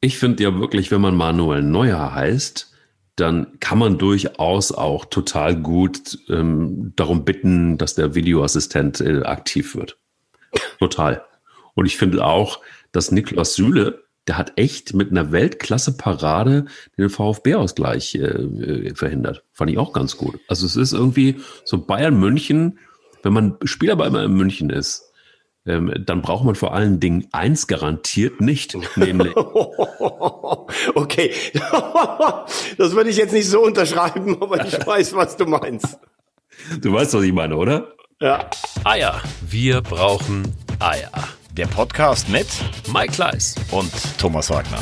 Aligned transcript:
Ich 0.00 0.18
finde 0.18 0.42
ja 0.42 0.58
wirklich, 0.58 0.90
wenn 0.90 1.00
man 1.00 1.14
Manuel 1.14 1.62
Neuer 1.62 2.14
heißt, 2.14 2.72
dann 3.16 3.58
kann 3.60 3.78
man 3.78 3.98
durchaus 3.98 4.72
auch 4.72 5.04
total 5.04 5.56
gut 5.56 6.18
ähm, 6.28 6.92
darum 6.96 7.24
bitten, 7.24 7.76
dass 7.76 7.94
der 7.94 8.14
Videoassistent 8.14 9.00
äh, 9.00 9.22
aktiv 9.22 9.76
wird. 9.76 9.98
Total. 10.78 11.22
Und 11.74 11.86
ich 11.86 11.98
finde 11.98 12.24
auch, 12.24 12.60
dass 12.92 13.12
Niklas 13.12 13.54
Süle, 13.54 14.04
der 14.26 14.38
hat 14.38 14.52
echt 14.56 14.94
mit 14.94 15.10
einer 15.10 15.32
Weltklasse-Parade 15.32 16.64
den 16.96 17.10
VfB-Ausgleich 17.10 18.14
äh, 18.14 18.18
äh, 18.20 18.94
verhindert. 18.94 19.44
Fand 19.52 19.70
ich 19.70 19.78
auch 19.78 19.92
ganz 19.92 20.16
gut. 20.16 20.40
Also 20.48 20.64
es 20.64 20.76
ist 20.76 20.92
irgendwie 20.92 21.36
so 21.64 21.78
Bayern 21.78 22.18
München, 22.18 22.78
wenn 23.22 23.34
man 23.34 23.56
Spieler 23.64 23.96
bei 23.96 24.08
Bayern 24.08 24.32
München 24.32 24.70
ist, 24.70 25.09
ähm, 25.66 25.92
dann 26.06 26.22
braucht 26.22 26.44
man 26.44 26.54
vor 26.54 26.72
allen 26.72 27.00
Dingen 27.00 27.26
eins 27.32 27.66
garantiert 27.66 28.40
nicht, 28.40 28.76
nämlich. 28.96 29.36
okay, 30.94 31.34
das 32.78 32.94
würde 32.94 33.10
ich 33.10 33.16
jetzt 33.16 33.32
nicht 33.32 33.48
so 33.48 33.62
unterschreiben, 33.62 34.40
aber 34.40 34.64
ich 34.64 34.74
weiß, 34.86 35.14
was 35.14 35.36
du 35.36 35.44
meinst. 35.46 35.98
Du 36.80 36.92
weißt, 36.92 37.14
was 37.14 37.22
ich 37.22 37.32
meine, 37.32 37.56
oder? 37.56 37.92
Ja. 38.20 38.48
Eier. 38.84 39.20
Wir 39.42 39.80
brauchen 39.82 40.54
Eier. 40.78 41.10
Der 41.56 41.66
Podcast 41.66 42.28
mit 42.28 42.46
Mike 42.92 43.12
Kleiss 43.12 43.54
und 43.70 43.90
Thomas 44.18 44.50
Wagner. 44.50 44.78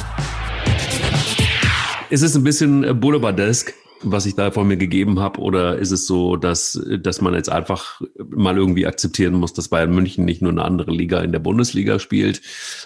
Es 2.11 2.23
ist 2.23 2.37
ein 2.37 2.45
bisschen 2.45 3.01
Boulevardesk, 3.01 3.75
was 4.03 4.27
ich 4.27 4.35
da 4.35 4.51
von 4.51 4.69
mir 4.69 4.77
gegeben 4.77 5.21
habe? 5.21 5.41
Oder 5.41 5.79
ist 5.79 5.91
es 5.91 6.07
so, 6.07 6.37
dass, 6.37 6.81
dass 7.01 7.21
man 7.21 7.35
jetzt 7.35 7.51
einfach 7.51 8.01
mal 8.29 8.57
irgendwie 8.57 8.87
akzeptieren 8.87 9.35
muss, 9.35 9.53
dass 9.53 9.69
Bayern 9.69 9.95
München 9.95 10.25
nicht 10.25 10.43
nur 10.43 10.53
eine 10.53 10.65
andere 10.65 10.91
Liga 10.91 11.21
in 11.21 11.33
der 11.33 11.39
Bundesliga 11.39 11.99
spielt, 11.99 12.41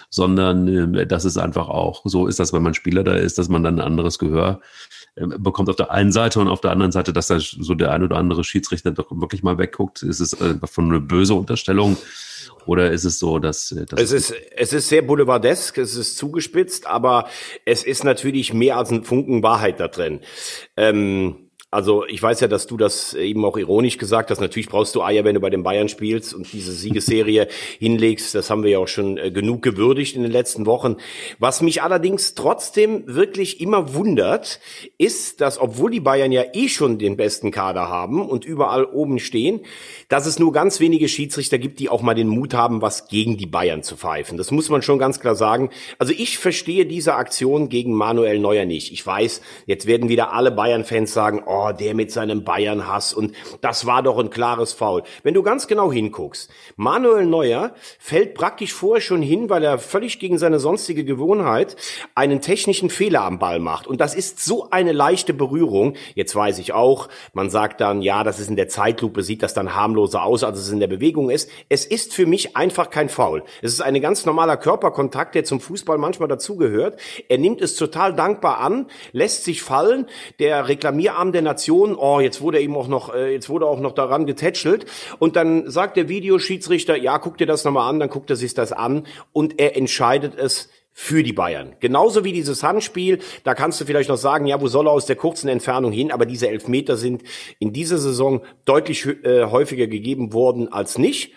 sondern 0.09 0.95
äh, 0.95 1.07
dass 1.07 1.25
es 1.25 1.37
einfach 1.37 1.69
auch 1.69 2.01
so 2.05 2.27
ist, 2.27 2.39
dass 2.39 2.53
wenn 2.53 2.63
man 2.63 2.73
Spieler 2.73 3.03
da 3.03 3.13
ist, 3.13 3.37
dass 3.37 3.49
man 3.49 3.63
dann 3.63 3.79
ein 3.79 3.85
anderes 3.85 4.19
Gehör 4.19 4.61
bekommt 5.15 5.69
auf 5.69 5.75
der 5.75 5.91
einen 5.91 6.11
Seite 6.11 6.39
und 6.39 6.47
auf 6.47 6.61
der 6.61 6.71
anderen 6.71 6.91
Seite, 6.91 7.13
dass 7.13 7.27
da 7.27 7.39
so 7.39 7.75
der 7.75 7.91
ein 7.91 8.03
oder 8.03 8.17
andere 8.17 8.43
Schiedsrichter 8.43 8.91
doch 8.91 9.11
wirklich 9.11 9.43
mal 9.43 9.57
wegguckt. 9.57 10.01
Ist 10.01 10.19
es 10.19 10.39
einfach 10.41 10.69
von 10.69 10.89
eine 10.89 10.99
böse 10.99 11.35
Unterstellung? 11.35 11.97
Oder 12.65 12.91
ist 12.91 13.03
es 13.03 13.19
so, 13.19 13.39
dass, 13.39 13.71
äh, 13.71 13.85
dass 13.85 13.99
es 13.99 14.11
ist 14.11 14.33
es 14.55 14.73
ist 14.73 14.89
sehr 14.89 15.01
boulevardesk, 15.01 15.77
es 15.77 15.95
ist 15.95 16.17
zugespitzt, 16.17 16.87
aber 16.87 17.27
es 17.65 17.83
ist 17.83 18.03
natürlich 18.03 18.53
mehr 18.53 18.77
als 18.77 18.91
ein 18.91 19.03
Funken 19.03 19.43
Wahrheit 19.43 19.79
da 19.79 19.87
drin. 19.87 20.21
Ähm, 20.77 21.42
also 21.73 22.05
ich 22.05 22.21
weiß 22.21 22.39
ja, 22.39 22.47
dass 22.47 22.67
du 22.67 22.77
das 22.77 23.13
eben 23.13 23.43
auch 23.43 23.57
ironisch 23.57 23.97
gesagt 23.97 24.29
hast. 24.29 24.39
Natürlich 24.39 24.69
brauchst 24.69 24.93
du 24.95 25.01
Eier, 25.01 25.23
wenn 25.23 25.33
du 25.33 25.41
bei 25.41 25.49
den 25.49 25.63
Bayern 25.63 25.89
spielst 25.89 26.33
und 26.33 26.51
diese 26.53 26.71
Siegesserie 26.71 27.47
hinlegst. 27.79 28.35
Das 28.35 28.49
haben 28.49 28.63
wir 28.63 28.71
ja 28.71 28.79
auch 28.79 28.87
schon 28.87 29.17
äh, 29.17 29.31
genug 29.31 29.63
gewürdigt 29.63 30.15
in 30.15 30.23
den 30.23 30.31
letzten 30.31 30.65
Wochen. 30.65 30.97
Was 31.39 31.61
mich 31.61 31.81
allerdings 31.81 32.35
trotzdem 32.35 33.03
wirklich 33.07 33.59
immer 33.59 33.95
wundert, 33.95 34.59
ist, 34.97 35.41
dass 35.41 35.59
obwohl 35.59 35.91
die 35.91 35.99
Bayern 35.99 36.31
ja 36.31 36.43
eh 36.53 36.69
schon 36.69 36.99
den 36.99 37.17
besten 37.17 37.51
Kader 37.51 37.89
haben 37.89 38.27
und 38.27 38.45
überall 38.45 38.85
oben 38.85 39.19
stehen, 39.19 39.61
dass 40.09 40.25
es 40.25 40.39
nur 40.39 40.53
ganz 40.53 40.79
wenige 40.79 41.07
Schiedsrichter 41.07 41.57
gibt, 41.57 41.79
die 41.79 41.89
auch 41.89 42.01
mal 42.01 42.13
den 42.13 42.27
Mut 42.27 42.53
haben, 42.53 42.81
was 42.81 43.07
gegen 43.07 43.37
die 43.37 43.47
Bayern 43.47 43.81
zu 43.81 43.97
pfeifen. 43.97 44.37
Das 44.37 44.51
muss 44.51 44.69
man 44.69 44.81
schon 44.83 44.99
ganz 44.99 45.19
klar 45.19 45.35
sagen. 45.35 45.71
Also 45.97 46.13
ich 46.15 46.37
verstehe 46.37 46.85
diese 46.85 47.15
Aktion 47.15 47.69
gegen 47.69 47.93
Manuel 47.93 48.39
Neuer 48.39 48.65
nicht. 48.65 48.91
Ich 48.91 49.05
weiß, 49.05 49.41
jetzt 49.65 49.87
werden 49.87 50.09
wieder 50.09 50.33
alle 50.33 50.51
Bayern-Fans 50.51 51.13
sagen, 51.13 51.41
oh, 51.45 51.62
oh, 51.69 51.71
der 51.71 51.93
mit 51.93 52.11
seinem 52.11 52.43
Bayern-Hass 52.43 53.13
und 53.13 53.33
das 53.61 53.85
war 53.85 54.03
doch 54.03 54.17
ein 54.17 54.29
klares 54.29 54.73
Foul. 54.73 55.03
Wenn 55.23 55.33
du 55.33 55.43
ganz 55.43 55.67
genau 55.67 55.91
hinguckst, 55.91 56.49
Manuel 56.75 57.25
Neuer 57.25 57.73
fällt 57.99 58.33
praktisch 58.33 58.73
vorher 58.73 59.01
schon 59.01 59.21
hin, 59.21 59.49
weil 59.49 59.63
er 59.63 59.79
völlig 59.79 60.19
gegen 60.19 60.37
seine 60.37 60.59
sonstige 60.59 61.05
Gewohnheit 61.05 61.75
einen 62.15 62.41
technischen 62.41 62.89
Fehler 62.89 63.21
am 63.23 63.39
Ball 63.39 63.59
macht. 63.59 63.87
Und 63.87 64.01
das 64.01 64.15
ist 64.15 64.43
so 64.43 64.69
eine 64.69 64.91
leichte 64.91 65.33
Berührung. 65.33 65.95
Jetzt 66.15 66.35
weiß 66.35 66.59
ich 66.59 66.73
auch, 66.73 67.09
man 67.33 67.49
sagt 67.49 67.81
dann, 67.81 68.01
ja, 68.01 68.23
das 68.23 68.39
ist 68.39 68.49
in 68.49 68.55
der 68.55 68.67
Zeitlupe, 68.67 69.23
sieht 69.23 69.43
das 69.43 69.53
dann 69.53 69.75
harmloser 69.75 70.23
aus, 70.23 70.43
als 70.43 70.59
es 70.59 70.69
in 70.69 70.79
der 70.79 70.87
Bewegung 70.87 71.29
ist. 71.29 71.49
Es 71.69 71.85
ist 71.85 72.13
für 72.13 72.25
mich 72.25 72.55
einfach 72.55 72.89
kein 72.89 73.09
Foul. 73.09 73.43
Es 73.61 73.73
ist 73.73 73.81
ein 73.81 73.99
ganz 74.01 74.25
normaler 74.25 74.57
Körperkontakt, 74.57 75.35
der 75.35 75.43
zum 75.43 75.59
Fußball 75.59 75.97
manchmal 75.97 76.27
dazugehört. 76.27 76.99
Er 77.29 77.37
nimmt 77.37 77.61
es 77.61 77.75
total 77.75 78.13
dankbar 78.13 78.59
an, 78.59 78.87
lässt 79.11 79.43
sich 79.43 79.61
fallen. 79.61 80.07
Der 80.39 80.67
Reklamierarm 80.67 81.31
der 81.31 81.41
Nation, 81.53 81.95
oh, 81.95 82.19
jetzt 82.19 82.41
wurde 82.41 82.59
eben 82.59 82.75
auch 82.75 82.87
noch, 82.87 83.13
äh, 83.13 83.31
jetzt 83.31 83.49
wurde 83.49 83.67
auch 83.67 83.79
noch 83.79 83.93
daran 83.93 84.25
getätschelt. 84.25 84.85
Und 85.19 85.35
dann 85.35 85.69
sagt 85.69 85.97
der 85.97 86.09
Videoschiedsrichter, 86.09 86.97
ja, 86.97 87.19
guck 87.19 87.37
dir 87.37 87.47
das 87.47 87.63
nochmal 87.63 87.89
an, 87.89 87.99
dann 87.99 88.09
guckt 88.09 88.29
er 88.29 88.35
sich 88.35 88.53
das 88.53 88.71
an 88.71 89.05
und 89.31 89.59
er 89.59 89.77
entscheidet 89.77 90.35
es 90.35 90.69
für 90.95 91.23
die 91.23 91.33
Bayern. 91.33 91.75
Genauso 91.79 92.23
wie 92.23 92.33
dieses 92.33 92.61
Handspiel, 92.63 93.19
da 93.43 93.55
kannst 93.55 93.81
du 93.81 93.85
vielleicht 93.85 94.09
noch 94.09 94.17
sagen, 94.17 94.45
ja, 94.45 94.61
wo 94.61 94.67
soll 94.67 94.87
er 94.87 94.91
aus 94.91 95.07
der 95.07 95.15
kurzen 95.15 95.47
Entfernung 95.47 95.91
hin, 95.91 96.11
aber 96.11 96.25
diese 96.25 96.47
Elfmeter 96.47 96.97
sind 96.97 97.23
in 97.59 97.73
dieser 97.73 97.97
Saison 97.97 98.41
deutlich 98.65 99.05
äh, 99.05 99.45
häufiger 99.45 99.87
gegeben 99.87 100.33
worden 100.33 100.71
als 100.71 100.97
nicht. 100.97 101.33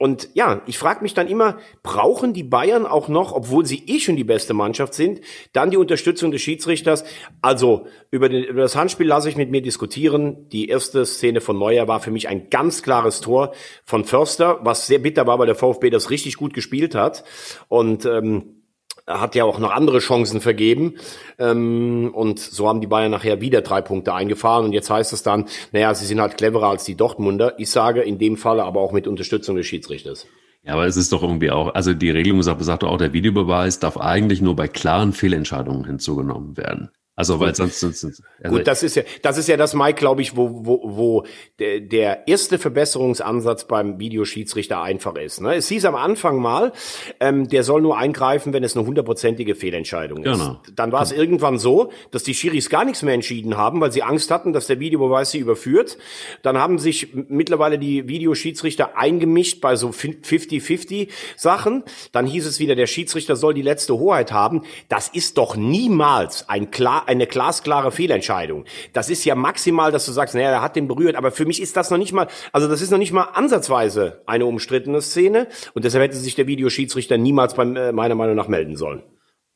Und 0.00 0.30
ja, 0.32 0.62
ich 0.64 0.78
frage 0.78 1.02
mich 1.02 1.12
dann 1.12 1.28
immer, 1.28 1.58
brauchen 1.82 2.32
die 2.32 2.42
Bayern 2.42 2.86
auch 2.86 3.08
noch, 3.08 3.34
obwohl 3.34 3.66
sie 3.66 3.84
eh 3.86 4.00
schon 4.00 4.16
die 4.16 4.24
beste 4.24 4.54
Mannschaft 4.54 4.94
sind, 4.94 5.20
dann 5.52 5.70
die 5.70 5.76
Unterstützung 5.76 6.30
des 6.30 6.40
Schiedsrichters? 6.40 7.04
Also 7.42 7.86
über, 8.10 8.30
den, 8.30 8.44
über 8.44 8.62
das 8.62 8.76
Handspiel 8.76 9.06
lasse 9.06 9.28
ich 9.28 9.36
mit 9.36 9.50
mir 9.50 9.60
diskutieren. 9.60 10.48
Die 10.48 10.70
erste 10.70 11.04
Szene 11.04 11.42
von 11.42 11.58
Neuer 11.58 11.86
war 11.86 12.00
für 12.00 12.10
mich 12.10 12.28
ein 12.28 12.48
ganz 12.48 12.82
klares 12.82 13.20
Tor 13.20 13.52
von 13.84 14.06
Förster, 14.06 14.60
was 14.62 14.86
sehr 14.86 15.00
bitter 15.00 15.26
war, 15.26 15.38
weil 15.38 15.44
der 15.44 15.54
VfB 15.54 15.90
das 15.90 16.08
richtig 16.08 16.38
gut 16.38 16.54
gespielt 16.54 16.94
hat. 16.94 17.22
Und 17.68 18.06
ähm, 18.06 18.59
hat 19.06 19.34
ja 19.34 19.44
auch 19.44 19.58
noch 19.58 19.70
andere 19.70 19.98
Chancen 19.98 20.40
vergeben. 20.40 20.94
Ähm, 21.38 22.10
und 22.14 22.38
so 22.38 22.68
haben 22.68 22.80
die 22.80 22.86
Bayern 22.86 23.10
nachher 23.10 23.40
wieder 23.40 23.62
drei 23.62 23.80
Punkte 23.80 24.14
eingefahren. 24.14 24.64
Und 24.64 24.72
jetzt 24.72 24.90
heißt 24.90 25.12
es 25.12 25.22
dann, 25.22 25.46
naja, 25.72 25.94
sie 25.94 26.06
sind 26.06 26.20
halt 26.20 26.36
cleverer 26.36 26.68
als 26.68 26.84
die 26.84 26.94
Dortmunder. 26.94 27.58
Ich 27.58 27.70
sage 27.70 28.02
in 28.02 28.18
dem 28.18 28.36
Falle 28.36 28.64
aber 28.64 28.80
auch 28.80 28.92
mit 28.92 29.06
Unterstützung 29.06 29.56
des 29.56 29.66
Schiedsrichters. 29.66 30.26
Ja, 30.62 30.74
aber 30.74 30.86
es 30.86 30.96
ist 30.96 31.12
doch 31.12 31.22
irgendwie 31.22 31.50
auch, 31.50 31.74
also 31.74 31.94
die 31.94 32.10
Regelung 32.10 32.42
sagt, 32.42 32.62
sagt 32.62 32.84
auch, 32.84 32.98
der 32.98 33.14
Videobeweis 33.14 33.78
darf 33.78 33.96
eigentlich 33.96 34.42
nur 34.42 34.56
bei 34.56 34.68
klaren 34.68 35.12
Fehlentscheidungen 35.12 35.86
hinzugenommen 35.86 36.56
werden. 36.56 36.90
Also 37.20 37.38
weil 37.38 37.54
sonst, 37.54 37.80
sonst 37.80 38.22
also 38.42 38.56
gut, 38.56 38.66
das 38.66 38.82
ist 38.82 38.96
ja 38.96 39.02
das 39.20 39.36
ist 39.36 39.46
ja 39.46 39.58
das 39.58 39.74
Mike, 39.74 39.98
glaube 39.98 40.22
ich, 40.22 40.36
wo 40.36 40.64
wo 40.64 40.80
wo 40.82 41.24
der, 41.58 41.80
der 41.80 42.26
erste 42.28 42.58
Verbesserungsansatz 42.58 43.66
beim 43.66 44.00
Videoschiedsrichter 44.00 44.80
einfach 44.80 45.16
ist. 45.16 45.42
Ne? 45.42 45.54
Es 45.54 45.68
hieß 45.68 45.84
am 45.84 45.96
Anfang 45.96 46.38
mal, 46.38 46.72
ähm, 47.20 47.46
der 47.46 47.62
soll 47.62 47.82
nur 47.82 47.98
eingreifen, 47.98 48.54
wenn 48.54 48.64
es 48.64 48.74
eine 48.74 48.86
hundertprozentige 48.86 49.54
Fehlentscheidung 49.54 50.24
ist. 50.24 50.38
Genau. 50.38 50.62
Dann 50.74 50.92
war 50.92 51.02
es 51.02 51.12
irgendwann 51.12 51.58
so, 51.58 51.92
dass 52.10 52.22
die 52.22 52.32
Schiris 52.32 52.70
gar 52.70 52.86
nichts 52.86 53.02
mehr 53.02 53.12
entschieden 53.12 53.58
haben, 53.58 53.82
weil 53.82 53.92
sie 53.92 54.02
Angst 54.02 54.30
hatten, 54.30 54.54
dass 54.54 54.66
der 54.66 54.80
Videobeweis 54.80 55.30
sie 55.30 55.38
überführt. 55.38 55.98
Dann 56.40 56.56
haben 56.56 56.78
sich 56.78 57.08
mittlerweile 57.12 57.78
die 57.78 58.08
Videoschiedsrichter 58.08 58.96
eingemischt 58.96 59.60
bei 59.60 59.76
so 59.76 59.90
50-50 59.90 61.08
Sachen. 61.36 61.84
Dann 62.12 62.24
hieß 62.24 62.46
es 62.46 62.60
wieder, 62.60 62.76
der 62.76 62.86
Schiedsrichter 62.86 63.36
soll 63.36 63.52
die 63.52 63.60
letzte 63.60 63.98
Hoheit 63.98 64.32
haben. 64.32 64.62
Das 64.88 65.08
ist 65.08 65.36
doch 65.36 65.54
niemals 65.54 66.48
ein 66.48 66.70
klar 66.70 67.09
eine 67.10 67.26
glasklare 67.26 67.90
Fehlentscheidung. 67.90 68.64
Das 68.92 69.10
ist 69.10 69.24
ja 69.24 69.34
maximal, 69.34 69.90
dass 69.90 70.06
du 70.06 70.12
sagst, 70.12 70.34
naja, 70.34 70.50
er 70.50 70.62
hat 70.62 70.76
den 70.76 70.86
berührt, 70.86 71.16
aber 71.16 71.32
für 71.32 71.44
mich 71.44 71.60
ist 71.60 71.76
das 71.76 71.90
noch 71.90 71.98
nicht 71.98 72.12
mal, 72.12 72.28
also 72.52 72.68
das 72.68 72.80
ist 72.80 72.90
noch 72.90 72.98
nicht 72.98 73.12
mal 73.12 73.24
ansatzweise 73.24 74.22
eine 74.26 74.46
umstrittene 74.46 75.02
Szene 75.02 75.48
und 75.74 75.84
deshalb 75.84 76.04
hätte 76.04 76.16
sich 76.16 76.36
der 76.36 76.46
Videoschiedsrichter 76.46 77.18
niemals 77.18 77.54
beim, 77.54 77.74
äh, 77.76 77.92
meiner 77.92 78.14
Meinung 78.14 78.36
nach 78.36 78.48
melden 78.48 78.76
sollen. 78.76 79.02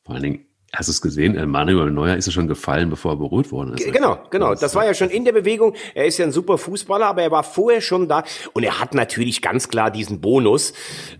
Vor 0.03 0.15
allen 0.15 0.23
Dingen, 0.23 0.45
Hast 0.75 0.89
du 0.89 0.91
es 0.91 1.01
gesehen? 1.01 1.35
Äh, 1.35 1.45
Manuel 1.45 1.89
Neuer 1.91 2.15
ist 2.15 2.25
ja 2.25 2.31
schon 2.31 2.47
gefallen, 2.47 2.89
bevor 2.89 3.13
er 3.13 3.17
berührt 3.17 3.51
worden 3.51 3.75
ist. 3.75 3.91
Genau, 3.91 4.19
genau. 4.29 4.55
Das 4.55 4.75
war 4.75 4.85
ja 4.85 4.93
schon 4.93 5.09
in 5.09 5.23
der 5.23 5.31
Bewegung. 5.31 5.73
Er 5.93 6.05
ist 6.05 6.17
ja 6.17 6.25
ein 6.25 6.31
super 6.31 6.57
Fußballer, 6.57 7.05
aber 7.05 7.21
er 7.21 7.31
war 7.31 7.43
vorher 7.43 7.81
schon 7.81 8.07
da. 8.07 8.23
Und 8.53 8.63
er 8.63 8.79
hat 8.79 8.93
natürlich 8.93 9.41
ganz 9.41 9.69
klar 9.69 9.89
diesen 9.89 10.19
Bonus. 10.19 10.73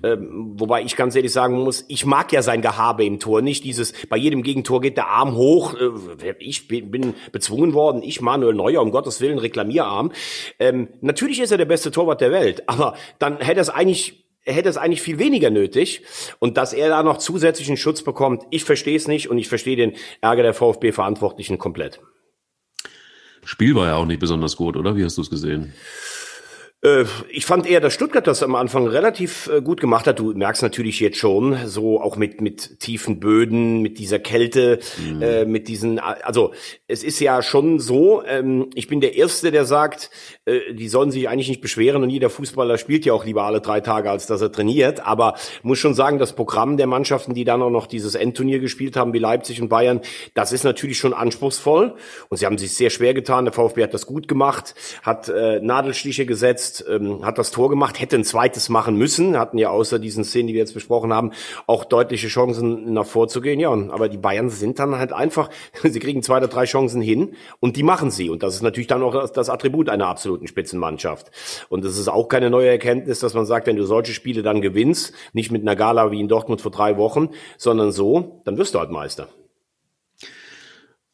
Ähm, 0.03 0.53
wobei 0.57 0.83
ich 0.83 0.95
ganz 0.95 1.15
ehrlich 1.15 1.31
sagen 1.31 1.55
muss, 1.55 1.85
ich 1.87 2.05
mag 2.05 2.31
ja 2.33 2.41
sein 2.41 2.61
Gehabe 2.61 3.05
im 3.05 3.19
Tor. 3.19 3.41
Nicht 3.41 3.63
dieses, 3.63 3.93
bei 4.09 4.17
jedem 4.17 4.43
Gegentor 4.43 4.81
geht 4.81 4.97
der 4.97 5.07
Arm 5.07 5.35
hoch. 5.35 5.75
Äh, 5.75 6.35
ich 6.39 6.67
bin 6.67 7.13
bezwungen 7.31 7.73
worden. 7.73 8.01
Ich, 8.03 8.21
Manuel 8.21 8.53
Neuer, 8.53 8.81
um 8.81 8.91
Gottes 8.91 9.21
Willen, 9.21 9.39
Reklamierarm. 9.39 10.11
Ähm, 10.59 10.89
natürlich 11.01 11.39
ist 11.39 11.51
er 11.51 11.57
der 11.57 11.65
beste 11.65 11.91
Torwart 11.91 12.19
der 12.21 12.31
Welt. 12.31 12.67
Aber 12.67 12.95
dann 13.19 13.37
hätte 13.37 13.59
er 13.59 13.61
es 13.61 13.69
eigentlich 13.69 14.24
er 14.45 14.53
hätte 14.53 14.69
es 14.69 14.77
eigentlich 14.77 15.01
viel 15.01 15.19
weniger 15.19 15.49
nötig. 15.49 16.03
Und 16.39 16.57
dass 16.57 16.71
er 16.71 16.89
da 16.89 17.03
noch 17.03 17.17
zusätzlichen 17.17 17.77
Schutz 17.77 18.03
bekommt, 18.03 18.43
ich 18.51 18.63
verstehe 18.63 18.95
es 18.95 19.07
nicht 19.07 19.29
und 19.29 19.37
ich 19.37 19.49
verstehe 19.49 19.75
den 19.75 19.93
Ärger 20.21 20.43
der 20.43 20.53
VfB-Verantwortlichen 20.53 21.57
komplett. 21.57 21.99
Spiel 23.43 23.75
war 23.75 23.87
ja 23.87 23.95
auch 23.95 24.05
nicht 24.05 24.19
besonders 24.19 24.55
gut, 24.55 24.77
oder? 24.77 24.95
Wie 24.95 25.03
hast 25.03 25.17
du 25.17 25.21
es 25.21 25.29
gesehen? 25.29 25.73
Äh, 26.85 27.05
ich 27.29 27.45
fand 27.45 27.65
eher, 27.65 27.81
dass 27.81 27.93
Stuttgart 27.93 28.27
das 28.27 28.43
am 28.43 28.55
Anfang 28.55 28.87
relativ 28.87 29.47
äh, 29.47 29.61
gut 29.61 29.81
gemacht 29.81 30.05
hat. 30.05 30.19
Du 30.19 30.33
merkst 30.33 30.61
natürlich 30.61 30.99
jetzt 30.99 31.17
schon, 31.17 31.57
so 31.65 31.99
auch 31.99 32.15
mit, 32.15 32.41
mit 32.41 32.79
tiefen 32.79 33.19
Böden, 33.19 33.81
mit 33.81 33.97
dieser 33.97 34.19
Kälte, 34.19 34.79
mhm. 34.97 35.21
äh, 35.21 35.45
mit 35.45 35.67
diesen, 35.67 35.99
also 35.99 36.53
es 36.87 37.03
ist 37.03 37.19
ja 37.19 37.41
schon 37.41 37.79
so, 37.79 38.23
ähm, 38.23 38.69
ich 38.75 38.87
bin 38.87 39.01
der 39.01 39.15
Erste, 39.15 39.51
der 39.51 39.65
sagt, 39.65 40.11
äh, 40.45 40.73
die 40.73 40.87
sollen 40.87 41.09
sich 41.09 41.27
eigentlich 41.27 41.49
nicht 41.49 41.61
beschweren 41.61 42.03
und 42.03 42.11
jeder 42.11 42.29
Fußballer 42.29 42.77
spielt 42.77 43.05
ja 43.05 43.13
auch 43.13 43.25
lieber 43.25 43.43
alle 43.43 43.61
drei 43.61 43.81
Tage, 43.81 44.11
als 44.11 44.27
dass 44.27 44.41
er 44.41 44.51
trainiert. 44.51 45.05
Aber 45.05 45.35
muss 45.63 45.79
schon 45.79 45.95
sagen, 45.95 46.19
das 46.19 46.33
Programm 46.33 46.77
der 46.77 46.87
Mannschaften, 46.87 47.33
die 47.33 47.45
dann 47.45 47.63
auch 47.63 47.71
noch 47.71 47.87
dieses 47.87 48.13
Endturnier 48.13 48.59
gespielt 48.59 48.95
haben, 48.95 49.13
wie 49.13 49.19
Leipzig 49.19 49.59
und 49.61 49.69
Bayern, 49.69 50.01
das 50.35 50.51
ist 50.51 50.63
natürlich 50.63 50.99
schon 50.99 51.13
anspruchsvoll. 51.13 51.95
Und 52.29 52.37
sie 52.37 52.45
haben 52.45 52.59
sich 52.59 52.73
sehr 52.73 52.91
schwer 52.91 53.15
getan. 53.15 53.45
Der 53.45 53.53
VfB 53.53 53.83
hat 53.83 53.93
das 53.93 54.05
gut 54.05 54.27
gemacht, 54.27 54.75
hat 55.01 55.29
äh, 55.29 55.59
Nadelstiche 55.59 56.25
gesetzt, 56.25 56.74
ähm, 56.81 57.25
hat 57.25 57.37
das 57.37 57.51
Tor 57.51 57.69
gemacht, 57.69 57.99
hätte 57.99 58.15
ein 58.15 58.23
zweites 58.23 58.69
machen 58.69 58.95
müssen, 58.97 59.37
hatten 59.37 59.57
ja 59.57 59.69
außer 59.69 59.99
diesen 59.99 60.23
Szenen, 60.23 60.47
die 60.47 60.53
wir 60.53 60.61
jetzt 60.61 60.73
besprochen 60.73 61.13
haben, 61.13 61.31
auch 61.67 61.85
deutliche 61.85 62.27
Chancen 62.27 62.93
nach 62.93 63.05
vorzugehen. 63.05 63.59
Ja, 63.59 63.69
aber 63.71 64.09
die 64.09 64.17
Bayern 64.17 64.49
sind 64.49 64.79
dann 64.79 64.97
halt 64.97 65.13
einfach, 65.13 65.49
sie 65.83 65.99
kriegen 65.99 66.23
zwei 66.23 66.37
oder 66.37 66.47
drei 66.47 66.65
Chancen 66.65 67.01
hin 67.01 67.35
und 67.59 67.77
die 67.77 67.83
machen 67.83 68.11
sie. 68.11 68.29
Und 68.29 68.43
das 68.43 68.55
ist 68.55 68.61
natürlich 68.61 68.87
dann 68.87 69.03
auch 69.03 69.29
das 69.29 69.49
Attribut 69.49 69.89
einer 69.89 70.07
absoluten 70.07 70.47
Spitzenmannschaft. 70.47 71.31
Und 71.69 71.85
es 71.85 71.97
ist 71.97 72.07
auch 72.07 72.27
keine 72.27 72.49
neue 72.49 72.69
Erkenntnis, 72.69 73.19
dass 73.19 73.33
man 73.33 73.45
sagt, 73.45 73.67
wenn 73.67 73.75
du 73.75 73.85
solche 73.85 74.13
Spiele 74.13 74.43
dann 74.43 74.61
gewinnst, 74.61 75.13
nicht 75.33 75.51
mit 75.51 75.61
einer 75.61 75.75
Gala 75.75 76.11
wie 76.11 76.19
in 76.19 76.27
Dortmund 76.27 76.61
vor 76.61 76.71
drei 76.71 76.97
Wochen, 76.97 77.29
sondern 77.57 77.91
so, 77.91 78.41
dann 78.45 78.57
wirst 78.57 78.75
du 78.75 78.79
halt 78.79 78.91
Meister. 78.91 79.27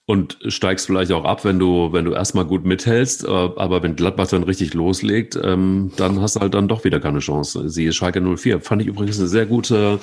Und 0.07 0.39
steigst 0.47 0.87
vielleicht 0.87 1.11
auch 1.11 1.23
ab, 1.23 1.45
wenn 1.45 1.59
du, 1.59 1.93
wenn 1.93 2.05
du 2.05 2.11
erstmal 2.11 2.43
gut 2.43 2.65
mithältst, 2.65 3.23
äh, 3.23 3.27
aber 3.29 3.83
wenn 3.83 3.95
Gladbach 3.95 4.27
dann 4.27 4.43
richtig 4.43 4.73
loslegt, 4.73 5.39
ähm, 5.41 5.91
dann 5.95 6.19
hast 6.19 6.35
du 6.35 6.39
halt 6.39 6.55
dann 6.55 6.67
doch 6.67 6.83
wieder 6.83 6.99
keine 6.99 7.19
Chance. 7.19 7.69
Sie 7.69 7.93
Schalke 7.93 8.19
04. 8.19 8.61
Fand 8.61 8.81
ich 8.81 8.87
übrigens 8.87 9.19
eine 9.19 9.27
sehr 9.27 9.45
gute, 9.45 9.99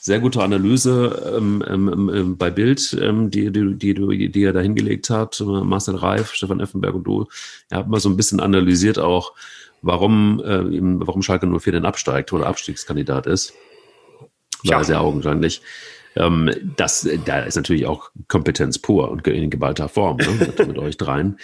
sehr 0.00 0.20
gute 0.20 0.42
Analyse 0.42 1.34
ähm, 1.36 2.36
bei 2.38 2.50
Bild, 2.50 2.96
ähm, 3.02 3.30
die, 3.30 3.50
die, 3.50 3.76
die, 3.76 4.30
die, 4.30 4.42
er 4.44 4.52
da 4.52 4.60
hingelegt 4.60 5.10
hat. 5.10 5.42
Marcel 5.44 5.96
Reif, 5.96 6.32
Stefan 6.32 6.60
Effenberg 6.60 6.94
und 6.94 7.04
du. 7.04 7.26
Er 7.68 7.78
hat 7.78 7.88
mal 7.88 8.00
so 8.00 8.08
ein 8.08 8.16
bisschen 8.16 8.40
analysiert 8.40 8.98
auch, 9.00 9.34
warum, 9.82 10.40
äh, 10.44 10.80
warum 11.04 11.22
Schalke 11.22 11.46
04 11.46 11.72
denn 11.72 11.84
absteigt 11.84 12.32
oder 12.32 12.46
Abstiegskandidat 12.46 13.26
ist. 13.26 13.52
War 14.64 14.78
ja. 14.78 14.84
sehr 14.84 15.00
augenscheinlich. 15.00 15.60
Ähm, 16.16 16.50
das, 16.76 17.08
da 17.24 17.40
ist 17.40 17.56
natürlich 17.56 17.86
auch 17.86 18.10
Kompetenz 18.28 18.78
pur 18.78 19.10
und 19.10 19.26
in 19.26 19.50
geballter 19.50 19.88
Form 19.88 20.16
ne, 20.16 20.52
mit, 20.66 20.78
euch 20.78 20.96
dreien. 20.96 21.38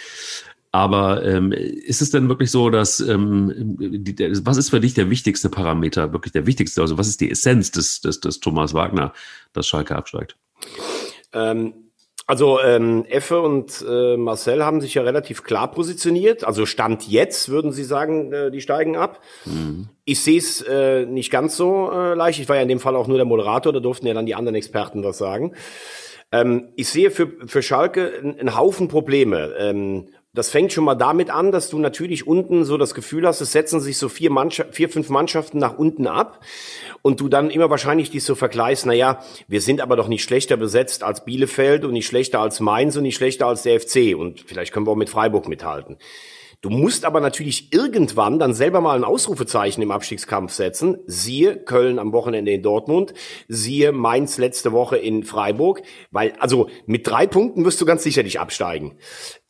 Aber 0.71 1.23
ähm, 1.25 1.51
ist 1.53 2.01
es 2.01 2.11
denn 2.11 2.27
wirklich 2.29 2.51
so, 2.51 2.69
dass 2.69 2.99
ähm, 2.99 3.77
die, 3.79 4.15
der, 4.15 4.45
was 4.45 4.57
ist 4.57 4.69
für 4.69 4.81
dich 4.81 4.93
der 4.93 5.09
wichtigste 5.09 5.49
Parameter, 5.49 6.13
wirklich 6.13 6.33
der 6.33 6.45
wichtigste? 6.45 6.81
Also 6.81 6.97
was 6.97 7.07
ist 7.07 7.21
die 7.21 7.31
Essenz 7.31 7.71
des, 7.71 8.01
des, 8.01 8.19
des 8.19 8.39
Thomas 8.41 8.73
Wagner, 8.73 9.13
dass 9.53 9.67
Schalke 9.67 9.95
absteigt? 9.95 10.35
Ähm, 11.33 11.73
also 12.27 12.59
ähm, 12.61 13.05
Effe 13.07 13.39
und 13.39 13.83
äh, 13.89 14.17
Marcel 14.17 14.63
haben 14.65 14.81
sich 14.81 14.93
ja 14.93 15.01
relativ 15.01 15.43
klar 15.43 15.71
positioniert. 15.71 16.43
Also 16.43 16.65
Stand 16.65 17.07
jetzt 17.07 17.47
würden 17.47 17.71
Sie 17.71 17.85
sagen, 17.85 18.33
äh, 18.33 18.51
die 18.51 18.59
steigen 18.59 18.97
ab. 18.97 19.21
Mhm. 19.45 19.87
Ich 20.03 20.19
sehe 20.19 20.37
es 20.37 20.61
äh, 20.61 21.05
nicht 21.05 21.31
ganz 21.31 21.55
so 21.55 21.89
äh, 21.89 22.15
leicht. 22.15 22.41
Ich 22.41 22.49
war 22.49 22.57
ja 22.57 22.63
in 22.63 22.67
dem 22.67 22.81
Fall 22.81 22.97
auch 22.97 23.07
nur 23.07 23.17
der 23.17 23.25
Moderator, 23.25 23.71
da 23.71 23.79
durften 23.79 24.07
ja 24.07 24.13
dann 24.13 24.25
die 24.25 24.35
anderen 24.35 24.55
Experten 24.55 25.05
was 25.05 25.17
sagen. 25.17 25.53
Ähm, 26.33 26.67
ich 26.75 26.89
sehe 26.89 27.11
für, 27.11 27.31
für 27.45 27.61
Schalke 27.61 28.11
einen 28.21 28.57
Haufen 28.57 28.89
Probleme. 28.89 29.53
Ähm, 29.57 30.09
das 30.37 30.51
fängt 30.51 30.71
schon 30.71 30.83
mal 30.83 30.93
damit 30.93 31.31
an, 31.31 31.51
dass 31.51 31.69
du 31.69 31.79
natürlich 31.79 32.27
unten 32.27 32.63
so 32.63 32.77
das 32.77 32.93
Gefühl 32.93 33.25
hast, 33.25 33.41
es 33.41 33.51
setzen 33.51 33.79
sich 33.79 33.97
so 33.97 34.07
vier, 34.07 34.29
Mannschaft, 34.29 34.75
vier 34.75 34.87
fünf 34.87 35.09
Mannschaften 35.09 35.57
nach 35.57 35.79
unten 35.79 36.05
ab 36.05 36.45
und 37.01 37.19
du 37.19 37.27
dann 37.27 37.49
immer 37.49 37.71
wahrscheinlich 37.71 38.11
dich 38.11 38.23
so 38.23 38.35
vergleichst, 38.35 38.85
na 38.85 38.93
ja, 38.93 39.23
wir 39.47 39.61
sind 39.61 39.81
aber 39.81 39.95
doch 39.95 40.07
nicht 40.07 40.23
schlechter 40.23 40.55
besetzt 40.55 41.01
als 41.01 41.25
Bielefeld 41.25 41.85
und 41.85 41.93
nicht 41.93 42.05
schlechter 42.05 42.39
als 42.39 42.59
Mainz 42.59 42.95
und 42.95 43.03
nicht 43.03 43.15
schlechter 43.15 43.47
als 43.47 43.63
der 43.63 43.79
FC 43.79 44.15
und 44.15 44.41
vielleicht 44.41 44.73
können 44.73 44.85
wir 44.85 44.91
auch 44.91 44.95
mit 44.95 45.09
Freiburg 45.09 45.47
mithalten. 45.47 45.97
Du 46.61 46.69
musst 46.69 47.05
aber 47.05 47.19
natürlich 47.19 47.71
irgendwann 47.71 48.39
dann 48.39 48.53
selber 48.53 48.81
mal 48.81 48.95
ein 48.95 49.03
Ausrufezeichen 49.03 49.83
im 49.83 49.91
Abstiegskampf 49.91 50.51
setzen. 50.51 50.97
Siehe 51.05 51.55
Köln 51.55 51.99
am 51.99 52.13
Wochenende 52.13 52.51
in 52.51 52.63
Dortmund, 52.63 53.13
siehe 53.47 53.91
Mainz 53.91 54.37
letzte 54.37 54.71
Woche 54.71 54.97
in 54.97 55.23
Freiburg, 55.23 55.83
weil 56.09 56.33
also 56.39 56.67
mit 56.87 57.07
drei 57.07 57.27
Punkten 57.27 57.63
wirst 57.63 57.79
du 57.79 57.85
ganz 57.85 58.01
sicherlich 58.03 58.39
absteigen. 58.39 58.97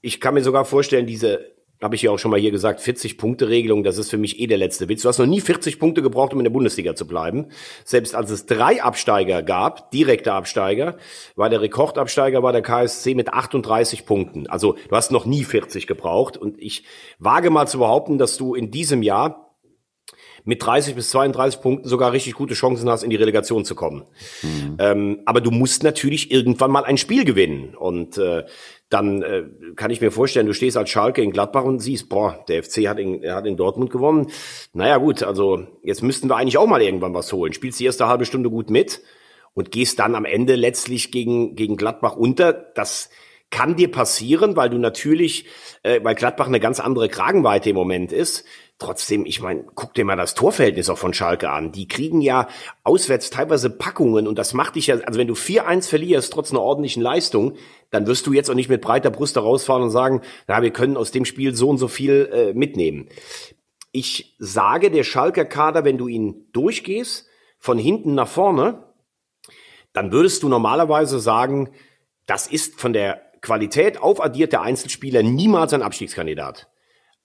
Ich 0.01 0.19
kann 0.19 0.33
mir 0.33 0.43
sogar 0.43 0.65
vorstellen, 0.65 1.07
diese 1.07 1.56
habe 1.81 1.95
ich 1.95 2.01
ja 2.01 2.11
auch 2.11 2.17
schon 2.17 2.31
mal 2.31 2.39
hier 2.39 2.51
gesagt, 2.51 2.79
40-Punkte-Regelung, 2.79 3.83
das 3.83 3.97
ist 3.97 4.09
für 4.09 4.17
mich 4.17 4.39
eh 4.39 4.47
der 4.47 4.57
letzte 4.57 4.89
Witz. 4.89 5.03
Du 5.03 5.09
hast 5.09 5.19
noch 5.19 5.25
nie 5.25 5.41
40 5.41 5.79
Punkte 5.79 6.01
gebraucht, 6.01 6.33
um 6.33 6.39
in 6.39 6.43
der 6.43 6.51
Bundesliga 6.51 6.95
zu 6.95 7.05
bleiben. 7.05 7.47
Selbst 7.85 8.15
als 8.15 8.31
es 8.31 8.45
drei 8.45 8.81
Absteiger 8.81 9.43
gab, 9.43 9.91
direkte 9.91 10.33
Absteiger, 10.33 10.97
war 11.35 11.49
der 11.49 11.61
Rekordabsteiger 11.61 12.41
war 12.41 12.51
der 12.51 12.61
KSC 12.63 13.13
mit 13.13 13.33
38 13.33 14.05
Punkten. 14.05 14.47
Also 14.47 14.75
du 14.89 14.95
hast 14.95 15.11
noch 15.11 15.25
nie 15.25 15.43
40 15.43 15.87
gebraucht. 15.87 16.37
Und 16.37 16.59
ich 16.59 16.83
wage 17.19 17.49
mal 17.49 17.67
zu 17.67 17.79
behaupten, 17.79 18.17
dass 18.17 18.37
du 18.37 18.55
in 18.55 18.71
diesem 18.71 19.03
Jahr 19.03 19.46
mit 20.47 20.65
30 20.65 20.95
bis 20.95 21.09
32 21.09 21.61
Punkten 21.61 21.89
sogar 21.89 22.13
richtig 22.13 22.33
gute 22.33 22.53
Chancen 22.53 22.89
hast, 22.89 23.03
in 23.03 23.09
die 23.09 23.17
Relegation 23.17 23.65
zu 23.65 23.75
kommen. 23.75 24.05
Mhm. 24.41 24.77
Ähm, 24.79 25.19
aber 25.25 25.41
du 25.41 25.51
musst 25.51 25.83
natürlich 25.83 26.31
irgendwann 26.31 26.71
mal 26.71 26.85
ein 26.85 26.97
Spiel 26.97 27.25
gewinnen. 27.25 27.75
Und 27.75 28.17
äh, 28.17 28.45
dann 28.89 29.21
äh, 29.23 29.43
kann 29.75 29.91
ich 29.91 29.99
mir 29.99 30.09
vorstellen, 30.09 30.47
du 30.47 30.53
stehst 30.53 30.77
als 30.77 30.89
Schalke 30.89 31.21
in 31.21 31.31
Gladbach 31.31 31.65
und 31.65 31.79
siehst, 31.79 32.07
boah, 32.07 32.45
der 32.47 32.63
FC 32.63 32.87
hat 32.87 32.97
in, 32.97 33.29
hat 33.29 33.45
in 33.45 33.57
Dortmund 33.57 33.91
gewonnen. 33.91 34.31
Naja 34.71 34.97
gut, 34.97 35.21
also 35.21 35.67
jetzt 35.83 36.01
müssten 36.01 36.29
wir 36.29 36.37
eigentlich 36.37 36.57
auch 36.57 36.67
mal 36.67 36.81
irgendwann 36.81 37.13
was 37.13 37.33
holen. 37.33 37.51
Spielst 37.51 37.81
die 37.81 37.85
erste 37.85 38.07
halbe 38.07 38.25
Stunde 38.25 38.49
gut 38.49 38.69
mit 38.69 39.01
und 39.53 39.71
gehst 39.71 39.99
dann 39.99 40.15
am 40.15 40.23
Ende 40.23 40.55
letztlich 40.55 41.11
gegen, 41.11 41.55
gegen 41.55 41.75
Gladbach 41.75 42.15
unter. 42.15 42.53
Das 42.53 43.09
kann 43.49 43.75
dir 43.75 43.91
passieren, 43.91 44.55
weil 44.55 44.69
du 44.69 44.77
natürlich, 44.77 45.45
äh, 45.83 45.99
weil 46.03 46.15
Gladbach 46.15 46.47
eine 46.47 46.61
ganz 46.61 46.79
andere 46.79 47.09
Kragenweite 47.09 47.69
im 47.71 47.75
Moment 47.75 48.13
ist. 48.13 48.45
Trotzdem, 48.79 49.25
ich 49.25 49.41
meine, 49.41 49.65
guck 49.73 49.95
dir 49.95 50.05
mal 50.05 50.15
das 50.15 50.35
Torverhältnis 50.35 50.89
auch 50.89 50.99
von 50.99 51.11
Schalke 51.11 51.49
an. 51.49 51.71
Die 51.71 51.87
kriegen 51.87 52.21
ja 52.21 52.47
auswärts 52.83 53.31
teilweise 53.31 53.71
Packungen 53.71 54.27
und 54.27 54.37
das 54.37 54.53
macht 54.53 54.75
dich 54.75 54.87
ja, 54.87 54.97
also 54.97 55.17
wenn 55.19 55.27
du 55.27 55.33
4-1 55.33 55.89
verlierst, 55.89 56.31
trotz 56.31 56.51
einer 56.51 56.61
ordentlichen 56.61 57.01
Leistung, 57.01 57.55
dann 57.89 58.05
wirst 58.05 58.27
du 58.27 58.33
jetzt 58.33 58.51
auch 58.51 58.55
nicht 58.55 58.69
mit 58.69 58.81
breiter 58.81 59.09
Brust 59.09 59.35
rausfahren 59.35 59.81
und 59.81 59.89
sagen, 59.89 60.21
ja, 60.47 60.61
wir 60.61 60.69
können 60.71 60.95
aus 60.95 61.09
dem 61.09 61.25
Spiel 61.25 61.55
so 61.55 61.69
und 61.69 61.79
so 61.79 61.87
viel 61.87 62.29
äh, 62.31 62.53
mitnehmen. 62.53 63.09
Ich 63.91 64.35
sage, 64.37 64.91
der 64.91 65.03
Schalker 65.03 65.45
Kader, 65.45 65.83
wenn 65.83 65.97
du 65.97 66.07
ihn 66.07 66.45
durchgehst, 66.53 67.27
von 67.57 67.79
hinten 67.79 68.13
nach 68.13 68.27
vorne, 68.27 68.83
dann 69.91 70.11
würdest 70.11 70.43
du 70.43 70.49
normalerweise 70.49 71.19
sagen, 71.19 71.71
das 72.27 72.45
ist 72.45 72.79
von 72.79 72.93
der 72.93 73.23
Qualität 73.41 73.99
aufaddiert 73.99 74.51
der 74.51 74.61
Einzelspieler 74.61 75.23
niemals 75.23 75.73
ein 75.73 75.81
Abstiegskandidat. 75.81 76.67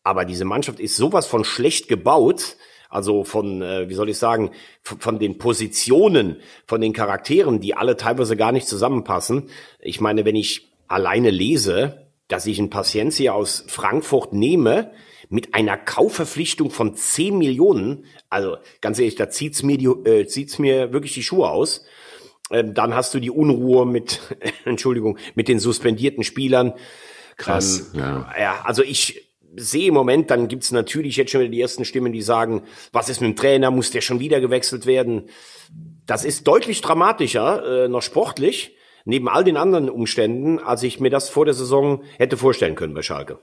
Aber 0.03 0.25
diese 0.25 0.45
Mannschaft 0.45 0.81
ist 0.81 0.97
sowas 0.97 1.27
von 1.27 1.45
schlecht 1.45 1.89
gebaut, 1.89 2.57
also 2.89 3.25
von, 3.25 3.63
äh, 3.63 3.89
wie 3.89 3.95
soll 3.95 4.11
ich 4.11 4.19
sagen, 4.19 4.51
von, 4.83 5.01
von, 5.01 5.19
den 5.19 5.39
Positionen, 5.39 6.37
von 6.67 6.81
den 6.81 6.93
Charakteren, 6.93 7.61
die 7.61 7.75
alle 7.75 7.97
teilweise 7.97 8.37
gar 8.37 8.53
nicht 8.53 8.69
zusammenpassen. 8.69 9.49
Ich 9.81 10.01
meine, 10.01 10.25
wenn 10.25 10.37
ich 10.37 10.73
alleine 10.89 11.31
lese, 11.31 12.07
dass 12.29 12.47
ich 12.47 12.59
einen 12.59 12.71
Paciencia 12.71 13.33
aus 13.33 13.65
Frankfurt 13.67 14.33
nehme, 14.33 14.93
mit 15.31 15.55
einer 15.55 15.79
Kaufverpflichtung 15.79 16.71
von 16.71 16.95
10 16.95 17.39
Millionen, 17.39 18.05
also 18.29 18.59
ganz 18.83 18.99
ehrlich, 18.99 19.15
da 19.15 19.31
zieht's 19.31 19.63
mir 19.63 19.79
die, 19.79 19.87
äh, 19.87 20.27
zieht's 20.27 20.59
mir 20.59 20.93
wirklich 20.93 21.15
die 21.15 21.23
Schuhe 21.23 21.49
aus. 21.49 21.87
Ähm, 22.51 22.75
dann 22.75 22.95
hast 22.95 23.15
du 23.15 23.21
die 23.21 23.31
Unruhe 23.31 23.87
mit, 23.87 24.21
Entschuldigung, 24.67 25.17
mit 25.35 25.49
den 25.49 25.59
suspendierten 25.59 26.23
Spielern. 26.23 26.75
Krass, 27.39 27.93
ähm, 27.95 28.01
ja. 28.01 28.35
Ja, 28.39 28.61
also 28.65 28.83
ich, 28.83 29.32
sehe 29.57 29.89
im 29.89 29.95
Moment, 29.95 30.31
dann 30.31 30.49
gibt's 30.49 30.73
natürlich 30.73 31.17
jetzt 31.17 31.31
schon 31.31 31.41
wieder 31.41 31.51
die 31.51 31.61
ersten 31.61 31.85
Stimmen, 31.85 32.13
die 32.13 32.23
sagen, 32.23 32.63
was 32.93 33.09
ist 33.09 33.21
mit 33.21 33.31
dem 33.31 33.37
Trainer, 33.37 33.71
muss 33.71 33.91
der 33.91 34.01
schon 34.01 34.21
wieder 34.21 34.41
gewechselt 34.41 34.87
werden? 34.87 35.29
Das 36.07 36.25
ist 36.25 36.47
deutlich 36.47 36.81
dramatischer, 36.81 37.85
äh, 37.85 37.89
noch 37.89 38.03
sportlich, 38.03 38.77
neben 39.05 39.29
all 39.29 39.45
den 39.45 39.57
anderen 39.57 39.89
Umständen, 39.89 40.59
als 40.59 40.83
ich 40.83 41.01
mir 41.01 41.11
das 41.11 41.29
vor 41.29 41.45
der 41.45 41.55
Saison 41.55 42.03
hätte 42.19 42.37
vorstellen 42.37 42.75
können 42.75 42.95
bei 42.95 43.03
Schalke. 43.03 43.39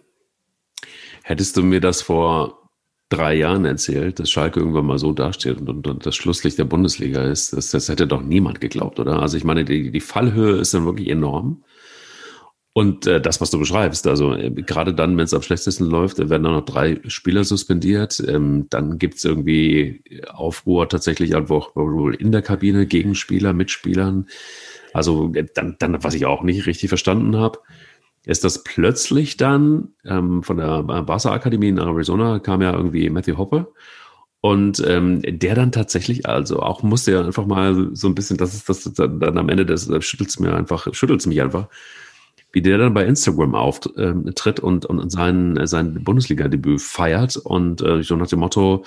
Hättest 1.23 1.57
du 1.57 1.63
mir 1.63 1.81
das 1.81 2.01
vor 2.01 2.69
drei 3.09 3.33
Jahren 3.35 3.65
erzählt, 3.65 4.19
dass 4.19 4.29
Schalke 4.29 4.59
irgendwann 4.59 4.85
mal 4.85 4.99
so 4.99 5.13
dasteht 5.13 5.59
und, 5.59 5.69
und, 5.69 5.87
und 5.87 6.05
das 6.05 6.15
Schlusslicht 6.15 6.57
der 6.59 6.65
Bundesliga 6.65 7.23
ist, 7.23 7.53
das, 7.53 7.71
das 7.71 7.89
hätte 7.89 8.07
doch 8.07 8.21
niemand 8.21 8.61
geglaubt, 8.61 8.99
oder? 8.99 9.19
Also 9.21 9.35
ich 9.35 9.43
meine, 9.43 9.65
die, 9.65 9.91
die 9.91 9.99
Fallhöhe 9.99 10.57
ist 10.57 10.73
dann 10.73 10.85
wirklich 10.85 11.09
enorm. 11.09 11.63
Und 12.73 13.07
äh, 13.07 13.19
das, 13.19 13.41
was 13.41 13.49
du 13.49 13.59
beschreibst, 13.59 14.05
also 14.07 14.33
äh, 14.33 14.51
gerade 14.51 14.93
dann, 14.93 15.17
wenn 15.17 15.25
es 15.25 15.33
am 15.33 15.41
schlechtesten 15.41 15.85
läuft, 15.85 16.19
werden 16.19 16.43
dann 16.43 16.53
noch 16.53 16.65
drei 16.65 16.99
Spieler 17.07 17.43
suspendiert. 17.43 18.23
Ähm, 18.25 18.67
dann 18.69 18.99
gibt's 18.99 19.23
irgendwie 19.23 20.03
Aufruhr 20.31 20.87
tatsächlich 20.87 21.35
einfach 21.35 21.69
in 22.19 22.31
der 22.31 22.41
Kabine, 22.41 22.85
Gegenspieler, 22.85 23.53
Mitspielern. 23.53 24.27
Also 24.93 25.31
äh, 25.33 25.45
dann, 25.53 25.77
dann, 25.79 26.03
was 26.03 26.13
ich 26.13 26.25
auch 26.25 26.43
nicht 26.43 26.67
richtig 26.67 26.89
verstanden 26.89 27.35
habe, 27.37 27.59
ist 28.25 28.43
das 28.43 28.63
plötzlich 28.63 29.37
dann 29.37 29.89
ähm, 30.05 30.43
von 30.43 30.57
der 30.57 30.83
Barca 30.83 31.31
Akademie 31.31 31.69
in 31.69 31.79
Arizona 31.79 32.39
kam 32.39 32.61
ja 32.61 32.73
irgendwie 32.73 33.09
Matthew 33.09 33.37
Hopper 33.37 33.69
und 34.41 34.83
ähm, 34.87 35.21
der 35.25 35.55
dann 35.55 35.71
tatsächlich, 35.71 36.25
also 36.25 36.61
auch 36.61 36.83
musste 36.83 37.11
ja 37.11 37.25
einfach 37.25 37.45
mal 37.45 37.89
so 37.93 38.07
ein 38.07 38.15
bisschen, 38.15 38.37
das 38.37 38.53
ist 38.53 38.69
das 38.69 38.83
dann 38.93 39.37
am 39.37 39.49
Ende 39.49 39.65
des 39.65 39.89
schüttelt 39.99 40.39
mir 40.39 40.53
einfach, 40.53 40.93
schüttelt 40.93 41.25
mich 41.25 41.41
einfach, 41.41 41.67
wie 42.51 42.61
der 42.61 42.77
dann 42.77 42.93
bei 42.93 43.05
Instagram 43.05 43.55
auftritt 43.55 44.59
ähm, 44.59 44.63
und, 44.63 44.85
und 44.85 45.09
sein, 45.11 45.59
sein 45.65 46.03
Bundesliga-Debüt 46.03 46.81
feiert 46.81 47.37
und 47.37 47.81
äh, 47.81 48.01
so 48.03 48.15
nach 48.15 48.27
dem 48.27 48.39
Motto, 48.39 48.85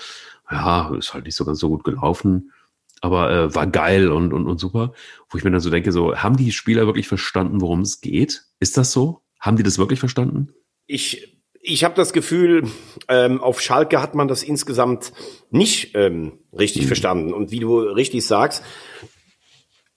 ja, 0.50 0.94
ist 0.96 1.14
halt 1.14 1.24
nicht 1.24 1.36
so 1.36 1.44
ganz 1.44 1.60
so 1.60 1.68
gut 1.68 1.84
gelaufen, 1.84 2.52
aber 3.00 3.30
äh, 3.30 3.54
war 3.54 3.66
geil 3.66 4.10
und, 4.10 4.32
und, 4.32 4.46
und 4.46 4.58
super. 4.58 4.92
Wo 5.28 5.38
ich 5.38 5.44
mir 5.44 5.50
dann 5.50 5.60
so 5.60 5.70
denke, 5.70 5.92
so, 5.92 6.16
haben 6.16 6.36
die 6.36 6.52
Spieler 6.52 6.86
wirklich 6.86 7.08
verstanden, 7.08 7.60
worum 7.60 7.80
es 7.80 8.00
geht? 8.00 8.44
Ist 8.60 8.76
das 8.76 8.92
so? 8.92 9.22
Haben 9.40 9.56
die 9.56 9.62
das 9.62 9.78
wirklich 9.78 10.00
verstanden? 10.00 10.52
Ich 10.86 11.32
ich 11.64 11.84
habe 11.84 11.94
das 11.94 12.12
Gefühl, 12.12 12.68
ähm, 13.06 13.40
auf 13.40 13.60
Schalke 13.60 14.02
hat 14.02 14.16
man 14.16 14.26
das 14.26 14.42
insgesamt 14.42 15.12
nicht 15.50 15.94
ähm, 15.94 16.40
richtig 16.52 16.82
mhm. 16.82 16.86
verstanden. 16.88 17.32
Und 17.32 17.52
wie 17.52 17.60
du 17.60 17.78
richtig 17.78 18.26
sagst, 18.26 18.64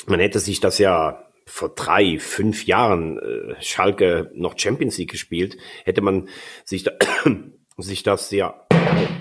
man 0.05 0.19
hätte 0.19 0.39
sich 0.39 0.59
das 0.59 0.77
ja 0.77 1.24
vor 1.45 1.69
drei, 1.69 2.17
fünf 2.19 2.65
Jahren 2.65 3.19
äh, 3.19 3.55
Schalke 3.61 4.31
noch 4.33 4.57
Champions 4.57 4.97
League 4.97 5.11
gespielt, 5.11 5.57
hätte 5.83 6.01
man 6.01 6.27
sich 6.63 6.83
da, 6.83 6.91
sich 7.77 8.03
das 8.03 8.31
ja 8.31 8.65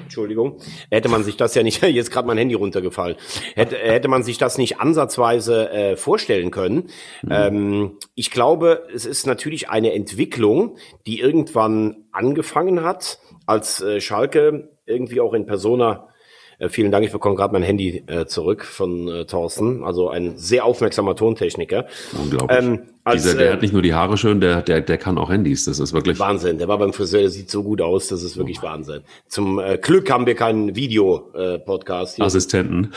Entschuldigung, 0.02 0.60
hätte 0.90 1.08
man 1.08 1.24
sich 1.24 1.36
das 1.36 1.54
ja 1.54 1.62
nicht, 1.62 1.82
jetzt 1.86 2.10
gerade 2.10 2.28
mein 2.28 2.38
Handy 2.38 2.54
runtergefallen, 2.54 3.16
hätte, 3.54 3.76
hätte 3.76 4.08
man 4.08 4.22
sich 4.22 4.38
das 4.38 4.58
nicht 4.58 4.78
ansatzweise 4.78 5.70
äh, 5.70 5.96
vorstellen 5.96 6.50
können. 6.50 6.88
Mhm. 7.22 7.30
Ähm, 7.30 7.98
ich 8.14 8.30
glaube, 8.30 8.86
es 8.94 9.06
ist 9.06 9.26
natürlich 9.26 9.70
eine 9.70 9.92
Entwicklung, 9.92 10.76
die 11.06 11.20
irgendwann 11.20 12.04
angefangen 12.12 12.84
hat, 12.84 13.18
als 13.46 13.80
äh, 13.80 14.00
Schalke 14.00 14.70
irgendwie 14.86 15.20
auch 15.20 15.34
in 15.34 15.46
Persona 15.46 16.08
äh, 16.58 16.68
vielen 16.68 16.90
Dank, 16.90 17.04
ich 17.04 17.12
bekomme 17.12 17.36
gerade 17.36 17.52
mein 17.52 17.62
Handy 17.62 18.02
äh, 18.06 18.26
zurück 18.26 18.64
von 18.64 19.08
äh, 19.08 19.24
Thorsten, 19.26 19.84
also 19.84 20.08
ein 20.08 20.36
sehr 20.36 20.64
aufmerksamer 20.64 21.16
Tontechniker. 21.16 21.86
Unglaublich. 22.18 22.58
Ähm, 22.58 22.82
als, 23.04 23.22
Dieser, 23.22 23.36
der 23.36 23.48
äh, 23.48 23.52
hat 23.52 23.62
nicht 23.62 23.72
nur 23.72 23.82
die 23.82 23.92
Haare 23.92 24.16
schön, 24.16 24.40
der, 24.40 24.62
der, 24.62 24.80
der 24.80 24.96
kann 24.96 25.18
auch 25.18 25.30
Handys. 25.30 25.66
Das 25.66 25.78
ist 25.78 25.92
wirklich 25.92 26.18
Wahnsinn. 26.18 26.58
Der 26.58 26.68
war 26.68 26.78
beim 26.78 26.92
Friseur, 26.92 27.20
der 27.20 27.30
sieht 27.30 27.50
so 27.50 27.62
gut 27.62 27.82
aus, 27.82 28.08
das 28.08 28.22
ist 28.22 28.36
wirklich 28.36 28.60
oh. 28.60 28.66
Wahnsinn. 28.66 29.02
Zum 29.28 29.58
äh, 29.58 29.76
Glück 29.76 30.10
haben 30.10 30.26
wir 30.26 30.34
keinen 30.34 30.74
Video-Podcast. 30.74 32.18
Äh, 32.18 32.22
Assistenten. 32.22 32.92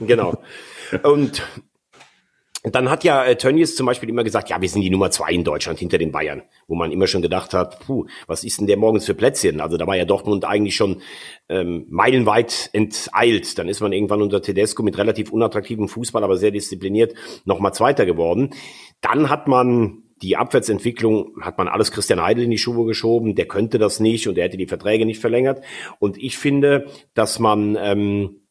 genau. 0.00 0.40
Und 1.02 1.42
dann 2.62 2.90
hat 2.90 3.02
ja 3.02 3.24
äh, 3.24 3.36
Tönnies 3.36 3.74
zum 3.74 3.86
Beispiel 3.86 4.08
immer 4.08 4.22
gesagt, 4.22 4.48
ja, 4.48 4.60
wir 4.60 4.68
sind 4.68 4.82
die 4.82 4.90
Nummer 4.90 5.10
zwei 5.10 5.32
in 5.32 5.42
Deutschland 5.42 5.80
hinter 5.80 5.98
den 5.98 6.12
Bayern, 6.12 6.42
wo 6.68 6.76
man 6.76 6.92
immer 6.92 7.08
schon 7.08 7.22
gedacht 7.22 7.54
hat, 7.54 7.80
puh, 7.80 8.06
was 8.28 8.44
ist 8.44 8.60
denn 8.60 8.68
der 8.68 8.76
morgens 8.76 9.04
für 9.04 9.14
Plätzchen? 9.14 9.60
Also 9.60 9.76
da 9.76 9.86
war 9.86 9.96
ja 9.96 10.04
Dortmund 10.04 10.44
eigentlich 10.44 10.76
schon 10.76 11.02
ähm, 11.48 11.86
meilenweit 11.90 12.70
enteilt. 12.72 13.58
Dann 13.58 13.68
ist 13.68 13.80
man 13.80 13.92
irgendwann 13.92 14.22
unter 14.22 14.40
Tedesco 14.40 14.82
mit 14.84 14.96
relativ 14.96 15.32
unattraktivem 15.32 15.88
Fußball, 15.88 16.22
aber 16.22 16.36
sehr 16.36 16.52
diszipliniert 16.52 17.14
nochmal 17.44 17.74
Zweiter 17.74 18.06
geworden. 18.06 18.50
Dann 19.00 19.28
hat 19.28 19.48
man 19.48 20.04
die 20.22 20.36
Abwärtsentwicklung 20.36 21.34
hat 21.40 21.58
man 21.58 21.66
alles 21.66 21.90
Christian 21.90 22.22
Heidel 22.22 22.44
in 22.44 22.50
die 22.50 22.58
Schuhe 22.58 22.86
geschoben, 22.86 23.34
der 23.34 23.46
könnte 23.46 23.78
das 23.78 23.98
nicht 23.98 24.28
und 24.28 24.38
er 24.38 24.44
hätte 24.44 24.56
die 24.56 24.68
Verträge 24.68 25.04
nicht 25.04 25.20
verlängert. 25.20 25.64
Und 25.98 26.16
ich 26.16 26.38
finde, 26.38 26.86
dass 27.14 27.40
man 27.40 27.76
ähm, 27.80 28.41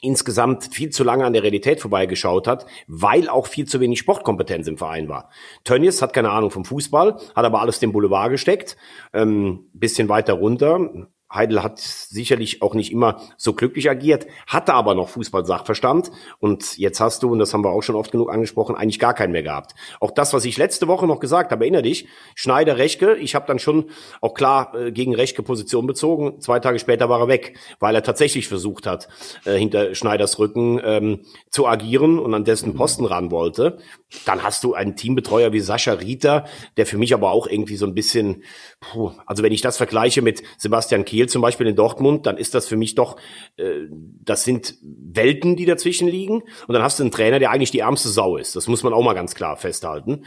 insgesamt 0.00 0.64
viel 0.72 0.90
zu 0.90 1.04
lange 1.04 1.24
an 1.24 1.32
der 1.32 1.42
Realität 1.42 1.80
vorbeigeschaut 1.80 2.46
hat, 2.46 2.66
weil 2.86 3.28
auch 3.28 3.46
viel 3.46 3.66
zu 3.66 3.80
wenig 3.80 3.98
Sportkompetenz 3.98 4.66
im 4.66 4.78
Verein 4.78 5.08
war. 5.08 5.30
Tönnies 5.64 6.02
hat 6.02 6.12
keine 6.12 6.30
Ahnung 6.30 6.50
vom 6.50 6.64
Fußball, 6.64 7.14
hat 7.34 7.44
aber 7.44 7.60
alles 7.60 7.80
dem 7.80 7.92
Boulevard 7.92 8.30
gesteckt, 8.30 8.76
ähm, 9.12 9.70
bisschen 9.72 10.08
weiter 10.08 10.34
runter, 10.34 11.08
Heidel 11.32 11.62
hat 11.62 11.80
sicherlich 11.80 12.62
auch 12.62 12.74
nicht 12.74 12.92
immer 12.92 13.20
so 13.36 13.52
glücklich 13.52 13.90
agiert, 13.90 14.26
hatte 14.46 14.74
aber 14.74 14.94
noch 14.94 15.08
Fußball-Sachverstand. 15.08 16.10
Und 16.38 16.78
jetzt 16.78 17.00
hast 17.00 17.22
du, 17.22 17.30
und 17.30 17.40
das 17.40 17.52
haben 17.52 17.64
wir 17.64 17.70
auch 17.70 17.82
schon 17.82 17.96
oft 17.96 18.12
genug 18.12 18.30
angesprochen, 18.32 18.76
eigentlich 18.76 19.00
gar 19.00 19.14
keinen 19.14 19.32
mehr 19.32 19.42
gehabt. 19.42 19.74
Auch 20.00 20.12
das, 20.12 20.32
was 20.32 20.44
ich 20.44 20.56
letzte 20.56 20.86
Woche 20.86 21.06
noch 21.06 21.18
gesagt 21.18 21.50
habe, 21.50 21.64
erinnere 21.64 21.82
dich, 21.82 22.06
Schneider, 22.34 22.78
Rechke, 22.78 23.16
ich 23.16 23.34
habe 23.34 23.46
dann 23.46 23.58
schon 23.58 23.90
auch 24.20 24.34
klar 24.34 24.74
äh, 24.74 24.92
gegen 24.92 25.14
Rechke 25.14 25.42
Position 25.42 25.86
bezogen. 25.86 26.40
Zwei 26.40 26.60
Tage 26.60 26.78
später 26.78 27.08
war 27.08 27.20
er 27.20 27.28
weg, 27.28 27.58
weil 27.80 27.94
er 27.94 28.02
tatsächlich 28.02 28.46
versucht 28.46 28.86
hat, 28.86 29.08
äh, 29.44 29.56
hinter 29.56 29.94
Schneiders 29.94 30.38
Rücken 30.38 30.80
ähm, 30.84 31.20
zu 31.50 31.66
agieren 31.66 32.18
und 32.20 32.34
an 32.34 32.44
dessen 32.44 32.74
Posten 32.74 33.04
ran 33.04 33.32
wollte. 33.32 33.78
Dann 34.24 34.44
hast 34.44 34.62
du 34.62 34.74
einen 34.74 34.94
Teambetreuer 34.94 35.52
wie 35.52 35.60
Sascha 35.60 35.94
Rieter, 35.94 36.44
der 36.76 36.86
für 36.86 36.98
mich 36.98 37.14
aber 37.14 37.32
auch 37.32 37.48
irgendwie 37.48 37.76
so 37.76 37.86
ein 37.86 37.94
bisschen, 37.94 38.44
puh, 38.80 39.10
also 39.26 39.42
wenn 39.42 39.52
ich 39.52 39.60
das 39.60 39.76
vergleiche 39.76 40.22
mit 40.22 40.42
Sebastian 40.58 41.04
Kiel, 41.04 41.15
Kiel 41.16 41.28
zum 41.28 41.42
Beispiel 41.42 41.66
in 41.66 41.76
Dortmund, 41.76 42.26
dann 42.26 42.36
ist 42.36 42.54
das 42.54 42.68
für 42.68 42.76
mich 42.76 42.94
doch, 42.94 43.16
äh, 43.56 43.86
das 44.22 44.44
sind 44.44 44.74
Welten, 44.82 45.56
die 45.56 45.64
dazwischen 45.64 46.08
liegen. 46.08 46.42
Und 46.66 46.74
dann 46.74 46.82
hast 46.82 46.98
du 46.98 47.04
einen 47.04 47.10
Trainer, 47.10 47.38
der 47.38 47.50
eigentlich 47.50 47.70
die 47.70 47.80
ärmste 47.80 48.08
Sau 48.08 48.36
ist. 48.36 48.54
Das 48.54 48.68
muss 48.68 48.82
man 48.82 48.92
auch 48.92 49.02
mal 49.02 49.14
ganz 49.14 49.34
klar 49.34 49.56
festhalten. 49.56 50.24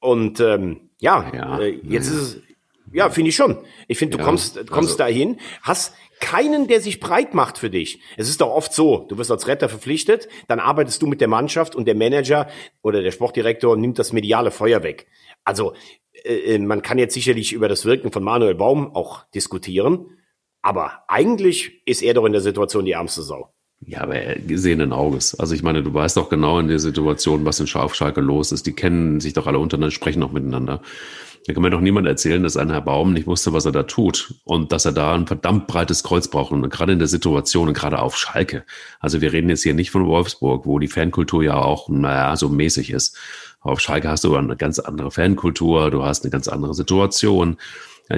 Und 0.00 0.40
ähm, 0.40 0.90
ja, 1.00 1.30
ja 1.34 1.58
äh, 1.58 1.80
jetzt 1.82 2.10
ja. 2.10 2.16
ist 2.16 2.22
es, 2.22 2.42
ja, 2.92 3.10
finde 3.10 3.30
ich 3.30 3.36
schon. 3.36 3.58
Ich 3.88 3.98
finde, 3.98 4.16
du 4.16 4.22
ja, 4.22 4.24
kommst, 4.24 4.54
kommst 4.68 4.92
also, 4.92 4.98
dahin, 4.98 5.38
hast 5.62 5.94
keinen, 6.20 6.68
der 6.68 6.80
sich 6.80 7.00
breit 7.00 7.34
macht 7.34 7.58
für 7.58 7.70
dich. 7.70 8.00
Es 8.16 8.28
ist 8.28 8.40
doch 8.40 8.50
oft 8.50 8.72
so, 8.72 9.06
du 9.08 9.16
wirst 9.16 9.30
als 9.30 9.48
Retter 9.48 9.68
verpflichtet, 9.68 10.28
dann 10.48 10.60
arbeitest 10.60 11.00
du 11.00 11.06
mit 11.06 11.20
der 11.20 11.28
Mannschaft 11.28 11.74
und 11.74 11.86
der 11.86 11.94
Manager 11.94 12.48
oder 12.82 13.02
der 13.02 13.10
Sportdirektor 13.10 13.76
nimmt 13.76 13.98
das 13.98 14.12
mediale 14.12 14.50
Feuer 14.50 14.82
weg. 14.82 15.06
Also 15.44 15.72
äh, 16.24 16.54
äh 16.54 16.58
man 16.58 16.82
kann 16.82 16.98
jetzt 16.98 17.14
sicherlich 17.14 17.52
über 17.52 17.68
das 17.68 17.84
Wirken 17.84 18.12
von 18.12 18.22
Manuel 18.22 18.54
Baum 18.54 18.94
auch 18.94 19.24
diskutieren, 19.34 20.19
aber 20.62 21.04
eigentlich 21.08 21.82
ist 21.86 22.02
er 22.02 22.14
doch 22.14 22.24
in 22.24 22.32
der 22.32 22.40
Situation 22.40 22.84
die 22.84 22.92
ärmste 22.92 23.22
Sau. 23.22 23.52
Ja, 23.86 24.02
aber 24.02 24.34
gesehenen 24.46 24.92
Auges. 24.92 25.34
Also 25.38 25.54
ich 25.54 25.62
meine, 25.62 25.82
du 25.82 25.92
weißt 25.92 26.16
doch 26.16 26.28
genau 26.28 26.58
in 26.58 26.68
der 26.68 26.78
Situation, 26.78 27.46
was 27.46 27.60
in 27.60 27.66
Scharfschalke 27.66 28.20
los 28.20 28.52
ist. 28.52 28.66
Die 28.66 28.74
kennen 28.74 29.20
sich 29.20 29.32
doch 29.32 29.46
alle 29.46 29.58
untereinander, 29.58 29.90
sprechen 29.90 30.22
auch 30.22 30.32
miteinander. 30.32 30.82
Da 31.46 31.54
kann 31.54 31.62
mir 31.62 31.70
doch 31.70 31.80
niemand 31.80 32.06
erzählen, 32.06 32.42
dass 32.42 32.58
ein 32.58 32.70
Herr 32.70 32.82
Baum 32.82 33.14
nicht 33.14 33.26
wusste, 33.26 33.54
was 33.54 33.64
er 33.64 33.72
da 33.72 33.84
tut 33.84 34.34
und 34.44 34.72
dass 34.72 34.84
er 34.84 34.92
da 34.92 35.14
ein 35.14 35.26
verdammt 35.26 35.66
breites 35.66 36.02
Kreuz 36.02 36.28
braucht 36.28 36.52
und 36.52 36.68
gerade 36.68 36.92
in 36.92 36.98
der 36.98 37.08
Situation 37.08 37.68
und 37.68 37.74
gerade 37.74 37.98
auf 38.00 38.18
Schalke. 38.18 38.64
Also 39.00 39.22
wir 39.22 39.32
reden 39.32 39.48
jetzt 39.48 39.62
hier 39.62 39.72
nicht 39.72 39.90
von 39.90 40.06
Wolfsburg, 40.06 40.66
wo 40.66 40.78
die 40.78 40.88
Fankultur 40.88 41.42
ja 41.42 41.54
auch, 41.54 41.88
naja, 41.88 42.36
so 42.36 42.50
mäßig 42.50 42.90
ist. 42.90 43.16
Auf 43.60 43.80
Schalke 43.80 44.10
hast 44.10 44.24
du 44.24 44.36
eine 44.36 44.56
ganz 44.56 44.78
andere 44.78 45.10
Fankultur, 45.10 45.90
du 45.90 46.02
hast 46.02 46.24
eine 46.24 46.30
ganz 46.30 46.48
andere 46.48 46.74
Situation. 46.74 47.56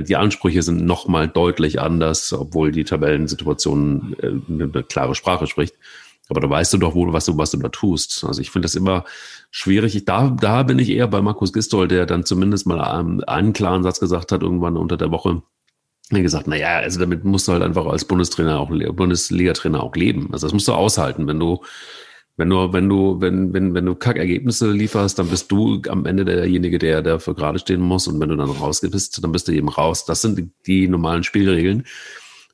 Die 0.00 0.16
Ansprüche 0.16 0.62
sind 0.62 0.84
nochmal 0.84 1.28
deutlich 1.28 1.80
anders, 1.80 2.32
obwohl 2.32 2.72
die 2.72 2.84
Tabellensituation 2.84 4.16
äh, 4.20 4.52
eine 4.52 4.82
klare 4.84 5.14
Sprache 5.14 5.46
spricht. 5.46 5.74
Aber 6.28 6.40
da 6.40 6.48
weißt 6.48 6.72
du 6.72 6.78
doch 6.78 6.94
wohl, 6.94 7.12
was 7.12 7.26
du, 7.26 7.36
was 7.36 7.50
du 7.50 7.58
da 7.58 7.68
tust. 7.68 8.24
Also 8.24 8.40
ich 8.40 8.50
finde 8.50 8.66
das 8.66 8.74
immer 8.74 9.04
schwierig. 9.50 9.94
Ich, 9.94 10.04
da, 10.06 10.30
da 10.30 10.62
bin 10.62 10.78
ich 10.78 10.88
eher 10.88 11.08
bei 11.08 11.20
Markus 11.20 11.52
Gistol, 11.52 11.88
der 11.88 12.06
dann 12.06 12.24
zumindest 12.24 12.66
mal 12.66 12.80
einen, 12.80 13.22
einen 13.24 13.52
klaren 13.52 13.82
Satz 13.82 14.00
gesagt 14.00 14.32
hat, 14.32 14.42
irgendwann 14.42 14.78
unter 14.78 14.96
der 14.96 15.10
Woche. 15.10 15.42
Er 16.10 16.22
gesagt, 16.22 16.46
naja, 16.46 16.78
also 16.78 17.00
damit 17.00 17.24
musst 17.24 17.48
du 17.48 17.52
halt 17.52 17.62
einfach 17.62 17.86
als 17.86 18.04
Bundestrainer 18.04 18.60
auch, 18.60 18.68
Bundesliga-Trainer 18.70 19.82
auch 19.82 19.94
leben. 19.94 20.28
Also 20.32 20.46
das 20.46 20.54
musst 20.54 20.68
du 20.68 20.72
aushalten. 20.72 21.26
Wenn 21.26 21.40
du 21.40 21.62
wenn 22.36 22.48
du, 22.48 22.72
wenn 22.72 22.88
du, 22.88 23.20
wenn, 23.20 23.52
wenn, 23.52 23.74
wenn 23.74 23.84
du 23.84 23.94
Kackergebnisse 23.94 24.70
lieferst, 24.70 25.18
dann 25.18 25.28
bist 25.28 25.52
du 25.52 25.82
am 25.88 26.06
Ende 26.06 26.24
derjenige, 26.24 26.78
der 26.78 27.02
dafür 27.02 27.34
gerade 27.34 27.58
stehen 27.58 27.80
muss. 27.80 28.08
Und 28.08 28.20
wenn 28.20 28.30
du 28.30 28.36
dann 28.36 28.50
raus 28.50 28.80
bist, 28.80 29.22
dann 29.22 29.32
bist 29.32 29.48
du 29.48 29.52
eben 29.52 29.68
raus. 29.68 30.06
Das 30.06 30.22
sind 30.22 30.50
die, 30.66 30.88
normalen 30.88 31.24
Spielregeln. 31.24 31.84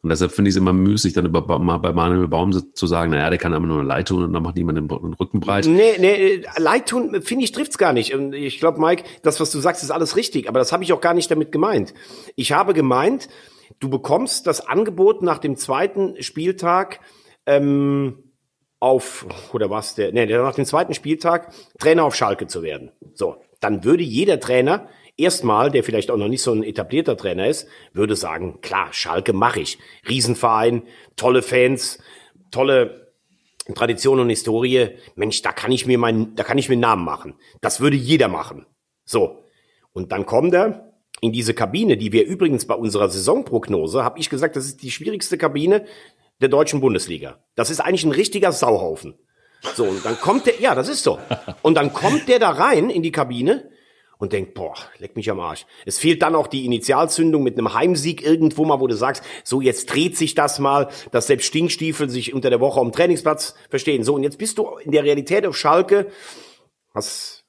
Und 0.02 0.10
deshalb 0.10 0.32
finde 0.32 0.48
ich 0.48 0.54
es 0.54 0.60
immer 0.60 0.72
müßig, 0.72 1.12
dann 1.12 1.26
über, 1.26 1.58
mal 1.58 1.78
bei 1.78 1.92
Manuel 1.92 2.28
Baum 2.28 2.52
zu 2.52 2.86
sagen, 2.86 3.10
naja, 3.10 3.30
der 3.30 3.38
kann 3.38 3.52
aber 3.52 3.66
nur 3.66 3.82
Leid 3.82 4.08
tun 4.08 4.22
und 4.22 4.32
dann 4.32 4.44
macht 4.44 4.54
niemand 4.54 4.78
den, 4.78 4.88
Rücken 4.88 5.40
breit. 5.40 5.66
Nee, 5.66 5.96
nee, 5.98 6.42
Leid 6.56 6.88
tun, 6.88 7.20
finde 7.22 7.44
ich, 7.44 7.50
trifft's 7.50 7.78
gar 7.78 7.92
nicht. 7.92 8.12
Ich 8.12 8.60
glaube, 8.60 8.80
Mike, 8.80 9.04
das, 9.22 9.40
was 9.40 9.50
du 9.50 9.58
sagst, 9.58 9.82
ist 9.82 9.90
alles 9.90 10.14
richtig. 10.14 10.48
Aber 10.48 10.60
das 10.60 10.72
habe 10.72 10.84
ich 10.84 10.92
auch 10.92 11.00
gar 11.00 11.14
nicht 11.14 11.30
damit 11.30 11.50
gemeint. 11.50 11.94
Ich 12.36 12.52
habe 12.52 12.74
gemeint, 12.74 13.28
du 13.80 13.88
bekommst 13.88 14.46
das 14.46 14.66
Angebot 14.66 15.22
nach 15.22 15.38
dem 15.38 15.56
zweiten 15.56 16.20
Spieltag, 16.22 17.00
ähm, 17.46 18.27
auf, 18.80 19.26
oder 19.52 19.70
was, 19.70 19.94
der, 19.94 20.12
nee, 20.12 20.26
nach 20.26 20.54
dem 20.54 20.64
zweiten 20.64 20.94
Spieltag 20.94 21.52
Trainer 21.78 22.04
auf 22.04 22.14
Schalke 22.14 22.46
zu 22.46 22.62
werden. 22.62 22.92
So, 23.14 23.36
dann 23.60 23.84
würde 23.84 24.02
jeder 24.02 24.38
Trainer 24.40 24.88
erstmal, 25.16 25.70
der 25.70 25.84
vielleicht 25.84 26.10
auch 26.10 26.16
noch 26.16 26.28
nicht 26.28 26.42
so 26.42 26.52
ein 26.52 26.62
etablierter 26.62 27.16
Trainer 27.16 27.48
ist, 27.48 27.68
würde 27.92 28.16
sagen, 28.16 28.60
klar, 28.60 28.88
Schalke 28.92 29.32
mache 29.32 29.60
ich. 29.60 29.78
Riesenverein, 30.08 30.82
tolle 31.16 31.42
Fans, 31.42 31.98
tolle 32.50 33.12
Tradition 33.74 34.20
und 34.20 34.30
Historie. 34.30 34.90
Mensch, 35.16 35.42
da 35.42 35.52
kann 35.52 35.72
ich 35.72 35.86
mir 35.86 35.98
meinen, 35.98 36.34
da 36.36 36.44
kann 36.44 36.58
ich 36.58 36.68
mir 36.68 36.74
einen 36.74 36.82
Namen 36.82 37.04
machen. 37.04 37.34
Das 37.60 37.80
würde 37.80 37.96
jeder 37.96 38.28
machen. 38.28 38.64
So. 39.04 39.44
Und 39.92 40.12
dann 40.12 40.24
kommt 40.24 40.54
er 40.54 40.92
in 41.20 41.32
diese 41.32 41.52
Kabine, 41.52 41.96
die 41.96 42.12
wir 42.12 42.24
übrigens 42.24 42.66
bei 42.66 42.74
unserer 42.74 43.08
Saisonprognose, 43.08 44.04
habe 44.04 44.20
ich 44.20 44.30
gesagt, 44.30 44.54
das 44.54 44.66
ist 44.66 44.82
die 44.82 44.92
schwierigste 44.92 45.36
Kabine, 45.36 45.84
der 46.40 46.48
deutschen 46.48 46.80
Bundesliga. 46.80 47.38
Das 47.54 47.70
ist 47.70 47.80
eigentlich 47.80 48.04
ein 48.04 48.12
richtiger 48.12 48.52
Sauhaufen. 48.52 49.18
So, 49.74 49.84
und 49.84 50.04
dann 50.04 50.18
kommt 50.20 50.46
der, 50.46 50.60
ja, 50.60 50.74
das 50.74 50.88
ist 50.88 51.02
so. 51.02 51.18
Und 51.62 51.74
dann 51.74 51.92
kommt 51.92 52.28
der 52.28 52.38
da 52.38 52.50
rein 52.50 52.90
in 52.90 53.02
die 53.02 53.10
Kabine 53.10 53.70
und 54.18 54.32
denkt, 54.32 54.54
boah, 54.54 54.74
leck 54.98 55.16
mich 55.16 55.30
am 55.30 55.40
Arsch. 55.40 55.66
Es 55.84 55.98
fehlt 55.98 56.22
dann 56.22 56.34
auch 56.34 56.46
die 56.46 56.64
Initialzündung 56.64 57.42
mit 57.42 57.56
einem 57.56 57.74
Heimsieg 57.74 58.22
irgendwo 58.22 58.64
mal, 58.64 58.80
wo 58.80 58.86
du 58.86 58.96
sagst, 58.96 59.22
so 59.44 59.60
jetzt 59.60 59.86
dreht 59.86 60.16
sich 60.16 60.34
das 60.34 60.58
mal, 60.58 60.88
dass 61.12 61.28
selbst 61.28 61.46
Stinkstiefel 61.46 62.08
sich 62.08 62.34
unter 62.34 62.50
der 62.50 62.60
Woche 62.60 62.80
am 62.80 62.92
Trainingsplatz 62.92 63.54
verstehen. 63.68 64.04
So, 64.04 64.14
und 64.14 64.22
jetzt 64.22 64.38
bist 64.38 64.58
du 64.58 64.76
in 64.78 64.92
der 64.92 65.04
Realität 65.04 65.46
auf 65.46 65.56
Schalke, 65.56 66.08
hast 66.94 67.44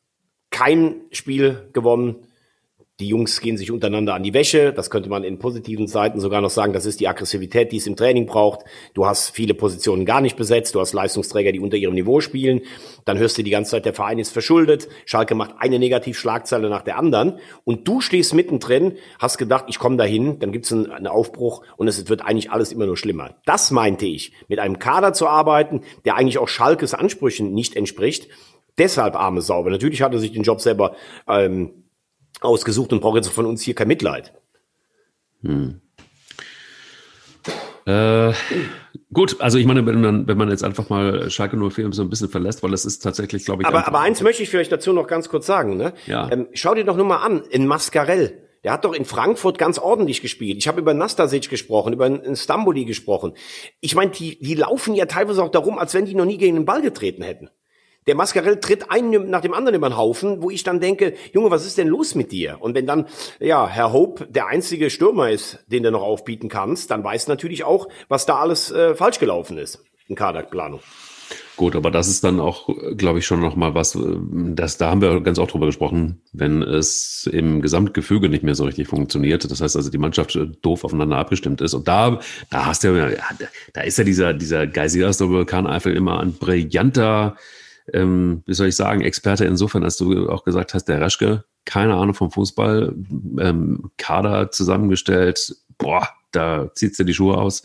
kein 0.51 1.01
Spiel 1.11 1.69
gewonnen, 1.73 2.27
die 2.99 3.07
Jungs 3.07 3.39
gehen 3.39 3.57
sich 3.57 3.71
untereinander 3.71 4.13
an 4.13 4.23
die 4.23 4.33
Wäsche. 4.33 4.73
Das 4.73 4.89
könnte 4.89 5.09
man 5.09 5.23
in 5.23 5.39
positiven 5.39 5.87
Seiten 5.87 6.19
sogar 6.19 6.41
noch 6.41 6.49
sagen. 6.49 6.73
Das 6.73 6.85
ist 6.85 6.99
die 6.99 7.07
Aggressivität, 7.07 7.71
die 7.71 7.77
es 7.77 7.87
im 7.87 7.95
Training 7.95 8.25
braucht. 8.25 8.65
Du 8.93 9.05
hast 9.05 9.29
viele 9.29 9.53
Positionen 9.53 10.05
gar 10.05 10.19
nicht 10.19 10.35
besetzt. 10.35 10.75
Du 10.75 10.81
hast 10.81 10.91
Leistungsträger, 10.91 11.53
die 11.53 11.61
unter 11.61 11.77
ihrem 11.77 11.93
Niveau 11.93 12.19
spielen. 12.19 12.61
Dann 13.05 13.17
hörst 13.17 13.37
du 13.37 13.43
die 13.43 13.51
ganze 13.51 13.71
Zeit, 13.71 13.85
der 13.85 13.93
Verein 13.93 14.19
ist 14.19 14.31
verschuldet. 14.31 14.89
Schalke 15.05 15.33
macht 15.33 15.55
eine 15.59 15.79
Negativschlagzeile 15.79 16.69
nach 16.69 16.81
der 16.81 16.97
anderen. 16.97 17.39
Und 17.63 17.87
du 17.87 18.01
stehst 18.01 18.33
mittendrin, 18.33 18.97
hast 19.17 19.37
gedacht, 19.37 19.65
ich 19.69 19.79
komme 19.79 19.95
dahin. 19.95 20.39
Dann 20.39 20.51
gibt 20.51 20.65
es 20.65 20.73
einen, 20.73 21.07
Aufbruch 21.07 21.63
und 21.77 21.87
es 21.87 22.09
wird 22.09 22.21
eigentlich 22.21 22.51
alles 22.51 22.73
immer 22.73 22.85
nur 22.85 22.97
schlimmer. 22.97 23.35
Das 23.45 23.71
meinte 23.71 24.05
ich, 24.05 24.33
mit 24.49 24.59
einem 24.59 24.77
Kader 24.77 25.13
zu 25.13 25.27
arbeiten, 25.27 25.81
der 26.03 26.15
eigentlich 26.15 26.37
auch 26.37 26.49
Schalkes 26.49 26.93
Ansprüchen 26.93 27.53
nicht 27.53 27.77
entspricht. 27.77 28.27
Deshalb 28.77 29.15
arme 29.15 29.41
Sauber. 29.41 29.69
Natürlich 29.69 30.01
hat 30.01 30.13
er 30.13 30.19
sich 30.19 30.33
den 30.33 30.43
Job 30.43 30.61
selber 30.61 30.95
ähm, 31.27 31.71
ausgesucht 32.41 32.93
und 32.93 33.01
braucht 33.01 33.17
jetzt 33.17 33.29
von 33.29 33.45
uns 33.45 33.61
hier 33.61 33.75
kein 33.75 33.87
Mitleid. 33.87 34.33
Hm. 35.41 35.81
Äh, 37.85 38.33
gut, 39.11 39.37
also 39.39 39.57
ich 39.57 39.65
meine, 39.65 39.85
wenn 39.85 40.01
man, 40.01 40.27
wenn 40.27 40.37
man 40.37 40.49
jetzt 40.49 40.63
einfach 40.63 40.89
mal 40.89 41.29
Schalke 41.29 41.57
04 41.57 41.91
so 41.91 42.03
ein 42.03 42.09
bisschen 42.09 42.29
verlässt, 42.29 42.61
weil 42.61 42.71
das 42.71 42.85
ist 42.85 42.99
tatsächlich, 42.99 43.45
glaube 43.45 43.63
ich. 43.63 43.67
Aber, 43.67 43.87
aber 43.87 43.99
eins 44.01 44.21
möchte 44.21 44.43
ich 44.43 44.49
vielleicht 44.49 44.71
dazu 44.71 44.93
noch 44.93 45.07
ganz 45.07 45.29
kurz 45.29 45.45
sagen. 45.45 45.77
Ne? 45.77 45.93
Ja. 46.05 46.29
Ähm, 46.31 46.47
schau 46.53 46.75
dir 46.75 46.83
doch 46.83 46.97
nur 46.97 47.05
mal 47.05 47.17
an, 47.17 47.41
in 47.49 47.65
Mascarell. 47.65 48.45
Der 48.63 48.73
hat 48.73 48.83
doch 48.83 48.93
in 48.93 49.05
Frankfurt 49.05 49.57
ganz 49.57 49.79
ordentlich 49.79 50.21
gespielt. 50.21 50.57
Ich 50.57 50.67
habe 50.67 50.81
über 50.81 50.93
Nastasic 50.93 51.49
gesprochen, 51.49 51.93
über 51.93 52.35
Stamboli 52.35 52.83
gesprochen. 52.85 53.33
Ich 53.79 53.95
meine, 53.95 54.11
die, 54.11 54.37
die 54.39 54.55
laufen 54.55 54.95
ja 54.95 55.05
teilweise 55.05 55.41
auch 55.41 55.49
darum, 55.49 55.79
als 55.79 55.93
wenn 55.93 56.05
die 56.05 56.13
noch 56.13 56.25
nie 56.25 56.37
gegen 56.37 56.55
den 56.55 56.65
Ball 56.65 56.81
getreten 56.81 57.23
hätten. 57.23 57.49
Der 58.09 58.15
Mascarell 58.15 58.59
tritt 58.59 58.89
einen 58.89 59.29
nach 59.29 59.41
dem 59.41 59.53
anderen 59.53 59.75
über 59.75 59.87
den 59.87 59.95
Haufen, 59.95 60.41
wo 60.41 60.49
ich 60.49 60.63
dann 60.63 60.79
denke, 60.79 61.13
Junge, 61.31 61.51
was 61.51 61.67
ist 61.67 61.77
denn 61.77 61.87
los 61.87 62.15
mit 62.15 62.31
dir? 62.31 62.57
Und 62.59 62.73
wenn 62.73 62.87
dann, 62.87 63.05
ja, 63.39 63.67
Herr 63.67 63.93
Hope 63.93 64.25
der 64.25 64.47
einzige 64.47 64.89
Stürmer 64.89 65.29
ist, 65.29 65.59
den 65.67 65.83
du 65.83 65.91
noch 65.91 66.01
aufbieten 66.01 66.49
kannst, 66.49 66.89
dann 66.89 67.03
weiß 67.03 67.27
natürlich 67.27 67.65
auch, 67.65 67.87
was 68.07 68.25
da 68.25 68.39
alles 68.39 68.71
äh, 68.71 68.95
falsch 68.95 69.19
gelaufen 69.19 69.59
ist 69.59 69.83
in 70.07 70.15
Kaderplanung. 70.15 70.79
Gut, 71.55 71.75
aber 71.75 71.91
das 71.91 72.07
ist 72.07 72.23
dann 72.23 72.39
auch, 72.39 72.67
glaube 72.97 73.19
ich, 73.19 73.27
schon 73.27 73.41
nochmal 73.41 73.75
was, 73.75 73.93
äh, 73.93 73.99
das, 74.55 74.79
da 74.79 74.89
haben 74.89 75.03
wir 75.03 75.21
ganz 75.21 75.37
oft 75.37 75.53
drüber 75.53 75.67
gesprochen, 75.67 76.19
wenn 76.33 76.63
es 76.63 77.29
im 77.31 77.61
Gesamtgefüge 77.61 78.27
nicht 78.27 78.41
mehr 78.41 78.55
so 78.55 78.63
richtig 78.63 78.87
funktioniert. 78.87 79.51
Das 79.51 79.61
heißt 79.61 79.75
also, 79.75 79.91
die 79.91 79.99
Mannschaft 79.99 80.35
äh, 80.35 80.47
doof 80.63 80.83
aufeinander 80.83 81.17
abgestimmt 81.17 81.61
ist. 81.61 81.75
Und 81.75 81.87
da, 81.87 82.21
da 82.49 82.65
hast 82.65 82.83
du 82.83 82.97
ja, 82.97 83.09
da 83.73 83.81
ist 83.81 83.99
ja 83.99 84.03
dieser, 84.03 84.33
dieser 84.33 84.65
Geysir 84.65 85.09
aus 85.09 85.19
der 85.19 85.29
Vulkaneifel 85.29 85.95
immer 85.95 86.21
ein 86.21 86.33
brillanter, 86.33 87.35
ähm, 87.93 88.43
wie 88.45 88.53
soll 88.53 88.67
ich 88.67 88.75
sagen, 88.75 89.01
Experte 89.01 89.45
insofern, 89.45 89.83
als 89.83 89.97
du 89.97 90.29
auch 90.29 90.43
gesagt 90.43 90.73
hast, 90.73 90.85
der 90.85 91.01
Reschke, 91.01 91.43
keine 91.65 91.95
Ahnung 91.95 92.15
vom 92.15 92.31
Fußball, 92.31 92.93
ähm, 93.39 93.91
Kader 93.97 94.51
zusammengestellt, 94.51 95.55
boah, 95.77 96.09
da 96.31 96.71
zieht 96.75 96.95
sie 96.95 97.05
die 97.05 97.13
Schuhe 97.13 97.37
aus. 97.37 97.63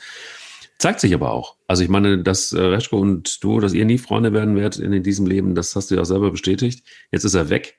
Zeigt 0.79 1.01
sich 1.01 1.15
aber 1.15 1.33
auch. 1.33 1.57
Also 1.69 1.83
ich 1.83 1.89
meine, 1.89 2.23
dass 2.23 2.53
äh, 2.53 2.61
Reschke 2.61 2.97
und 2.97 3.43
du, 3.45 3.61
dass 3.61 3.75
ihr 3.75 3.85
nie 3.85 3.99
Freunde 3.99 4.33
werden 4.33 4.57
werdet 4.57 4.81
in 4.81 5.03
diesem 5.03 5.27
Leben, 5.27 5.55
das 5.55 5.77
hast 5.77 5.91
du 5.91 5.95
ja 5.95 6.03
auch 6.03 6.07
selber 6.07 6.31
bestätigt. 6.31 6.85
Jetzt 7.11 7.25
ist 7.25 7.35
er 7.35 7.49
weg. 7.49 7.77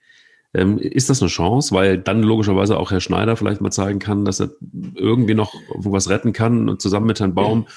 Ähm, 0.54 0.78
ist 0.78 1.10
das 1.10 1.22
eine 1.22 1.30
Chance, 1.30 1.76
weil 1.76 1.98
dann 1.98 2.24
logischerweise 2.24 2.78
auch 2.78 2.92
Herr 2.92 3.02
Schneider 3.02 3.36
vielleicht 3.36 3.60
mal 3.60 3.72
zeigen 3.72 4.00
kann, 4.00 4.24
dass 4.24 4.40
er 4.40 4.52
irgendwie 4.96 5.34
noch 5.34 5.54
was 5.68 6.10
retten 6.10 6.32
kann 6.32 6.70
und 6.70 6.82
zusammen 6.82 7.08
mit 7.08 7.20
Herrn 7.20 7.36
Baum? 7.36 7.68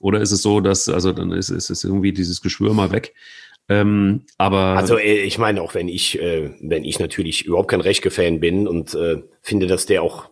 Oder 0.00 0.20
ist 0.20 0.32
es 0.32 0.42
so, 0.42 0.60
dass, 0.60 0.88
also 0.88 1.12
dann 1.12 1.32
ist, 1.32 1.48
ist, 1.48 1.70
ist 1.70 1.84
irgendwie 1.84 2.12
dieses 2.12 2.42
Geschwür 2.42 2.74
mal 2.74 2.92
weg? 2.92 3.14
Ähm, 3.68 4.22
aber 4.38 4.76
also 4.76 4.96
äh, 4.96 5.22
ich 5.22 5.38
meine 5.38 5.60
auch 5.60 5.74
wenn 5.74 5.88
ich 5.88 6.20
äh, 6.20 6.50
wenn 6.60 6.84
ich 6.84 7.00
natürlich 7.00 7.44
überhaupt 7.44 7.68
kein 7.68 7.80
Rechtke-Fan 7.80 8.38
bin 8.38 8.68
und 8.68 8.94
äh, 8.94 9.22
finde, 9.42 9.66
dass 9.66 9.86
der 9.86 10.02
auch 10.02 10.30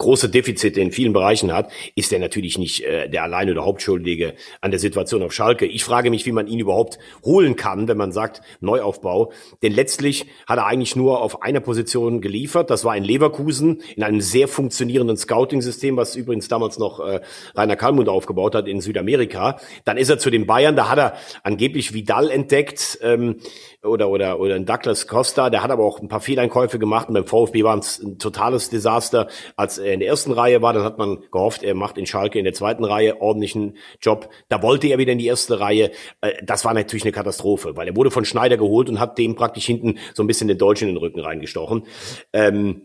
große 0.00 0.28
Defizite 0.28 0.80
in 0.80 0.90
vielen 0.90 1.12
Bereichen 1.12 1.52
hat, 1.52 1.70
ist 1.94 2.12
er 2.12 2.18
natürlich 2.18 2.58
nicht 2.58 2.82
äh, 2.84 3.08
der 3.08 3.22
alleine 3.22 3.52
oder 3.52 3.64
Hauptschuldige 3.64 4.34
an 4.60 4.70
der 4.70 4.80
Situation 4.80 5.22
auf 5.22 5.32
Schalke. 5.32 5.66
Ich 5.66 5.84
frage 5.84 6.10
mich, 6.10 6.26
wie 6.26 6.32
man 6.32 6.46
ihn 6.46 6.58
überhaupt 6.58 6.98
holen 7.22 7.54
kann, 7.54 7.86
wenn 7.86 7.96
man 7.96 8.10
sagt 8.10 8.40
Neuaufbau. 8.60 9.32
Denn 9.62 9.72
letztlich 9.72 10.26
hat 10.46 10.58
er 10.58 10.66
eigentlich 10.66 10.96
nur 10.96 11.20
auf 11.20 11.42
einer 11.42 11.60
Position 11.60 12.20
geliefert. 12.20 12.70
Das 12.70 12.84
war 12.84 12.96
in 12.96 13.04
Leverkusen 13.04 13.82
in 13.94 14.02
einem 14.02 14.20
sehr 14.20 14.48
funktionierenden 14.48 15.16
Scouting-System, 15.16 15.96
was 15.96 16.16
übrigens 16.16 16.48
damals 16.48 16.78
noch 16.78 17.00
äh, 17.00 17.20
Rainer 17.54 17.76
Kallmund 17.76 18.08
aufgebaut 18.08 18.54
hat 18.54 18.66
in 18.66 18.80
Südamerika. 18.80 19.60
Dann 19.84 19.98
ist 19.98 20.08
er 20.08 20.18
zu 20.18 20.30
den 20.30 20.46
Bayern, 20.46 20.76
da 20.76 20.88
hat 20.88 20.98
er 20.98 21.14
angeblich 21.42 21.92
Vidal 21.92 22.30
entdeckt. 22.30 22.98
Ähm, 23.02 23.36
oder, 23.82 24.10
oder, 24.10 24.40
oder 24.40 24.56
ein 24.56 24.66
Douglas 24.66 25.06
Costa, 25.06 25.48
der 25.48 25.62
hat 25.62 25.70
aber 25.70 25.84
auch 25.84 26.00
ein 26.00 26.08
paar 26.08 26.20
Fehleinkäufe 26.20 26.78
gemacht 26.78 27.08
und 27.08 27.14
beim 27.14 27.26
VfB 27.26 27.64
war 27.64 27.78
es 27.78 27.98
ein 27.98 28.18
totales 28.18 28.68
Desaster. 28.68 29.28
Als 29.56 29.78
er 29.78 29.89
in 29.92 30.00
der 30.00 30.08
ersten 30.08 30.32
Reihe 30.32 30.62
war, 30.62 30.72
dann 30.72 30.84
hat 30.84 30.98
man 30.98 31.24
gehofft, 31.30 31.62
er 31.62 31.74
macht 31.74 31.98
in 31.98 32.06
Schalke 32.06 32.38
in 32.38 32.44
der 32.44 32.54
zweiten 32.54 32.84
Reihe 32.84 33.20
ordentlichen 33.20 33.76
Job. 34.00 34.28
Da 34.48 34.62
wollte 34.62 34.88
er 34.88 34.98
wieder 34.98 35.12
in 35.12 35.18
die 35.18 35.26
erste 35.26 35.60
Reihe. 35.60 35.90
Äh, 36.20 36.32
das 36.42 36.64
war 36.64 36.74
natürlich 36.74 37.04
eine 37.04 37.12
Katastrophe, 37.12 37.76
weil 37.76 37.88
er 37.88 37.96
wurde 37.96 38.10
von 38.10 38.24
Schneider 38.24 38.56
geholt 38.56 38.88
und 38.88 39.00
hat 39.00 39.18
dem 39.18 39.34
praktisch 39.34 39.66
hinten 39.66 39.98
so 40.14 40.22
ein 40.22 40.26
bisschen 40.26 40.48
den 40.48 40.58
Deutschen 40.58 40.88
in 40.88 40.94
den 40.94 41.00
Rücken 41.00 41.20
reingestochen. 41.20 41.84
Ähm, 42.32 42.82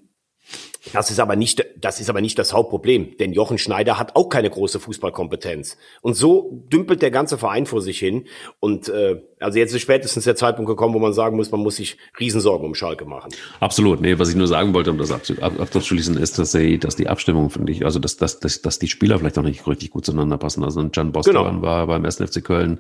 das 0.93 1.09
ist 1.09 1.19
aber 1.19 1.35
nicht, 1.35 1.65
das 1.77 1.99
ist 1.99 2.09
aber 2.09 2.21
nicht 2.21 2.37
das 2.37 2.53
Hauptproblem, 2.53 3.17
denn 3.17 3.33
Jochen 3.33 3.57
Schneider 3.57 3.97
hat 3.97 4.15
auch 4.15 4.29
keine 4.29 4.49
große 4.49 4.79
Fußballkompetenz. 4.79 5.77
Und 6.01 6.13
so 6.15 6.63
dümpelt 6.71 7.01
der 7.01 7.11
ganze 7.11 7.37
Verein 7.37 7.65
vor 7.65 7.81
sich 7.81 7.99
hin. 7.99 8.25
Und 8.59 8.89
äh, 8.89 9.21
also 9.39 9.57
jetzt 9.57 9.73
ist 9.73 9.81
spätestens 9.81 10.23
der 10.25 10.35
Zeitpunkt 10.35 10.69
gekommen, 10.69 10.93
wo 10.93 10.99
man 10.99 11.13
sagen 11.13 11.35
muss, 11.35 11.51
man 11.51 11.61
muss 11.61 11.77
sich 11.77 11.97
Riesensorgen 12.19 12.65
um 12.65 12.75
Schalke 12.75 13.05
machen. 13.05 13.31
Absolut. 13.59 14.01
Nee, 14.01 14.19
was 14.19 14.29
ich 14.29 14.35
nur 14.35 14.47
sagen 14.47 14.73
wollte, 14.73 14.91
um 14.91 14.97
das 14.97 15.11
abzuschließen, 15.11 16.17
ist, 16.17 16.37
dass, 16.39 16.51
sie, 16.51 16.77
dass 16.77 16.95
die 16.95 17.07
Abstimmung, 17.07 17.49
finde 17.49 17.71
ich, 17.71 17.85
also 17.85 17.99
dass, 17.99 18.17
dass, 18.17 18.39
dass, 18.39 18.61
dass 18.61 18.79
die 18.79 18.87
Spieler 18.87 19.19
vielleicht 19.19 19.37
auch 19.37 19.43
nicht 19.43 19.67
richtig 19.67 19.91
gut 19.91 20.05
zueinander 20.05 20.37
passen. 20.37 20.63
Also 20.63 20.81
Jan 20.93 21.11
Boston 21.11 21.33
genau. 21.33 21.61
war 21.61 21.87
beim 21.87 22.05
1. 22.05 22.17
FC 22.17 22.43
Köln 22.43 22.79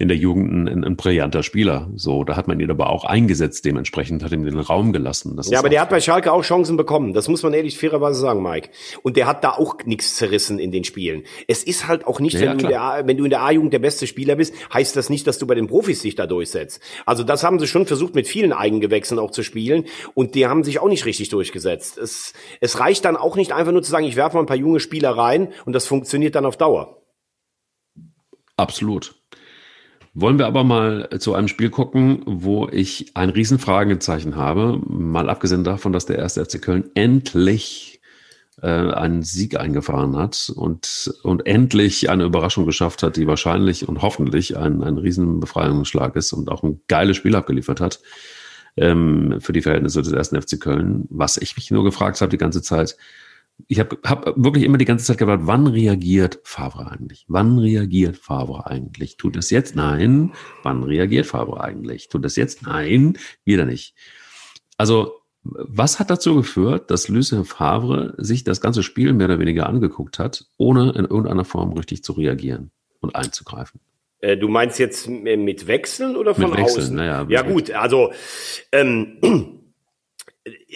in 0.00 0.08
der 0.08 0.16
Jugend 0.16 0.66
ein, 0.66 0.82
ein 0.82 0.96
brillanter 0.96 1.42
Spieler. 1.42 1.90
So, 1.94 2.24
da 2.24 2.34
hat 2.34 2.48
man 2.48 2.58
ihn 2.58 2.70
aber 2.70 2.88
auch 2.88 3.04
eingesetzt, 3.04 3.66
dementsprechend 3.66 4.24
hat 4.24 4.32
ihm 4.32 4.46
den 4.46 4.58
Raum 4.58 4.94
gelassen. 4.94 5.36
Das 5.36 5.50
ja, 5.50 5.58
aber 5.58 5.68
der 5.68 5.82
hat 5.82 5.90
bei 5.90 6.00
Schalke 6.00 6.32
auch 6.32 6.42
Chancen 6.42 6.78
bekommen. 6.78 7.12
Das 7.12 7.28
muss 7.28 7.42
man 7.42 7.52
ehrlich 7.52 7.76
fairerweise 7.76 8.18
sagen, 8.18 8.42
Mike. 8.42 8.70
Und 9.02 9.18
der 9.18 9.26
hat 9.26 9.44
da 9.44 9.50
auch 9.50 9.74
nichts 9.84 10.16
zerrissen 10.16 10.58
in 10.58 10.72
den 10.72 10.84
Spielen. 10.84 11.24
Es 11.48 11.62
ist 11.62 11.86
halt 11.86 12.06
auch 12.06 12.18
nicht, 12.18 12.40
ja, 12.40 12.40
wenn, 12.40 12.58
du 12.58 12.66
der, 12.66 13.02
wenn, 13.04 13.18
du 13.18 13.24
in 13.24 13.30
der 13.30 13.42
A-Jugend 13.42 13.74
der 13.74 13.78
beste 13.78 14.06
Spieler 14.06 14.36
bist, 14.36 14.54
heißt 14.72 14.96
das 14.96 15.10
nicht, 15.10 15.26
dass 15.26 15.36
du 15.36 15.46
bei 15.46 15.54
den 15.54 15.66
Profis 15.66 16.00
dich 16.00 16.14
da 16.14 16.26
durchsetzt. 16.26 16.80
Also 17.04 17.22
das 17.22 17.44
haben 17.44 17.60
sie 17.60 17.66
schon 17.66 17.84
versucht, 17.84 18.14
mit 18.14 18.26
vielen 18.26 18.54
Eigengewächsen 18.54 19.18
auch 19.18 19.32
zu 19.32 19.42
spielen. 19.42 19.84
Und 20.14 20.34
die 20.34 20.46
haben 20.46 20.64
sich 20.64 20.78
auch 20.78 20.88
nicht 20.88 21.04
richtig 21.04 21.28
durchgesetzt. 21.28 21.98
Es, 21.98 22.32
es 22.62 22.80
reicht 22.80 23.04
dann 23.04 23.18
auch 23.18 23.36
nicht 23.36 23.52
einfach 23.52 23.72
nur 23.72 23.82
zu 23.82 23.90
sagen, 23.90 24.06
ich 24.06 24.16
werfe 24.16 24.38
mal 24.38 24.44
ein 24.44 24.46
paar 24.46 24.56
junge 24.56 24.80
Spieler 24.80 25.10
rein 25.10 25.52
und 25.66 25.74
das 25.74 25.86
funktioniert 25.86 26.36
dann 26.36 26.46
auf 26.46 26.56
Dauer. 26.56 27.02
Absolut. 28.56 29.19
Wollen 30.12 30.38
wir 30.38 30.46
aber 30.46 30.64
mal 30.64 31.08
zu 31.20 31.34
einem 31.34 31.46
Spiel 31.46 31.70
gucken, 31.70 32.22
wo 32.26 32.68
ich 32.68 33.12
ein 33.14 33.30
Riesenfragezeichen 33.30 34.34
habe, 34.34 34.80
mal 34.86 35.30
abgesehen 35.30 35.62
davon, 35.62 35.92
dass 35.92 36.06
der 36.06 36.18
erste 36.18 36.44
FC 36.44 36.60
Köln 36.60 36.90
endlich 36.94 38.00
äh, 38.60 38.66
einen 38.66 39.22
Sieg 39.22 39.58
eingefahren 39.58 40.16
hat 40.16 40.52
und, 40.54 41.14
und 41.22 41.46
endlich 41.46 42.10
eine 42.10 42.24
Überraschung 42.24 42.66
geschafft 42.66 43.04
hat, 43.04 43.16
die 43.16 43.28
wahrscheinlich 43.28 43.88
und 43.88 44.02
hoffentlich 44.02 44.56
ein, 44.56 44.82
ein 44.82 44.98
Riesenbefreiungsschlag 44.98 46.16
ist 46.16 46.32
und 46.32 46.50
auch 46.50 46.64
ein 46.64 46.80
geiles 46.88 47.16
Spiel 47.16 47.36
abgeliefert 47.36 47.80
hat 47.80 48.00
ähm, 48.76 49.40
für 49.40 49.52
die 49.52 49.62
Verhältnisse 49.62 50.02
des 50.02 50.12
ersten 50.12 50.40
FC 50.40 50.60
Köln. 50.60 51.06
Was 51.08 51.36
ich 51.36 51.54
mich 51.56 51.70
nur 51.70 51.84
gefragt 51.84 52.20
habe 52.20 52.30
die 52.30 52.36
ganze 52.36 52.62
Zeit, 52.62 52.96
ich 53.68 53.80
habe 53.80 53.98
hab 54.04 54.26
wirklich 54.36 54.64
immer 54.64 54.78
die 54.78 54.84
ganze 54.84 55.04
Zeit 55.04 55.18
gedacht, 55.18 55.40
wann 55.42 55.66
reagiert 55.66 56.40
Favre 56.44 56.90
eigentlich? 56.90 57.24
Wann 57.28 57.58
reagiert 57.58 58.16
Favre 58.16 58.66
eigentlich? 58.66 59.16
Tut 59.16 59.36
es 59.36 59.50
jetzt? 59.50 59.76
Nein. 59.76 60.32
Wann 60.62 60.82
reagiert 60.82 61.26
Favre 61.26 61.60
eigentlich? 61.60 62.08
Tut 62.08 62.24
es 62.24 62.36
jetzt? 62.36 62.62
Nein. 62.62 63.18
Wieder 63.44 63.66
nicht. 63.66 63.94
Also, 64.76 65.12
was 65.42 65.98
hat 65.98 66.10
dazu 66.10 66.34
geführt, 66.34 66.90
dass 66.90 67.08
Lucien 67.08 67.44
Favre 67.44 68.14
sich 68.18 68.44
das 68.44 68.60
ganze 68.60 68.82
Spiel 68.82 69.12
mehr 69.12 69.26
oder 69.26 69.38
weniger 69.38 69.68
angeguckt 69.68 70.18
hat, 70.18 70.44
ohne 70.58 70.90
in 70.92 71.04
irgendeiner 71.06 71.44
Form 71.44 71.72
richtig 71.72 72.04
zu 72.04 72.12
reagieren 72.12 72.70
und 73.00 73.16
einzugreifen? 73.16 73.80
Äh, 74.20 74.36
du 74.36 74.48
meinst 74.48 74.78
jetzt 74.78 75.08
mit 75.08 75.66
Wechseln 75.66 76.16
oder 76.16 76.34
von 76.34 76.50
mit 76.50 76.58
Wechseln, 76.58 76.82
außen? 76.82 76.96
Naja, 76.96 77.26
ja 77.28 77.42
gut, 77.42 77.70
also 77.70 78.12
ähm, 78.70 79.59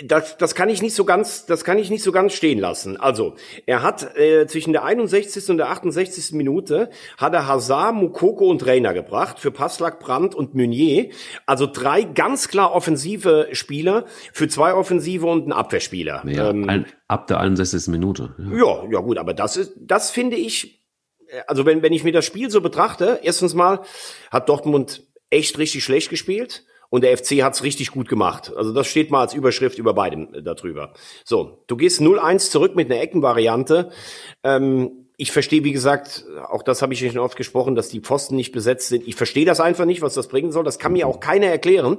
das, 0.04 0.36
das 0.36 0.54
kann 0.54 0.68
ich 0.68 0.82
nicht 0.82 0.94
so 0.94 1.04
ganz, 1.04 1.46
das 1.46 1.64
kann 1.64 1.78
ich 1.78 1.90
nicht 1.90 2.02
so 2.02 2.12
ganz 2.12 2.32
stehen 2.32 2.58
lassen. 2.58 2.96
Also, 2.96 3.34
er 3.66 3.82
hat 3.82 4.16
äh, 4.16 4.46
zwischen 4.46 4.72
der 4.72 4.84
61. 4.84 5.50
und 5.50 5.58
der 5.58 5.70
68. 5.70 6.32
Minute 6.32 6.90
hat 7.16 7.34
er 7.34 7.46
Hazard, 7.46 7.94
Mukoko 7.94 8.48
und 8.48 8.66
Reiner 8.66 8.94
gebracht 8.94 9.38
für 9.38 9.50
Passlack, 9.50 10.00
Brandt 10.00 10.34
und 10.34 10.54
Meunier. 10.54 11.10
Also 11.46 11.66
drei 11.66 12.02
ganz 12.02 12.48
klar 12.48 12.74
offensive 12.74 13.48
Spieler 13.52 14.06
für 14.32 14.48
zwei 14.48 14.74
Offensive 14.74 15.26
und 15.26 15.42
einen 15.42 15.52
Abwehrspieler. 15.52 16.22
Ja, 16.26 16.50
ähm, 16.50 16.68
ein, 16.68 16.86
ab 17.08 17.26
der 17.26 17.40
61. 17.40 17.88
Minute. 17.88 18.34
Ja. 18.38 18.56
ja, 18.56 18.90
ja 18.92 19.00
gut, 19.00 19.18
aber 19.18 19.34
das 19.34 19.56
ist, 19.56 19.74
das 19.78 20.10
finde 20.10 20.36
ich, 20.36 20.84
also 21.46 21.66
wenn, 21.66 21.82
wenn 21.82 21.92
ich 21.92 22.04
mir 22.04 22.12
das 22.12 22.24
Spiel 22.24 22.50
so 22.50 22.60
betrachte, 22.60 23.20
erstens 23.22 23.54
mal 23.54 23.80
hat 24.30 24.48
Dortmund 24.48 25.02
echt 25.30 25.58
richtig 25.58 25.84
schlecht 25.84 26.10
gespielt. 26.10 26.64
Und 26.94 27.00
der 27.02 27.18
FC 27.18 27.42
hat's 27.42 27.64
richtig 27.64 27.90
gut 27.90 28.08
gemacht. 28.08 28.52
Also 28.54 28.72
das 28.72 28.86
steht 28.86 29.10
mal 29.10 29.22
als 29.22 29.34
Überschrift 29.34 29.78
über 29.78 29.94
beidem 29.94 30.32
äh, 30.32 30.42
darüber. 30.42 30.92
So, 31.24 31.64
du 31.66 31.76
gehst 31.76 32.00
0-1 32.00 32.50
zurück 32.52 32.76
mit 32.76 32.88
einer 32.88 33.00
Eckenvariante. 33.00 33.90
Ähm, 34.44 35.03
ich 35.16 35.30
verstehe, 35.30 35.62
wie 35.62 35.70
gesagt, 35.70 36.24
auch 36.50 36.64
das 36.64 36.82
habe 36.82 36.92
ich 36.92 36.98
schon 36.98 37.18
oft 37.18 37.36
gesprochen, 37.36 37.76
dass 37.76 37.88
die 37.88 38.00
Pfosten 38.00 38.34
nicht 38.34 38.50
besetzt 38.50 38.88
sind. 38.88 39.06
Ich 39.06 39.14
verstehe 39.14 39.44
das 39.44 39.60
einfach 39.60 39.84
nicht, 39.84 40.02
was 40.02 40.14
das 40.14 40.26
bringen 40.26 40.50
soll. 40.50 40.64
Das 40.64 40.80
kann 40.80 40.92
mir 40.92 41.06
auch 41.06 41.20
keiner 41.20 41.46
erklären. 41.46 41.98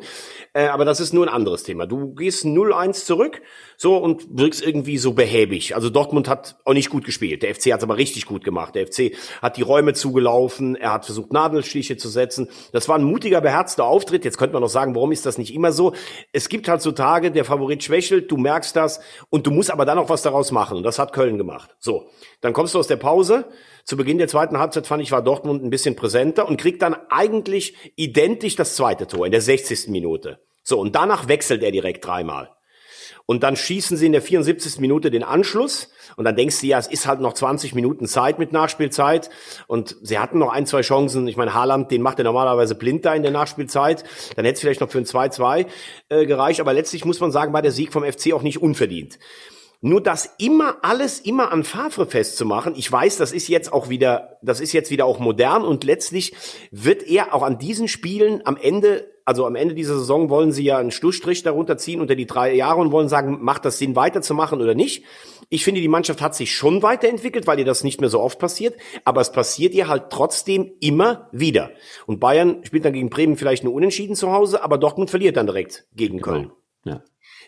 Äh, 0.51 0.67
aber 0.67 0.83
das 0.83 0.99
ist 0.99 1.13
nur 1.13 1.25
ein 1.25 1.33
anderes 1.33 1.63
Thema. 1.63 1.85
Du 1.85 2.13
gehst 2.13 2.43
0-1 2.43 3.05
zurück, 3.05 3.41
so 3.77 3.95
und 3.97 4.37
wirkst 4.37 4.65
irgendwie 4.65 4.97
so 4.97 5.13
behäbig. 5.13 5.75
Also 5.75 5.89
Dortmund 5.89 6.27
hat 6.27 6.57
auch 6.65 6.73
nicht 6.73 6.89
gut 6.89 7.05
gespielt. 7.05 7.43
Der 7.43 7.55
FC 7.55 7.71
hat 7.71 7.79
es 7.79 7.83
aber 7.83 7.95
richtig 7.95 8.25
gut 8.25 8.43
gemacht. 8.43 8.75
Der 8.75 8.85
FC 8.85 9.13
hat 9.41 9.55
die 9.55 9.61
Räume 9.61 9.93
zugelaufen. 9.93 10.75
Er 10.75 10.91
hat 10.91 11.05
versucht, 11.05 11.31
Nadelstiche 11.31 11.95
zu 11.95 12.09
setzen. 12.09 12.49
Das 12.73 12.89
war 12.89 12.97
ein 12.97 13.03
mutiger, 13.03 13.39
beherzter 13.39 13.85
Auftritt. 13.85 14.25
Jetzt 14.25 14.37
könnte 14.37 14.53
man 14.53 14.61
noch 14.61 14.69
sagen, 14.69 14.93
warum 14.93 15.13
ist 15.13 15.25
das 15.25 15.37
nicht 15.37 15.53
immer 15.53 15.71
so? 15.71 15.93
Es 16.33 16.49
gibt 16.49 16.67
halt 16.67 16.81
so 16.81 16.91
Tage, 16.91 17.31
der 17.31 17.45
Favorit 17.45 17.81
schwächelt, 17.81 18.29
du 18.29 18.35
merkst 18.35 18.75
das 18.75 18.99
und 19.29 19.47
du 19.47 19.51
musst 19.51 19.71
aber 19.71 19.85
dann 19.85 19.97
auch 19.97 20.09
was 20.09 20.21
daraus 20.21 20.51
machen. 20.51 20.77
Und 20.77 20.83
das 20.83 20.99
hat 20.99 21.13
Köln 21.13 21.37
gemacht. 21.37 21.75
So, 21.79 22.09
dann 22.41 22.51
kommst 22.53 22.75
du 22.75 22.79
aus 22.79 22.87
der 22.87 22.97
Pause. 23.05 23.45
Zu 23.83 23.97
Beginn 23.97 24.17
der 24.17 24.27
zweiten 24.27 24.57
Halbzeit 24.57 24.87
fand 24.87 25.03
ich, 25.03 25.11
war 25.11 25.21
Dortmund 25.21 25.63
ein 25.63 25.69
bisschen 25.69 25.95
präsenter 25.95 26.47
und 26.47 26.59
kriegt 26.59 26.81
dann 26.81 26.95
eigentlich 27.09 27.75
identisch 27.95 28.55
das 28.55 28.75
zweite 28.75 29.05
Tor 29.05 29.27
in 29.27 29.31
der 29.31 29.41
60. 29.41 29.89
Minute. 29.89 30.39
So, 30.63 30.79
und 30.79 30.95
danach 30.95 31.27
wechselt 31.27 31.61
er 31.61 31.71
direkt 31.71 32.03
dreimal. 32.03 32.49
Und 33.27 33.43
dann 33.43 33.55
schießen 33.55 33.95
sie 33.95 34.07
in 34.07 34.11
der 34.11 34.23
74. 34.23 34.79
Minute 34.79 35.11
den 35.11 35.21
Anschluss. 35.21 35.91
Und 36.15 36.25
dann 36.25 36.35
denkst 36.35 36.61
du, 36.61 36.65
ja, 36.65 36.79
es 36.79 36.87
ist 36.87 37.05
halt 37.05 37.19
noch 37.19 37.33
20 37.33 37.75
Minuten 37.75 38.07
Zeit 38.07 38.39
mit 38.39 38.51
Nachspielzeit. 38.51 39.29
Und 39.67 39.95
sie 40.01 40.17
hatten 40.17 40.39
noch 40.39 40.51
ein, 40.51 40.65
zwei 40.65 40.81
Chancen. 40.81 41.27
Ich 41.27 41.37
meine, 41.37 41.53
Haaland, 41.53 41.91
den 41.91 42.01
macht 42.01 42.17
er 42.17 42.23
normalerweise 42.23 42.73
blind 42.73 43.05
da 43.05 43.13
in 43.13 43.21
der 43.21 43.31
Nachspielzeit. 43.31 44.03
Dann 44.35 44.45
hätte 44.45 44.55
es 44.55 44.61
vielleicht 44.61 44.81
noch 44.81 44.89
für 44.89 44.97
ein 44.97 45.05
2-2 45.05 45.67
äh, 46.09 46.25
gereicht. 46.25 46.59
Aber 46.59 46.73
letztlich 46.73 47.05
muss 47.05 47.19
man 47.19 47.31
sagen, 47.31 47.53
war 47.53 47.61
der 47.61 47.71
Sieg 47.71 47.93
vom 47.93 48.03
FC 48.03 48.33
auch 48.33 48.41
nicht 48.41 48.63
unverdient. 48.63 49.19
Nur 49.81 50.01
das 50.01 50.35
immer 50.37 50.77
alles 50.81 51.19
immer 51.19 51.51
an 51.51 51.63
Favre 51.63 52.05
festzumachen. 52.05 52.73
Ich 52.75 52.91
weiß, 52.91 53.17
das 53.17 53.31
ist 53.31 53.47
jetzt 53.47 53.71
auch 53.71 53.89
wieder, 53.89 54.37
das 54.41 54.59
ist 54.59 54.73
jetzt 54.73 54.91
wieder 54.91 55.05
auch 55.05 55.19
modern 55.19 55.63
und 55.63 55.83
letztlich 55.83 56.33
wird 56.71 57.03
er 57.03 57.33
auch 57.33 57.43
an 57.43 57.57
diesen 57.57 57.87
Spielen 57.87 58.41
am 58.45 58.57
Ende, 58.57 59.11
also 59.25 59.45
am 59.45 59.55
Ende 59.55 59.75
dieser 59.75 59.97
Saison 59.97 60.29
wollen 60.29 60.51
sie 60.51 60.63
ja 60.63 60.77
einen 60.77 60.91
Schlussstrich 60.91 61.43
darunter 61.43 61.77
ziehen 61.77 62.01
unter 62.01 62.15
die 62.15 62.25
drei 62.25 62.53
Jahre 62.53 62.81
und 62.81 62.91
wollen 62.91 63.09
sagen, 63.09 63.39
macht 63.41 63.65
das 63.65 63.77
Sinn 63.77 63.95
weiterzumachen 63.95 64.61
oder 64.61 64.75
nicht? 64.75 65.03
Ich 65.49 65.63
finde, 65.63 65.81
die 65.81 65.87
Mannschaft 65.87 66.21
hat 66.21 66.35
sich 66.35 66.53
schon 66.55 66.81
weiterentwickelt, 66.81 67.45
weil 67.45 67.59
ihr 67.59 67.65
das 67.65 67.83
nicht 67.83 68.01
mehr 68.01 68.09
so 68.09 68.19
oft 68.19 68.39
passiert, 68.39 68.75
aber 69.03 69.21
es 69.21 69.31
passiert 69.31 69.73
ihr 69.73 69.87
halt 69.87 70.09
trotzdem 70.09 70.71
immer 70.79 71.29
wieder. 71.31 71.71
Und 72.07 72.19
Bayern 72.19 72.63
spielt 72.65 72.85
dann 72.85 72.93
gegen 72.93 73.09
Bremen 73.09 73.37
vielleicht 73.37 73.63
nur 73.63 73.73
unentschieden 73.73 74.15
zu 74.15 74.31
Hause, 74.31 74.63
aber 74.63 74.77
Dortmund 74.77 75.09
verliert 75.09 75.37
dann 75.37 75.45
direkt 75.45 75.85
gegen 75.93 76.17
genau. 76.17 76.25
Köln. 76.25 76.51
Ja. 76.85 77.03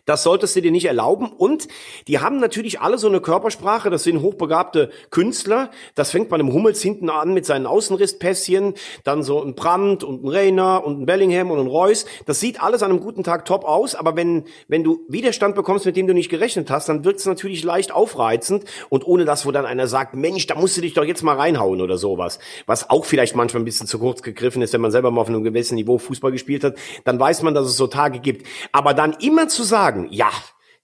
Das 0.07 0.23
solltest 0.23 0.55
du 0.55 0.61
dir 0.61 0.71
nicht 0.71 0.85
erlauben. 0.85 1.27
Und 1.37 1.67
die 2.07 2.19
haben 2.19 2.39
natürlich 2.39 2.79
alle 2.79 2.97
so 2.97 3.09
eine 3.09 3.19
Körpersprache. 3.19 3.89
Das 3.89 4.03
sind 4.03 4.21
hochbegabte 4.21 4.89
Künstler. 5.11 5.69
Das 5.95 6.11
fängt 6.11 6.29
bei 6.29 6.35
einem 6.35 6.53
Hummels 6.53 6.81
hinten 6.81 7.09
an 7.09 7.33
mit 7.33 7.45
seinen 7.45 7.65
Außenrisspässchen. 7.65 8.75
Dann 9.03 9.21
so 9.21 9.43
ein 9.43 9.53
Brandt 9.53 10.05
und 10.05 10.23
ein 10.23 10.29
Rainer 10.29 10.85
und 10.85 11.01
ein 11.01 11.05
Bellingham 11.05 11.51
und 11.51 11.59
ein 11.59 11.67
Reus. 11.67 12.05
Das 12.25 12.39
sieht 12.39 12.63
alles 12.63 12.83
an 12.83 12.91
einem 12.91 13.01
guten 13.01 13.25
Tag 13.25 13.43
top 13.43 13.65
aus. 13.65 13.95
Aber 13.95 14.15
wenn, 14.15 14.45
wenn 14.69 14.85
du 14.85 15.01
Widerstand 15.09 15.55
bekommst, 15.55 15.85
mit 15.85 15.97
dem 15.97 16.07
du 16.07 16.13
nicht 16.13 16.29
gerechnet 16.29 16.71
hast, 16.71 16.87
dann 16.87 17.03
wirkt 17.03 17.19
es 17.19 17.25
natürlich 17.25 17.65
leicht 17.65 17.93
aufreizend. 17.93 18.63
Und 18.87 19.05
ohne 19.05 19.25
das, 19.25 19.45
wo 19.45 19.51
dann 19.51 19.65
einer 19.65 19.87
sagt, 19.87 20.15
Mensch, 20.15 20.47
da 20.47 20.55
musst 20.55 20.77
du 20.77 20.81
dich 20.81 20.93
doch 20.93 21.03
jetzt 21.03 21.21
mal 21.21 21.35
reinhauen 21.35 21.81
oder 21.81 21.97
sowas. 21.97 22.39
Was 22.65 22.89
auch 22.89 23.03
vielleicht 23.03 23.35
manchmal 23.35 23.61
ein 23.61 23.65
bisschen 23.65 23.87
zu 23.87 23.99
kurz 23.99 24.21
gegriffen 24.21 24.61
ist, 24.61 24.71
wenn 24.71 24.79
man 24.79 24.91
selber 24.91 25.11
mal 25.11 25.19
auf 25.19 25.27
einem 25.27 25.43
gewissen 25.43 25.75
Niveau 25.75 25.97
Fußball 25.97 26.31
gespielt 26.31 26.63
hat. 26.63 26.77
Dann 27.03 27.19
weiß 27.19 27.41
man, 27.41 27.53
dass 27.53 27.67
es 27.67 27.75
so 27.75 27.87
Tage 27.87 28.19
gibt. 28.19 28.47
Aber 28.71 28.93
dann 28.93 29.11
immer 29.19 29.49
zu 29.49 29.63
sagen, 29.63 29.96
sagen, 29.97 30.07
ja, 30.11 30.29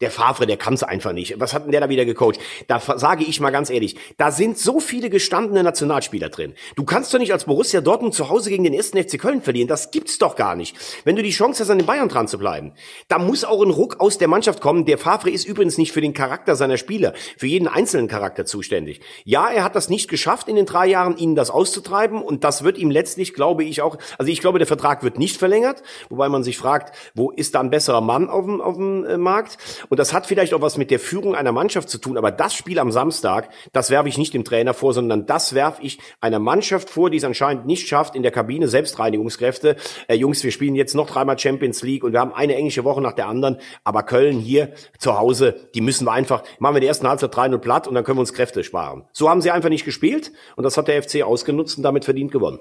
der 0.01 0.11
Favre, 0.11 0.45
der 0.45 0.57
kann 0.57 0.73
es 0.73 0.83
einfach 0.83 1.13
nicht. 1.13 1.39
Was 1.39 1.53
hat 1.53 1.65
denn 1.65 1.71
der 1.71 1.81
da 1.81 1.89
wieder 1.89 2.05
gecoacht? 2.05 2.39
Da 2.67 2.79
sage 2.79 3.23
ich 3.23 3.39
mal 3.39 3.51
ganz 3.51 3.69
ehrlich, 3.69 3.95
da 4.17 4.31
sind 4.31 4.57
so 4.57 4.79
viele 4.79 5.09
gestandene 5.09 5.63
Nationalspieler 5.63 6.29
drin. 6.29 6.53
Du 6.75 6.83
kannst 6.83 7.13
doch 7.13 7.19
nicht 7.19 7.33
als 7.33 7.45
Borussia 7.45 7.81
Dortmund 7.81 8.13
zu 8.13 8.29
Hause 8.29 8.49
gegen 8.49 8.63
den 8.63 8.73
ersten 8.73 9.01
FC 9.01 9.19
Köln 9.19 9.41
verlieren. 9.41 9.67
Das 9.67 9.91
gibt's 9.91 10.17
doch 10.17 10.35
gar 10.35 10.55
nicht. 10.55 10.75
Wenn 11.05 11.15
du 11.15 11.23
die 11.23 11.31
Chance 11.31 11.63
hast, 11.63 11.69
an 11.69 11.77
den 11.77 11.87
Bayern 11.87 12.09
dran 12.09 12.27
zu 12.27 12.37
bleiben, 12.37 12.73
da 13.07 13.19
muss 13.19 13.43
auch 13.43 13.63
ein 13.63 13.69
Ruck 13.69 13.99
aus 13.99 14.17
der 14.17 14.27
Mannschaft 14.27 14.61
kommen. 14.61 14.85
Der 14.85 14.97
Favre 14.97 15.29
ist 15.29 15.45
übrigens 15.45 15.77
nicht 15.77 15.91
für 15.91 16.01
den 16.01 16.13
Charakter 16.13 16.55
seiner 16.55 16.77
Spieler, 16.77 17.13
für 17.37 17.47
jeden 17.47 17.67
einzelnen 17.67 18.07
Charakter 18.07 18.45
zuständig. 18.45 19.01
Ja, 19.23 19.49
er 19.49 19.63
hat 19.63 19.75
das 19.75 19.89
nicht 19.89 20.09
geschafft, 20.09 20.47
in 20.47 20.55
den 20.55 20.65
drei 20.65 20.87
Jahren 20.87 21.17
ihnen 21.17 21.35
das 21.35 21.49
auszutreiben 21.49 22.21
und 22.21 22.43
das 22.43 22.63
wird 22.63 22.77
ihm 22.77 22.91
letztlich, 22.91 23.33
glaube 23.33 23.63
ich 23.63 23.81
auch, 23.81 23.97
also 24.17 24.31
ich 24.31 24.41
glaube, 24.41 24.59
der 24.59 24.67
Vertrag 24.67 25.03
wird 25.03 25.17
nicht 25.17 25.37
verlängert, 25.37 25.83
wobei 26.09 26.29
man 26.29 26.43
sich 26.43 26.57
fragt, 26.57 26.95
wo 27.15 27.31
ist 27.31 27.55
da 27.55 27.59
ein 27.59 27.69
besserer 27.69 28.01
Mann 28.01 28.29
auf 28.29 28.45
dem, 28.45 28.61
auf 28.61 28.75
dem 28.75 29.05
äh, 29.05 29.17
Markt? 29.17 29.57
Und 29.89 29.99
das 29.99 30.13
hat 30.13 30.25
vielleicht 30.25 30.53
auch 30.53 30.61
was 30.61 30.77
mit 30.77 30.91
der 30.91 30.99
Führung 30.99 31.35
einer 31.35 31.51
Mannschaft 31.51 31.89
zu 31.89 31.97
tun, 31.97 32.17
aber 32.17 32.31
das 32.31 32.53
Spiel 32.53 32.79
am 32.79 32.91
Samstag, 32.91 33.49
das 33.71 33.89
werfe 33.89 34.09
ich 34.09 34.17
nicht 34.17 34.33
dem 34.33 34.43
Trainer 34.43 34.73
vor, 34.73 34.93
sondern 34.93 35.25
das 35.25 35.53
werfe 35.53 35.81
ich 35.81 35.99
einer 36.21 36.39
Mannschaft 36.39 36.89
vor, 36.89 37.09
die 37.09 37.17
es 37.17 37.23
anscheinend 37.23 37.65
nicht 37.65 37.87
schafft, 37.87 38.15
in 38.15 38.23
der 38.23 38.31
Kabine 38.31 38.67
Selbstreinigungskräfte. 38.67 39.75
Äh, 40.07 40.15
Jungs, 40.15 40.43
wir 40.43 40.51
spielen 40.51 40.75
jetzt 40.75 40.95
noch 40.95 41.09
dreimal 41.09 41.37
Champions 41.37 41.81
League 41.83 42.03
und 42.03 42.13
wir 42.13 42.19
haben 42.19 42.33
eine 42.33 42.55
englische 42.55 42.83
Woche 42.83 43.01
nach 43.01 43.13
der 43.13 43.27
anderen, 43.27 43.57
aber 43.83 44.03
Köln 44.03 44.39
hier 44.39 44.73
zu 44.97 45.17
Hause, 45.17 45.55
die 45.75 45.81
müssen 45.81 46.05
wir 46.05 46.11
einfach, 46.11 46.43
machen 46.59 46.75
wir 46.75 46.81
die 46.81 46.87
ersten 46.87 47.07
Halbzeit 47.07 47.33
3-0 47.33 47.57
platt 47.57 47.87
und 47.87 47.95
dann 47.95 48.03
können 48.03 48.17
wir 48.17 48.21
uns 48.21 48.33
Kräfte 48.33 48.63
sparen. 48.63 49.05
So 49.11 49.29
haben 49.29 49.41
sie 49.41 49.51
einfach 49.51 49.69
nicht 49.69 49.85
gespielt 49.85 50.31
und 50.55 50.63
das 50.63 50.77
hat 50.77 50.87
der 50.87 51.01
FC 51.01 51.23
ausgenutzt 51.23 51.77
und 51.77 51.83
damit 51.83 52.05
verdient 52.05 52.31
gewonnen. 52.31 52.59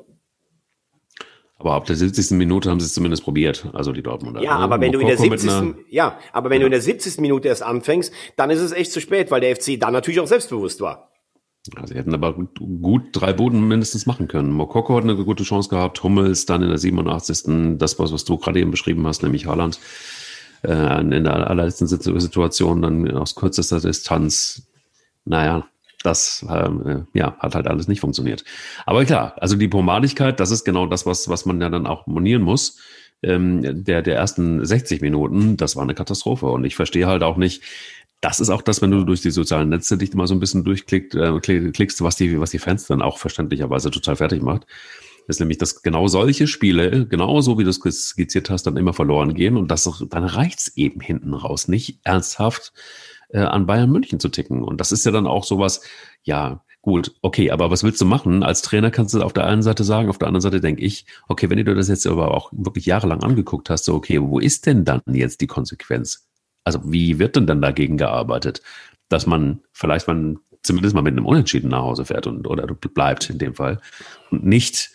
Aber 1.63 1.75
ab 1.75 1.85
der 1.85 1.95
70. 1.95 2.33
Minute 2.33 2.71
haben 2.71 2.81
sie 2.81 2.87
es 2.87 2.95
zumindest 2.95 3.23
probiert, 3.23 3.69
also 3.73 3.93
die 3.93 4.03
Dortmunder. 4.03 4.43
Ja, 4.43 4.59
ne? 4.59 4.65
aber 4.65 4.81
wenn 4.81 4.91
du 4.91 4.99
in 4.99 5.07
der 5.07 5.17
70. 5.17 5.49
Ja, 5.91 6.19
aber 6.33 6.51
wenn 6.51 6.57
ja. 6.57 6.63
du 6.63 6.67
in 6.67 6.73
der 6.73 6.81
70. 6.81 7.21
Minute 7.21 7.47
erst 7.47 7.63
anfängst, 7.63 8.13
dann 8.37 8.51
ist 8.51 8.61
es 8.61 8.73
echt 8.73 8.91
zu 8.91 9.01
spät, 9.01 9.31
weil 9.31 9.41
der 9.41 9.55
FC 9.55 9.79
dann 9.79 9.93
natürlich 9.93 10.19
auch 10.19 10.27
selbstbewusst 10.27 10.81
war. 10.81 11.13
Ja, 11.77 11.87
sie 11.87 11.95
hätten 11.95 12.13
aber 12.13 12.33
gut 12.33 13.11
drei 13.13 13.33
Boden 13.33 13.69
mindestens 13.69 14.07
machen 14.07 14.27
können. 14.27 14.51
Mokoko 14.51 14.97
hat 14.97 15.05
eine 15.05 15.15
gute 15.15 15.45
Chance 15.45 15.69
gehabt, 15.69 16.03
Hummels 16.03 16.47
dann 16.47 16.63
in 16.63 16.69
der 16.69 16.79
87. 16.79 17.79
Das, 17.79 18.01
was, 18.01 18.13
was 18.13 18.25
du 18.25 18.39
gerade 18.39 18.59
eben 18.59 18.73
beschrieben 18.73 19.07
hast, 19.07 19.23
nämlich 19.23 19.47
Haaland 19.47 19.79
äh, 20.63 21.01
in 21.01 21.11
der 21.11 21.49
allerletzten 21.49 21.87
Situation 21.87 22.83
dann 22.83 23.09
aus 23.13 23.37
kürzester 23.37 23.79
Distanz. 23.79 24.67
Naja, 25.25 25.69
das 26.03 26.45
äh, 26.49 27.01
ja, 27.13 27.37
hat 27.39 27.55
halt 27.55 27.67
alles 27.67 27.89
nicht 27.89 28.01
funktioniert. 28.01 28.45
Aber 28.87 29.05
klar, 29.05 29.35
also 29.39 29.57
die 29.57 29.69
Pomadigkeit, 29.69 30.41
das 30.41 30.51
ist 30.51 30.65
genau 30.65 30.87
das, 30.87 31.07
was, 31.07 31.29
was 31.29 31.47
man 31.47 31.61
ja 31.61 31.69
dann 31.69 31.87
auch 31.87 32.07
monieren 32.07 32.43
muss. 32.43 32.79
Ähm, 33.23 33.85
der, 33.85 34.03
der 34.03 34.17
ersten 34.17 34.65
60 34.65 35.01
Minuten, 35.01 35.57
das 35.57 35.77
war 35.77 35.85
eine 35.85 35.95
Katastrophe. 35.95 36.47
Und 36.47 36.65
ich 36.65 36.75
verstehe 36.75 37.07
halt 37.07 37.23
auch 37.23 37.37
nicht, 37.37 37.63
das 38.21 38.41
ist 38.41 38.51
auch 38.51 38.63
das, 38.63 38.83
wenn 38.83 38.91
du 38.91 39.05
durch 39.05 39.21
die 39.21 39.31
sozialen 39.31 39.69
Netze 39.69 39.99
dich 39.99 40.15
mal 40.15 40.27
so 40.27 40.35
ein 40.35 40.41
bisschen 40.41 40.65
durchklickst, 40.65 41.15
äh, 41.17 41.71
klickst, 41.71 42.03
was 42.03 42.17
die, 42.17 42.41
was 42.41 42.51
die 42.51 42.59
Fans 42.59 42.87
dann 42.87 43.03
auch 43.03 43.19
verständlicherweise 43.19 43.91
total 43.91 44.17
fertig 44.17 44.43
macht. 44.43 44.67
Ist 45.29 45.39
nämlich, 45.39 45.59
dass 45.59 45.83
genau 45.83 46.09
solche 46.09 46.49
Spiele, 46.49 47.07
genauso 47.07 47.59
wie 47.59 47.65
du 47.65 47.71
es 47.71 47.79
skizziert 47.79 48.51
hast, 48.51 48.65
dann 48.65 48.77
immer 48.77 48.93
verloren 48.93 49.35
gehen. 49.35 49.57
Und 49.57 49.71
das, 49.71 50.05
dann 50.11 50.25
reicht's 50.25 50.73
eben 50.77 51.01
hinten 51.01 51.35
raus 51.35 51.69
nicht 51.69 52.01
ernsthaft 52.03 52.73
äh, 53.33 53.41
an 53.41 53.67
Bayern 53.67 53.91
München 53.91 54.21
zu 54.21 54.29
ticken. 54.29 54.63
Und 54.63 54.81
das 54.81 54.93
ist 54.93 55.05
ja 55.05 55.13
dann 55.13 55.27
auch 55.27 55.45
sowas, 55.45 55.83
ja, 56.23 56.65
gut, 56.83 57.15
okay, 57.23 57.51
aber 57.51 57.71
was 57.71 57.85
willst 57.85 58.01
du 58.01 58.05
machen? 58.05 58.43
Als 58.43 58.63
Trainer 58.63 58.91
kannst 58.91 59.15
du 59.15 59.23
auf 59.23 59.33
der 59.33 59.47
einen 59.47 59.63
Seite 59.63 59.85
sagen, 59.85 60.09
auf 60.09 60.19
der 60.19 60.29
anderen 60.29 60.43
Seite 60.43 60.61
denke 60.61 60.83
ich, 60.83 61.07
okay, 61.29 61.49
wenn 61.49 61.65
du 61.65 61.75
das 61.75 61.89
jetzt 61.89 62.07
aber 62.07 62.33
auch 62.33 62.51
wirklich 62.53 62.87
jahrelang 62.87 63.23
angeguckt 63.23 63.71
hast, 63.71 63.85
so, 63.85 63.95
okay, 63.95 64.21
wo 64.21 64.39
ist 64.39 64.67
denn 64.67 64.85
dann 64.85 65.03
jetzt 65.07 65.41
die 65.41 65.47
Konsequenz? 65.47 66.29
Also 66.65 66.81
wie 66.93 67.19
wird 67.19 67.37
denn 67.37 67.47
dann 67.47 67.63
dagegen 67.63 67.97
gearbeitet, 67.97 68.63
dass 69.09 69.27
man 69.27 69.63
vielleicht 69.73 70.07
man 70.07 70.39
zumindest 70.63 70.95
mal 70.95 71.03
mit 71.03 71.13
einem 71.13 71.27
Unentschieden 71.27 71.71
nach 71.71 71.83
Hause 71.83 72.05
fährt 72.05 72.27
und 72.27 72.47
oder 72.47 72.67
bleibt 72.67 73.31
in 73.31 73.39
dem 73.39 73.55
Fall 73.55 73.81
und 74.31 74.45
nicht 74.45 74.91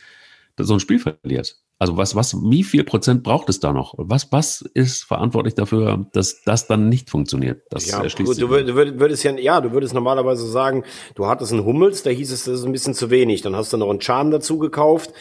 so 0.58 0.74
ein 0.74 0.80
Spiel 0.80 1.00
verliert? 1.00 1.60
Also 1.80 1.96
was, 1.96 2.16
was, 2.16 2.36
wie 2.42 2.64
viel 2.64 2.84
Prozent 2.84 3.24
braucht 3.24 3.50
es 3.50 3.60
da 3.60 3.72
noch? 3.72 3.94
Was, 3.98 4.32
was 4.32 4.62
ist 4.74 5.04
verantwortlich 5.04 5.54
dafür, 5.54 6.08
dass 6.12 6.42
das 6.44 6.66
dann 6.66 6.90
nicht 6.90 7.12
funktioniert? 7.12 7.62
Das 7.70 7.86
ja, 7.86 8.02
gut, 8.02 8.42
du, 8.42 8.50
würd, 8.50 8.68
du 8.68 8.76
würdest 8.76 9.24
ja, 9.24 9.32
ja, 9.38 9.62
du 9.62 9.72
würdest 9.74 9.94
normalerweise 9.94 10.50
sagen, 10.50 10.84
du 11.14 11.28
hattest 11.28 11.54
einen 11.54 11.66
Hummels, 11.66 12.02
da 12.02 12.10
hieß 12.10 12.32
es, 12.32 12.46
das 12.46 12.62
ist 12.62 12.66
ein 12.66 12.72
bisschen 12.72 12.96
zu 12.96 13.12
wenig. 13.12 13.44
Dann 13.44 13.56
hast 13.56 13.74
du 13.74 13.78
noch 13.78 13.92
einen 13.92 14.02
Charme 14.02 14.32
dazu 14.32 14.58
gekauft. 14.58 15.14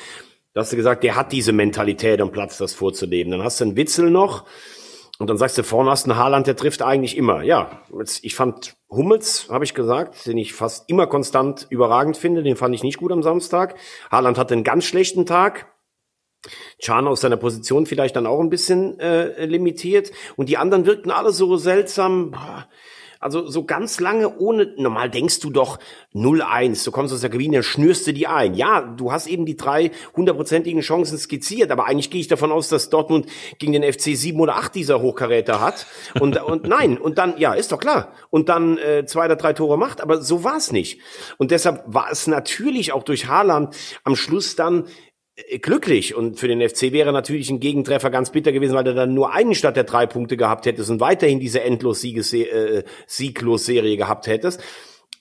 Da 0.55 0.63
hast 0.63 0.73
du 0.73 0.77
gesagt, 0.77 1.05
der 1.05 1.17
hat 1.17 1.33
diese 1.33 1.53
Mentalität 1.53 2.23
und 2.23 2.33
Platz, 2.33 2.57
das 2.57 2.73
vorzuleben. 2.73 3.33
Dann 3.33 3.43
hast 3.43 3.61
du 3.61 3.65
einen 3.65 3.77
Witzel 3.77 4.11
noch. 4.11 4.47
Und 5.19 5.29
dann 5.29 5.37
sagst 5.37 5.59
du, 5.59 5.63
vorne 5.63 5.91
hast 5.91 6.07
du 6.07 6.11
einen 6.11 6.19
Haaland, 6.19 6.47
der 6.47 6.57
trifft 6.57 6.81
eigentlich 6.81 7.17
immer. 7.17 7.43
Ja, 7.43 7.83
jetzt, 7.99 8.25
ich 8.25 8.35
fand 8.35 8.77
Hummels, 8.89 9.49
habe 9.51 9.65
ich 9.65 9.75
gesagt, 9.75 10.27
den 10.27 10.39
ich 10.39 10.55
fast 10.55 10.89
immer 10.89 11.07
konstant 11.07 11.67
überragend 11.69 12.17
finde, 12.17 12.43
den 12.43 12.57
fand 12.57 12.75
ich 12.75 12.83
nicht 12.83 12.99
gut 12.99 13.13
am 13.13 13.23
Samstag. 13.23 13.77
Haaland 14.11 14.39
hatte 14.39 14.55
einen 14.55 14.65
ganz 14.65 14.85
schlechten 14.85 15.27
Tag. 15.27 15.67
Chan 16.79 17.07
aus 17.07 17.21
seiner 17.21 17.37
Position 17.37 17.87
vielleicht 17.87 18.17
dann 18.17 18.27
auch 18.27 18.41
ein 18.41 18.51
bisschen 18.51 18.99
äh, 19.01 19.45
limitiert. 19.47 20.13
Und 20.37 20.49
die 20.49 20.57
anderen 20.57 20.87
wirkten 20.87 21.11
alle 21.11 21.33
so 21.33 21.57
seltsam. 21.57 22.35
Also 23.19 23.49
so 23.49 23.65
ganz 23.65 23.99
lange 23.99 24.39
ohne, 24.39 24.75
normal 24.77 25.11
denkst 25.11 25.41
du 25.41 25.51
doch 25.51 25.79
0-1, 26.15 26.85
du 26.85 26.91
kommst 26.91 27.15
aus 27.15 27.23
der 27.23 27.31
Kabine, 27.31 27.63
schnürst 27.63 28.07
du 28.07 28.13
die 28.13 28.27
ein. 28.27 28.55
Ja, 28.55 28.83
du 28.83 29.11
hast 29.11 29.27
eben 29.27 29.47
die 29.47 29.57
drei 29.57 29.91
hundertprozentigen 30.15 30.83
Chancen 30.83 31.19
skizziert, 31.19 31.71
aber 31.71 31.87
eigentlich 31.87 32.11
gehe 32.11 32.21
ich 32.21 32.29
davon 32.29 32.53
aus, 32.53 32.69
dass 32.69 32.91
Dortmund 32.91 33.27
gegen 33.59 33.73
den 33.73 33.91
FC 33.91 34.17
7 34.17 34.39
oder 34.39 34.57
8 34.57 34.75
dieser 34.75 35.01
Hochkaräter 35.01 35.61
hat. 35.61 35.87
Und, 36.21 36.41
und 36.43 36.65
nein, 36.69 36.99
und 36.99 37.19
dann, 37.19 37.39
ja, 37.39 37.55
ist 37.55 37.73
doch 37.73 37.79
klar. 37.81 38.13
Und 38.31 38.49
dann 38.49 38.77
äh, 38.79 39.07
zwei 39.07 39.25
oder 39.25 39.37
drei 39.37 39.55
Tore 39.55 39.79
macht, 39.79 40.03
aber 40.03 40.21
so 40.21 40.45
war 40.45 40.57
es 40.57 40.71
nicht. 40.71 41.01
Und 41.39 41.51
deshalb 41.51 41.85
war 41.87 42.11
es 42.11 42.27
natürlich 42.27 42.93
auch 42.93 43.03
durch 43.03 43.27
Haaland 43.29 43.75
am 44.05 44.15
Schluss 44.15 44.57
dann 44.57 44.85
glücklich 45.61 46.15
und 46.15 46.39
für 46.39 46.49
den 46.49 46.67
FC 46.67 46.93
wäre 46.93 47.13
natürlich 47.13 47.51
ein 47.51 47.61
Gegentreffer 47.61 48.11
ganz 48.11 48.31
bitter 48.31 48.53
gewesen, 48.53 48.75
weil 48.75 48.87
er 48.87 48.95
dann 48.95 49.15
nur 49.15 49.33
einen 49.33 49.55
statt 49.55 49.77
der 49.77 49.85
drei 49.85 50.07
Punkte 50.07 50.37
gehabt 50.37 50.67
hättest 50.67 50.91
und 50.91 51.01
weiterhin 51.01 51.41
diese 51.41 51.63
endlos 51.63 52.03
äh, 52.05 52.85
sieglos 53.07 53.67
Serie 53.67 53.97
gehabt 53.97 54.27
hättest. 54.27 54.63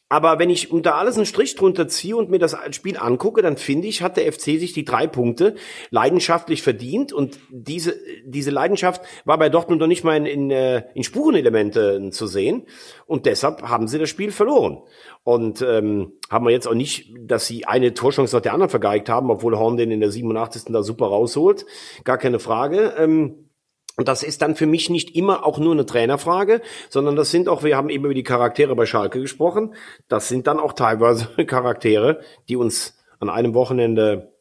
Aber 0.08 0.38
wenn 0.38 0.52
ich 0.52 0.72
unter 0.72 0.96
alles 0.96 1.18
einen 1.18 1.26
Strich 1.26 1.56
drunter 1.56 1.88
ziehe 1.88 2.16
und 2.16 2.30
mir 2.30 2.38
das 2.38 2.56
Spiel 2.72 2.96
angucke, 2.96 3.42
dann 3.42 3.58
finde 3.58 3.88
ich, 3.88 4.04
hat 4.04 4.18
der 4.18 4.32
FC 4.32 4.60
sich 4.60 4.72
die 4.72 4.86
drei 4.86 5.08
Punkte 5.08 5.56
leidenschaftlich 5.90 6.62
verdient. 6.62 7.12
Und 7.12 7.40
diese, 7.50 7.96
diese 8.24 8.52
Leidenschaft 8.52 9.02
war 9.26 9.40
bei 9.40 9.50
Dortmund 9.50 9.82
noch 9.82 9.88
nicht 9.88 10.04
mal 10.04 10.16
in, 10.16 10.26
in, 10.28 10.52
äh, 10.52 10.84
in 10.94 11.04
Spurenelementen 11.04 12.12
zu 12.12 12.28
sehen. 12.28 12.68
Und 13.08 13.26
deshalb 13.26 13.64
haben 13.64 13.88
sie 13.88 13.98
das 13.98 14.10
Spiel 14.10 14.32
verloren. 14.32 14.84
Und 15.26 15.64
ähm, 15.64 16.14
haben 16.30 16.46
wir 16.46 16.52
jetzt 16.52 16.68
auch 16.68 16.76
nicht, 16.76 17.12
dass 17.20 17.48
sie 17.48 17.66
eine 17.66 17.96
Torchance 17.96 18.36
nach 18.36 18.44
der 18.44 18.54
anderen 18.54 18.70
vergeigt 18.70 19.10
haben, 19.10 19.32
obwohl 19.32 19.58
Horn 19.58 19.76
den 19.76 19.90
in 19.90 20.00
der 20.00 20.12
87. 20.12 20.66
da 20.72 20.84
super 20.84 21.08
rausholt. 21.08 21.66
Gar 22.04 22.20
keine 22.20 22.38
Frage. 22.38 22.94
Ähm, 23.00 23.50
und 23.98 24.08
das 24.08 24.22
ist 24.22 24.44
dann 24.44 24.56
für 24.56 24.68
mich 24.68 24.92
nicht 24.92 25.16
immer 25.16 25.44
auch 25.44 25.58
nur 25.58 25.72
eine 25.72 25.88
Trainerfrage, 25.88 26.62
sondern 26.92 27.16
das 27.16 27.32
sind 27.32 27.50
auch, 27.50 27.64
wir 27.64 27.76
haben 27.76 27.90
eben 27.90 28.06
über 28.06 28.14
die 28.14 28.22
Charaktere 28.22 28.76
bei 28.76 28.86
Schalke 28.86 29.20
gesprochen, 29.20 29.74
das 30.08 30.30
sind 30.30 30.46
dann 30.46 30.60
auch 30.60 30.74
teilweise 30.74 31.28
Charaktere, 31.48 32.20
die 32.48 32.56
uns 32.56 32.96
an 33.20 33.30
einem 33.30 33.56
Wochenende 33.56 34.32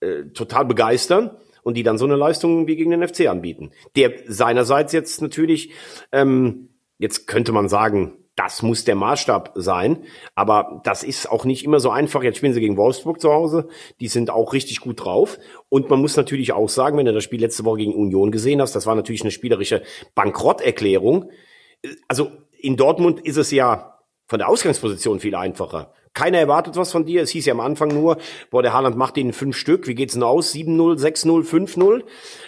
äh, 0.00 0.30
total 0.32 0.64
begeistern 0.64 1.36
und 1.64 1.76
die 1.76 1.82
dann 1.82 1.98
so 1.98 2.06
eine 2.06 2.16
Leistung 2.16 2.66
wie 2.66 2.76
gegen 2.76 2.92
den 2.92 3.06
FC 3.06 3.28
anbieten. 3.28 3.72
Der 3.94 4.12
seinerseits 4.26 4.94
jetzt 4.94 5.20
natürlich, 5.20 5.72
ähm, 6.12 6.70
jetzt 6.96 7.26
könnte 7.26 7.52
man 7.52 7.68
sagen, 7.68 8.23
das 8.36 8.62
muss 8.62 8.84
der 8.84 8.96
Maßstab 8.96 9.52
sein. 9.54 10.04
Aber 10.34 10.80
das 10.84 11.02
ist 11.02 11.30
auch 11.30 11.44
nicht 11.44 11.64
immer 11.64 11.80
so 11.80 11.90
einfach. 11.90 12.22
Jetzt 12.22 12.38
spielen 12.38 12.52
sie 12.52 12.60
gegen 12.60 12.76
Wolfsburg 12.76 13.20
zu 13.20 13.32
Hause. 13.32 13.68
Die 14.00 14.08
sind 14.08 14.30
auch 14.30 14.52
richtig 14.52 14.80
gut 14.80 15.04
drauf. 15.04 15.38
Und 15.68 15.90
man 15.90 16.00
muss 16.00 16.16
natürlich 16.16 16.52
auch 16.52 16.68
sagen, 16.68 16.98
wenn 16.98 17.06
du 17.06 17.12
das 17.12 17.24
Spiel 17.24 17.40
letzte 17.40 17.64
Woche 17.64 17.78
gegen 17.78 17.94
Union 17.94 18.30
gesehen 18.30 18.60
hast, 18.60 18.74
das 18.74 18.86
war 18.86 18.94
natürlich 18.94 19.22
eine 19.22 19.30
spielerische 19.30 19.82
Bankrotterklärung. 20.14 21.30
Also 22.08 22.32
in 22.58 22.76
Dortmund 22.76 23.20
ist 23.20 23.36
es 23.36 23.50
ja 23.50 23.98
von 24.26 24.38
der 24.38 24.48
Ausgangsposition 24.48 25.20
viel 25.20 25.34
einfacher. 25.34 25.92
Keiner 26.14 26.38
erwartet 26.38 26.76
was 26.76 26.92
von 26.92 27.04
dir. 27.04 27.22
Es 27.22 27.30
hieß 27.30 27.44
ja 27.46 27.54
am 27.54 27.60
Anfang 27.60 27.88
nur, 27.88 28.18
boah, 28.50 28.62
der 28.62 28.72
Haaland 28.72 28.96
macht 28.96 29.16
ihnen 29.16 29.32
fünf 29.32 29.56
Stück. 29.56 29.88
Wie 29.88 29.96
geht's 29.96 30.14
denn 30.14 30.22
aus? 30.22 30.54
7-0, 30.54 30.98
6-0, 30.98 31.44
5-0. 31.44 32.02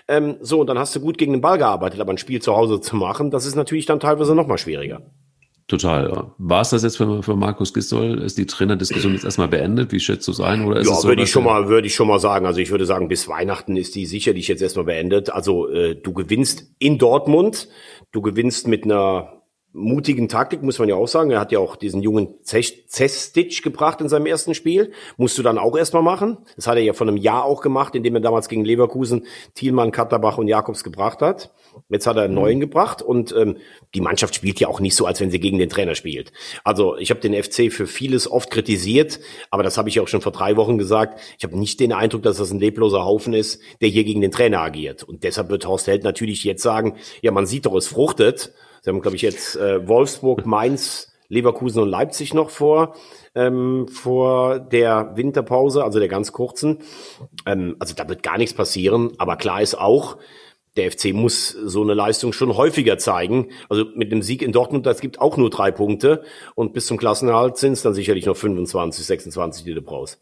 Ähm, 0.07 0.37
so, 0.41 0.61
und 0.61 0.69
dann 0.69 0.79
hast 0.79 0.95
du 0.95 1.01
gut 1.01 1.19
gegen 1.19 1.33
den 1.33 1.41
Ball 1.41 1.59
gearbeitet. 1.59 2.01
Aber 2.01 2.13
ein 2.13 2.19
Spiel 2.19 2.41
zu 2.41 2.57
Hause 2.57 2.81
zu 2.81 2.95
machen, 2.95 3.33
das 3.33 3.45
ist 3.45 3.57
natürlich 3.57 3.85
dann 3.85 3.99
teilweise 3.99 4.37
noch 4.37 4.47
mal 4.47 4.57
schwieriger. 4.57 5.03
Total. 5.69 6.31
War 6.39 6.61
es 6.61 6.71
das 6.71 6.85
jetzt 6.85 6.97
für, 6.97 7.25
für 7.25 7.35
Markus 7.35 7.75
Gistol? 7.75 8.19
Ist 8.23 8.39
die 8.39 8.47
Trainerdiskussion 8.47 9.15
jetzt 9.15 9.25
erstmal 9.25 9.49
beendet? 9.49 9.91
Wie 9.91 9.99
schätzt 9.99 10.29
du 10.29 10.33
es 10.33 10.41
ein? 10.41 10.65
Oder 10.65 10.79
ist 10.79 10.87
ja, 10.87 10.95
es 10.95 11.03
so, 11.03 11.09
würde 11.09 11.25
ich 11.25 11.31
schon 11.31 11.43
mal, 11.43 11.69
würde 11.69 11.89
ich 11.89 11.95
schon 11.95 12.07
mal 12.07 12.21
sagen. 12.21 12.47
Also 12.47 12.61
ich 12.61 12.71
würde 12.71 12.87
sagen, 12.87 13.09
bis 13.09 13.27
Weihnachten 13.27 13.77
ist 13.77 13.97
die 13.97 14.07
sicherlich 14.07 14.47
jetzt 14.47 14.63
erstmal 14.63 14.85
beendet. 14.85 15.31
Also 15.31 15.69
äh, 15.69 15.97
du 15.97 16.13
gewinnst 16.13 16.71
in 16.79 16.99
Dortmund, 16.99 17.69
du 18.13 18.23
gewinnst 18.23 18.69
mit 18.69 18.85
einer 18.85 19.43
mutigen 19.77 20.29
Taktik, 20.29 20.63
muss 20.63 20.79
man 20.79 20.89
ja 20.89 20.95
auch 20.95 21.07
sagen. 21.07 21.31
Er 21.31 21.39
hat 21.39 21.53
ja 21.53 21.59
auch 21.59 21.77
diesen 21.77 22.03
jungen 22.03 22.35
Zestic 22.43 23.63
gebracht 23.63 24.01
in 24.01 24.09
seinem 24.09 24.27
ersten 24.27 24.55
Spiel. 24.55 24.93
Musst 25.19 25.37
du 25.37 25.43
dann 25.43 25.59
auch 25.59 25.77
erstmal 25.77 26.03
machen. 26.03 26.39
Das 26.57 26.67
hat 26.67 26.77
er 26.77 26.83
ja 26.83 26.95
von 26.95 27.09
einem 27.09 27.19
Jahr 27.19 27.45
auch 27.45 27.61
gemacht, 27.61 27.95
indem 27.95 28.15
er 28.15 28.21
damals 28.21 28.49
gegen 28.49 28.65
Leverkusen 28.65 29.27
Thielmann, 29.55 29.93
Katterbach 29.93 30.39
und 30.39 30.49
Jakobs 30.49 30.83
gebracht 30.83 31.21
hat. 31.21 31.53
Jetzt 31.91 32.07
hat 32.07 32.17
er 32.17 32.23
einen 32.23 32.35
mhm. 32.35 32.41
neuen 32.41 32.61
gebracht 32.61 33.03
und 33.03 33.35
ähm, 33.37 33.59
die 33.95 34.01
Mannschaft 34.01 34.35
spielt 34.35 34.59
ja 34.61 34.69
auch 34.69 34.81
nicht 34.81 34.97
so, 34.97 35.05
als 35.05 35.21
wenn 35.21 35.31
sie 35.31 35.41
gegen 35.41 35.59
den 35.59 35.69
Trainer 35.69 35.95
spielt. 35.95 36.33
Also 36.65 36.97
ich 36.97 37.11
habe 37.11 37.21
den 37.21 37.35
FC 37.35 37.71
für 37.71 37.87
vieles 37.87 38.31
oft 38.31 38.51
kritisiert, 38.51 39.21
aber 39.51 39.63
das 39.63 39.77
habe 39.77 39.91
ich 39.91 40.01
auch 40.01 40.09
schon 40.09 40.23
vor 40.23 40.33
drei 40.33 40.57
Wochen 40.57 40.79
gesagt. 40.79 41.21
Ich 41.37 41.45
habe 41.45 41.59
nicht 41.59 41.81
den 41.81 41.93
Eindruck, 41.93 42.23
dass 42.23 42.39
das 42.39 42.51
ein 42.51 42.61
lebloser 42.61 43.05
Haufen 43.05 43.35
ist, 43.35 43.61
der 43.83 43.91
hier 43.91 44.05
gegen 44.05 44.23
den 44.23 44.31
Trainer 44.31 44.61
agiert. 44.61 45.03
Und 45.03 45.23
deshalb 45.23 45.51
wird 45.51 45.67
Horst 45.67 45.87
Held 45.87 46.03
natürlich 46.03 46.45
jetzt 46.45 46.63
sagen, 46.63 46.97
ja, 47.21 47.31
man 47.31 47.47
sieht 47.47 47.67
doch, 47.67 47.75
es 47.75 47.89
fruchtet. 47.89 48.55
Sie 48.83 48.91
haben, 48.91 49.01
glaube 49.01 49.17
ich, 49.17 49.23
jetzt 49.23 49.57
äh, 49.57 49.87
Wolfsburg, 49.87 50.47
Mainz, 50.47 51.13
Leverkusen 51.29 51.83
und 51.83 51.89
Leipzig 51.89 52.35
noch 52.35 52.51
vor, 52.51 52.95
ähm, 53.35 53.89
vor 53.89 54.61
der 54.61 55.13
Winterpause, 55.17 55.85
also 55.85 55.99
der 55.99 56.09
ganz 56.09 56.33
kurzen. 56.33 56.79
Ähm, 57.45 57.77
also 57.79 57.95
da 57.95 58.09
wird 58.09 58.23
gar 58.23 58.39
nichts 58.39 58.55
passieren. 58.55 59.13
Aber 59.19 59.37
klar 59.37 59.61
ist 59.61 59.77
auch, 59.77 60.19
der 60.77 60.91
FC 60.91 61.13
muss 61.15 61.49
so 61.49 61.83
eine 61.83 61.95
Leistung 61.95 62.33
schon 62.33 62.57
häufiger 62.57 62.99
zeigen. 62.99 63.51
Also 63.69 63.87
mit 63.95 64.13
dem 64.13 64.23
Sieg 64.23 64.43
in 64.43 64.53
Dortmund, 64.53 64.87
das 64.87 65.01
gibt 65.01 65.21
auch 65.21 65.37
nur 65.37 65.51
drei 65.51 65.71
Punkte. 65.71 66.23
Und 66.55 66.75
bis 66.75 66.87
zum 66.87 66.99
Klassenerhalt 66.99 67.57
sind 67.57 67.73
es 67.73 67.83
dann 67.83 67.95
sicherlich 67.95 68.27
noch 68.27 68.37
25, 68.37 69.05
26, 69.05 69.65
die 69.65 69.75
du 69.75 69.83
brauchst. 69.83 70.21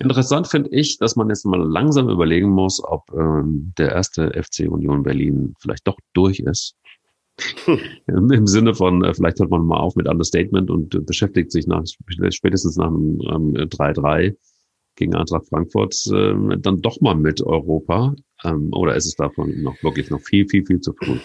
Interessant 0.00 0.48
finde 0.48 0.70
ich, 0.70 0.98
dass 0.98 1.14
man 1.14 1.28
jetzt 1.28 1.46
mal 1.46 1.62
langsam 1.62 2.08
überlegen 2.08 2.50
muss, 2.50 2.82
ob 2.82 3.12
ähm, 3.12 3.72
der 3.78 3.92
erste 3.92 4.30
FC 4.30 4.68
Union 4.68 5.04
Berlin 5.04 5.54
vielleicht 5.60 5.86
doch 5.86 5.96
durch 6.12 6.40
ist. 6.40 6.74
Im 8.06 8.46
Sinne 8.46 8.74
von, 8.74 9.02
äh, 9.04 9.14
vielleicht 9.14 9.40
hört 9.40 9.50
man 9.50 9.66
mal 9.66 9.78
auf 9.78 9.96
mit 9.96 10.08
Understatement 10.08 10.70
und 10.70 10.94
äh, 10.94 11.00
beschäftigt 11.00 11.50
sich 11.50 11.66
nach, 11.66 11.82
spätestens 12.30 12.76
nach 12.76 12.88
einem 12.88 13.20
ähm, 13.28 13.54
3-3 13.54 14.36
gegen 14.96 15.14
Eintracht 15.14 15.48
Frankfurt 15.48 15.94
äh, 16.12 16.34
dann 16.58 16.80
doch 16.80 17.00
mal 17.00 17.16
mit 17.16 17.42
Europa. 17.42 18.14
Ähm, 18.44 18.68
oder 18.72 18.94
ist 18.94 19.06
es 19.06 19.16
davon 19.16 19.62
noch 19.62 19.82
wirklich 19.82 20.10
noch 20.10 20.20
viel, 20.20 20.48
viel, 20.48 20.64
viel 20.64 20.80
zu 20.80 20.92
früh? 20.92 21.18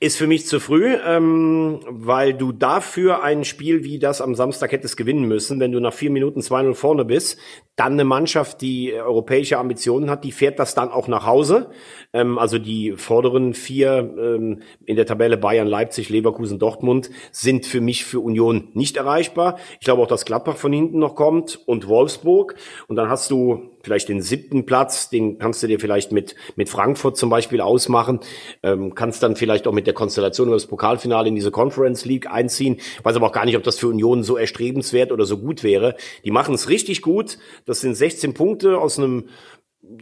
Ist 0.00 0.16
für 0.16 0.28
mich 0.28 0.46
zu 0.46 0.60
früh, 0.60 0.94
ähm, 1.04 1.80
weil 1.88 2.32
du 2.32 2.52
dafür 2.52 3.24
ein 3.24 3.44
Spiel 3.44 3.82
wie 3.82 3.98
das 3.98 4.20
am 4.20 4.36
Samstag 4.36 4.70
hättest 4.70 4.96
gewinnen 4.96 5.24
müssen. 5.24 5.58
Wenn 5.58 5.72
du 5.72 5.80
nach 5.80 5.92
vier 5.92 6.10
Minuten 6.10 6.40
2-0 6.40 6.74
vorne 6.74 7.04
bist, 7.04 7.38
dann 7.74 7.94
eine 7.94 8.04
Mannschaft, 8.04 8.60
die 8.60 8.92
europäische 8.92 9.58
Ambitionen 9.58 10.08
hat, 10.08 10.22
die 10.22 10.32
fährt 10.32 10.58
das 10.58 10.74
dann 10.74 10.90
auch 10.90 11.08
nach 11.08 11.26
Hause. 11.26 11.70
Ähm, 12.12 12.38
also 12.38 12.58
die 12.58 12.92
vorderen 12.96 13.54
vier 13.54 14.14
ähm, 14.18 14.62
in 14.86 14.94
der 14.94 15.06
Tabelle 15.06 15.36
Bayern, 15.36 15.66
Leipzig, 15.66 16.10
Leverkusen, 16.10 16.60
Dortmund 16.60 17.10
sind 17.32 17.66
für 17.66 17.80
mich 17.80 18.04
für 18.04 18.20
Union 18.20 18.68
nicht 18.74 18.96
erreichbar. 18.96 19.58
Ich 19.80 19.84
glaube 19.84 20.02
auch, 20.02 20.08
dass 20.08 20.24
Gladbach 20.24 20.56
von 20.56 20.72
hinten 20.72 21.00
noch 21.00 21.16
kommt 21.16 21.60
und 21.66 21.88
Wolfsburg. 21.88 22.54
Und 22.86 22.96
dann 22.96 23.08
hast 23.08 23.30
du 23.32 23.70
vielleicht 23.82 24.08
den 24.08 24.22
siebten 24.22 24.66
Platz, 24.66 25.10
den 25.10 25.38
kannst 25.38 25.62
du 25.62 25.66
dir 25.66 25.80
vielleicht 25.80 26.12
mit, 26.12 26.34
mit 26.56 26.68
Frankfurt 26.68 27.16
zum 27.16 27.30
Beispiel 27.30 27.60
ausmachen, 27.60 28.20
ähm, 28.62 28.94
kannst 28.94 29.22
dann 29.22 29.36
vielleicht 29.36 29.66
auch 29.66 29.72
mit 29.72 29.86
der 29.86 29.94
Konstellation 29.94 30.48
über 30.48 30.56
das 30.56 30.66
Pokalfinale 30.66 31.28
in 31.28 31.34
diese 31.34 31.50
Conference 31.50 32.04
League 32.04 32.30
einziehen. 32.30 32.78
Weiß 33.02 33.16
aber 33.16 33.26
auch 33.26 33.32
gar 33.32 33.44
nicht, 33.44 33.56
ob 33.56 33.62
das 33.62 33.78
für 33.78 33.88
Union 33.88 34.22
so 34.22 34.36
erstrebenswert 34.36 35.12
oder 35.12 35.24
so 35.24 35.38
gut 35.38 35.62
wäre. 35.62 35.96
Die 36.24 36.30
machen 36.30 36.54
es 36.54 36.68
richtig 36.68 37.02
gut. 37.02 37.38
Das 37.64 37.80
sind 37.80 37.94
16 37.94 38.34
Punkte 38.34 38.78
aus 38.78 38.98
einem 38.98 39.28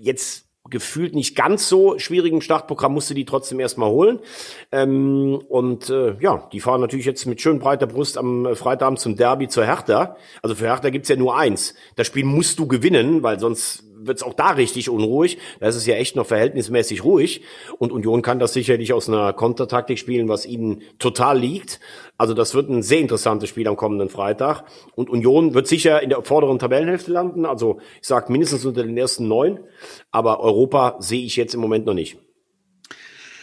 jetzt 0.00 0.45
gefühlt 0.70 1.14
nicht 1.14 1.36
ganz 1.36 1.68
so 1.68 1.98
schwierigen 1.98 2.40
Startprogramm 2.40 2.94
musste 2.94 3.14
die 3.14 3.24
trotzdem 3.24 3.60
erstmal 3.60 3.90
holen. 3.90 4.20
Ähm, 4.72 5.40
und 5.48 5.90
äh, 5.90 6.16
ja, 6.20 6.48
die 6.52 6.60
fahren 6.60 6.80
natürlich 6.80 7.06
jetzt 7.06 7.26
mit 7.26 7.40
schön 7.40 7.58
breiter 7.58 7.86
Brust 7.86 8.18
am 8.18 8.54
Freitagabend 8.54 9.00
zum 9.00 9.16
Derby 9.16 9.48
zur 9.48 9.64
Hertha. 9.64 10.16
Also 10.42 10.54
für 10.54 10.66
Hertha 10.66 10.90
gibt's 10.90 11.08
ja 11.08 11.16
nur 11.16 11.36
eins. 11.36 11.74
Das 11.96 12.06
Spiel 12.06 12.24
musst 12.24 12.58
du 12.58 12.66
gewinnen, 12.66 13.22
weil 13.22 13.40
sonst 13.40 13.84
wird's 14.06 14.22
auch 14.22 14.34
da 14.34 14.50
richtig 14.50 14.88
unruhig. 14.88 15.38
Da 15.60 15.68
ist 15.68 15.76
es 15.76 15.86
ja 15.86 15.94
echt 15.94 16.16
noch 16.16 16.26
verhältnismäßig 16.26 17.04
ruhig. 17.04 17.42
Und 17.78 17.92
Union 17.92 18.22
kann 18.22 18.38
das 18.38 18.52
sicherlich 18.52 18.92
aus 18.92 19.08
einer 19.08 19.32
Kontertaktik 19.32 19.98
spielen, 19.98 20.28
was 20.28 20.46
ihnen 20.46 20.82
total 20.98 21.38
liegt. 21.38 21.80
Also 22.18 22.34
das 22.34 22.54
wird 22.54 22.70
ein 22.70 22.82
sehr 22.82 23.00
interessantes 23.00 23.48
Spiel 23.48 23.68
am 23.68 23.76
kommenden 23.76 24.08
Freitag. 24.08 24.64
Und 24.94 25.10
Union 25.10 25.54
wird 25.54 25.66
sicher 25.66 26.02
in 26.02 26.10
der 26.10 26.22
vorderen 26.22 26.58
Tabellenhälfte 26.58 27.12
landen. 27.12 27.46
Also 27.46 27.78
ich 28.00 28.08
sage 28.08 28.32
mindestens 28.32 28.64
unter 28.64 28.82
den 28.82 28.96
ersten 28.96 29.28
neun. 29.28 29.60
Aber 30.10 30.40
Europa 30.40 30.96
sehe 31.00 31.24
ich 31.24 31.36
jetzt 31.36 31.54
im 31.54 31.60
Moment 31.60 31.86
noch 31.86 31.94
nicht. 31.94 32.18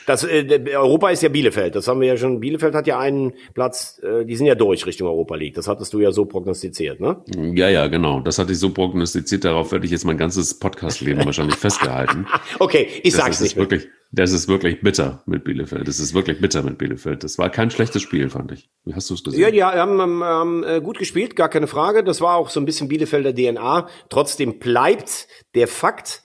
Das, 0.06 0.24
äh, 0.24 0.62
Europa 0.76 1.10
ist 1.10 1.24
ja 1.24 1.30
Bielefeld. 1.30 1.76
Das 1.76 1.88
haben 1.88 2.02
wir 2.02 2.08
ja 2.08 2.18
schon. 2.18 2.40
Bielefeld 2.40 2.76
hat 2.76 2.88
ja 2.88 3.00
einen 3.00 3.34
Platz. 3.54 4.02
Äh, 4.04 4.26
die 4.26 4.36
sind 4.36 4.48
ja 4.48 4.56
durch 4.56 4.86
Richtung 4.86 5.08
Europa 5.08 5.36
League. 5.36 5.54
Das 5.56 5.68
hattest 5.68 5.94
du 5.94 6.00
ja 6.00 6.12
so 6.12 6.26
prognostiziert, 6.26 7.00
ne? 7.00 7.24
Ja, 7.56 7.70
ja, 7.70 7.88
genau. 7.88 8.20
Das 8.20 8.38
hatte 8.40 8.52
ich 8.52 8.60
so 8.60 8.72
prognostiziert. 8.72 9.46
Darauf 9.46 9.72
werde 9.72 9.86
ich 9.86 9.92
jetzt 9.92 10.06
mein 10.06 10.18
ganzes 10.18 10.60
Podcast-Leben 10.60 11.26
wahrscheinlich 11.26 11.56
festgehalten. 11.56 12.28
Okay, 12.60 12.88
ich 13.04 13.14
Das 13.14 13.22
sag's 13.22 13.36
ist 13.38 13.42
nicht. 13.44 13.56
mehr. 13.56 13.64
wirklich, 13.70 13.90
das 14.12 14.32
ist 14.32 14.48
wirklich 14.48 14.82
bitter 14.82 15.24
mit 15.26 15.44
Bielefeld. 15.44 15.88
Das 15.88 16.00
ist 16.00 16.14
wirklich 16.14 16.40
bitter 16.42 16.62
mit 16.64 16.78
Bielefeld. 16.78 17.24
Das 17.24 17.38
war 17.38 17.50
kein 17.50 17.72
schlechtes 17.72 18.02
Spiel, 18.02 18.30
fand 18.30 18.52
ich. 18.52 18.70
Wie 18.86 18.94
hast 18.94 19.10
du 19.10 19.14
es 19.14 19.24
gesehen? 19.24 19.40
Ja, 19.42 19.52
die 19.52 19.64
haben, 19.64 20.02
haben, 20.02 20.24
haben 20.24 20.64
äh, 20.64 20.82
gut 20.84 20.98
gespielt, 21.00 21.36
gar 21.36 21.50
keine 21.50 21.68
Frage. 21.68 22.04
Das 22.04 22.20
war 22.22 22.36
auch 22.36 22.50
so 22.50 22.60
ein 22.60 22.66
bisschen 22.66 22.88
Bielefelder 22.90 23.34
DNA. 23.34 23.88
Trotzdem 24.10 24.60
bleibt 24.60 25.28
der 25.56 25.68
Fakt, 25.68 26.24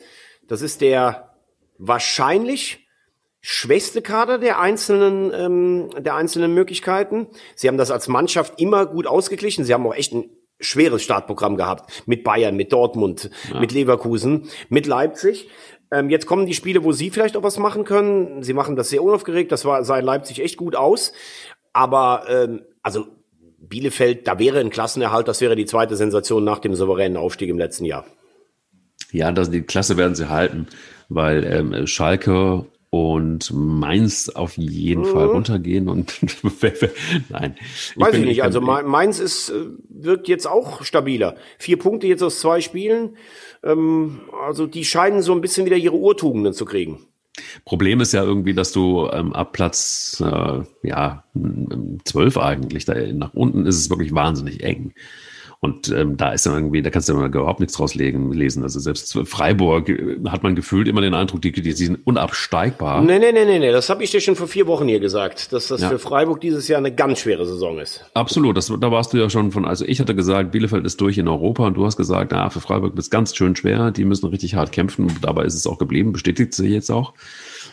das 0.49 0.62
ist 0.62 0.81
der 0.81 1.35
wahrscheinlich 1.79 2.88
schwächste 3.40 4.03
Kader 4.03 4.38
der 4.38 4.61
einzelnen, 4.61 5.33
ähm, 5.35 5.90
der 5.98 6.14
einzelnen 6.14 6.55
Möglichkeiten. 6.55 7.29
Sie 7.55 7.68
haben 7.68 7.79
das 7.79 7.90
als 7.90 8.09
Mannschaft 8.09 8.61
immer 8.61 8.87
gut 8.87 9.07
ausgeglichen. 9.07 9.64
Sie 9.64 9.72
haben 9.74 9.87
auch 9.87 9.94
echt 9.94 10.12
ein 10.12 10.31
schweres 10.61 11.03
Startprogramm 11.03 11.57
gehabt 11.57 12.03
mit 12.07 12.24
Bayern, 12.24 12.57
mit 12.57 12.72
Dortmund, 12.72 13.31
mit 13.61 13.70
Leverkusen, 13.72 14.48
mit 14.68 14.87
Leipzig. 14.87 15.48
Ähm, 15.90 16.11
jetzt 16.11 16.27
kommen 16.27 16.46
die 16.46 16.55
Spiele, 16.55 16.85
wo 16.85 16.92
Sie 16.92 17.11
vielleicht 17.11 17.37
auch 17.37 17.42
was 17.42 17.59
machen 17.59 17.85
können. 17.85 18.42
Sie 18.42 18.53
machen 18.53 18.77
das 18.77 18.90
sehr 18.90 19.03
unaufgeregt. 19.03 19.53
Das 19.53 19.64
war, 19.64 19.85
sah 19.85 19.98
in 19.98 20.05
Leipzig 20.05 20.42
echt 20.42 20.57
gut 20.57 20.77
aus. 20.77 21.12
Aber 21.72 22.24
ähm, 22.29 22.62
also 22.83 23.07
Bielefeld, 23.59 24.27
da 24.27 24.38
wäre 24.38 24.61
ein 24.61 24.70
Klassenerhalt, 24.70 25.29
das 25.29 25.40
wäre 25.40 25.57
die 25.57 25.66
zweite 25.66 25.96
Sensation 25.96 26.44
nach 26.44 26.59
dem 26.59 26.74
souveränen 26.74 27.16
Aufstieg 27.16 27.48
im 27.48 27.59
letzten 27.59 27.85
Jahr. 27.85 28.05
Ja, 29.12 29.33
das, 29.33 29.51
die 29.51 29.62
Klasse 29.62 29.96
werden 29.96 30.14
sie 30.14 30.29
halten, 30.29 30.66
weil 31.09 31.44
ähm, 31.44 31.87
Schalke 31.87 32.66
und 32.90 33.53
Mainz 33.53 34.29
auf 34.31 34.57
jeden 34.57 35.05
Fall 35.05 35.27
runtergehen 35.27 35.88
und 35.88 36.18
nein. 37.29 37.57
Mhm. 37.96 38.01
Weiß 38.01 38.14
ich, 38.14 38.24
nicht. 38.24 38.42
Also 38.42 38.61
Ma- 38.61 38.83
Mainz 38.83 39.18
ist, 39.18 39.51
äh, 39.51 39.66
wirkt 39.88 40.29
jetzt 40.29 40.46
auch 40.46 40.83
stabiler. 40.85 41.37
Vier 41.59 41.79
Punkte 41.79 42.07
jetzt 42.07 42.22
aus 42.22 42.40
zwei 42.40 42.61
Spielen. 42.61 43.16
Ähm, 43.62 44.20
also 44.46 44.66
die 44.66 44.85
scheinen 44.85 45.22
so 45.22 45.33
ein 45.33 45.40
bisschen 45.40 45.66
wieder 45.66 45.77
ihre 45.77 45.96
Urtugenden 45.96 46.53
zu 46.55 46.64
kriegen. 46.64 47.01
Problem 47.64 48.01
ist 48.01 48.12
ja 48.12 48.24
irgendwie, 48.24 48.55
dass 48.55 48.72
du 48.72 49.09
ähm, 49.12 49.33
ab 49.33 49.53
Platz 49.53 50.22
äh, 50.24 50.62
ja 50.83 51.24
m- 51.35 51.98
zwölf 52.05 52.37
eigentlich 52.38 52.85
da 52.85 52.94
nach 53.12 53.35
unten 53.35 53.66
ist 53.66 53.77
es 53.77 53.90
wirklich 53.90 54.12
wahnsinnig 54.14 54.62
eng. 54.64 54.92
Und 55.61 55.90
ähm, 55.90 56.16
da 56.16 56.31
ist 56.31 56.47
dann 56.47 56.55
irgendwie, 56.55 56.83
da 56.83 56.90
kannst 56.90 57.09
du 57.09 57.14
ja 57.18 57.27
überhaupt 57.27 57.59
nichts 57.59 57.75
draus 57.77 57.97
legen, 57.97 58.33
lesen. 58.33 58.62
Also 58.62 58.79
selbst 58.79 59.18
Freiburg 59.25 59.88
äh, 59.88 60.16
hat 60.29 60.44
man 60.44 60.55
gefühlt 60.55 60.87
immer 60.87 61.01
den 61.01 61.14
Eindruck, 61.14 61.42
die, 61.42 61.51
die 61.51 61.73
sind 61.73 61.99
unabsteigbar. 62.07 63.03
Nee, 63.03 63.18
nee, 63.18 63.33
nee, 63.33 63.44
nee, 63.44 63.59
nee. 63.59 63.73
Das 63.73 63.90
habe 63.90 64.05
ich 64.05 64.12
dir 64.12 64.21
schon 64.21 64.37
vor 64.37 64.47
vier 64.47 64.68
Wochen 64.68 64.87
hier 64.87 65.01
gesagt, 65.01 65.53
dass 65.53 65.66
das 65.66 65.81
Ja. 65.81 65.88
für 65.88 65.99
Freiburg 65.99 66.40
dieses 66.40 66.68
Jahr 66.68 66.79
eine 66.79 66.94
ganz 66.94 67.18
schwere 67.18 67.44
Saison 67.44 67.81
ist. 67.81 68.05
Absolut, 68.14 68.57
das, 68.57 68.68
da 68.68 68.92
warst 68.92 69.12
du 69.12 69.16
ja 69.18 69.29
schon 69.31 69.51
von, 69.51 69.64
also 69.64 69.85
ich 69.85 69.99
hatte 69.99 70.14
gesagt, 70.14 70.53
Bielefeld 70.53 70.87
ist 70.87 71.01
durch 71.01 71.18
in 71.18 71.27
Europa 71.27 71.66
und 71.66 71.75
du 71.77 71.85
hast 71.85 71.97
gesagt, 71.97 72.31
na, 72.31 72.51
für 72.51 72.61
Freiburg 72.61 72.92
wird 72.92 73.01
es 73.01 73.11
ganz 73.11 73.35
schön 73.35 73.57
schwer, 73.57 73.90
die 73.90 74.05
müssen 74.05 74.27
richtig 74.29 74.55
hart 74.55 74.71
kämpfen, 74.71 75.12
dabei 75.23 75.44
ist 75.44 75.55
es 75.55 75.66
auch 75.66 75.79
geblieben, 75.79 76.12
bestätigt 76.12 76.55
sie 76.55 76.68
jetzt 76.68 76.90
auch. 76.90 77.14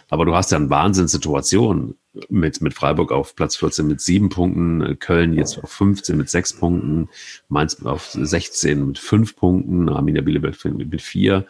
Aber 0.09 0.25
du 0.25 0.35
hast 0.35 0.51
ja 0.51 0.57
eine 0.57 0.69
Wahnsinnssituation 0.69 1.95
mit, 2.29 2.61
mit 2.61 2.73
Freiburg 2.73 3.11
auf 3.11 3.35
Platz 3.35 3.57
14 3.57 3.87
mit 3.87 4.01
sieben 4.01 4.29
Punkten, 4.29 4.99
Köln 4.99 5.33
jetzt 5.33 5.61
auf 5.61 5.71
15 5.71 6.17
mit 6.17 6.29
sechs 6.29 6.53
Punkten, 6.53 7.09
Mainz 7.49 7.83
auf 7.83 8.09
16 8.11 8.87
mit 8.87 8.99
fünf 8.99 9.35
Punkten, 9.35 9.89
Arminia 9.89 10.21
Bielefeld 10.21 10.77
mit 10.77 11.01
vier 11.01 11.45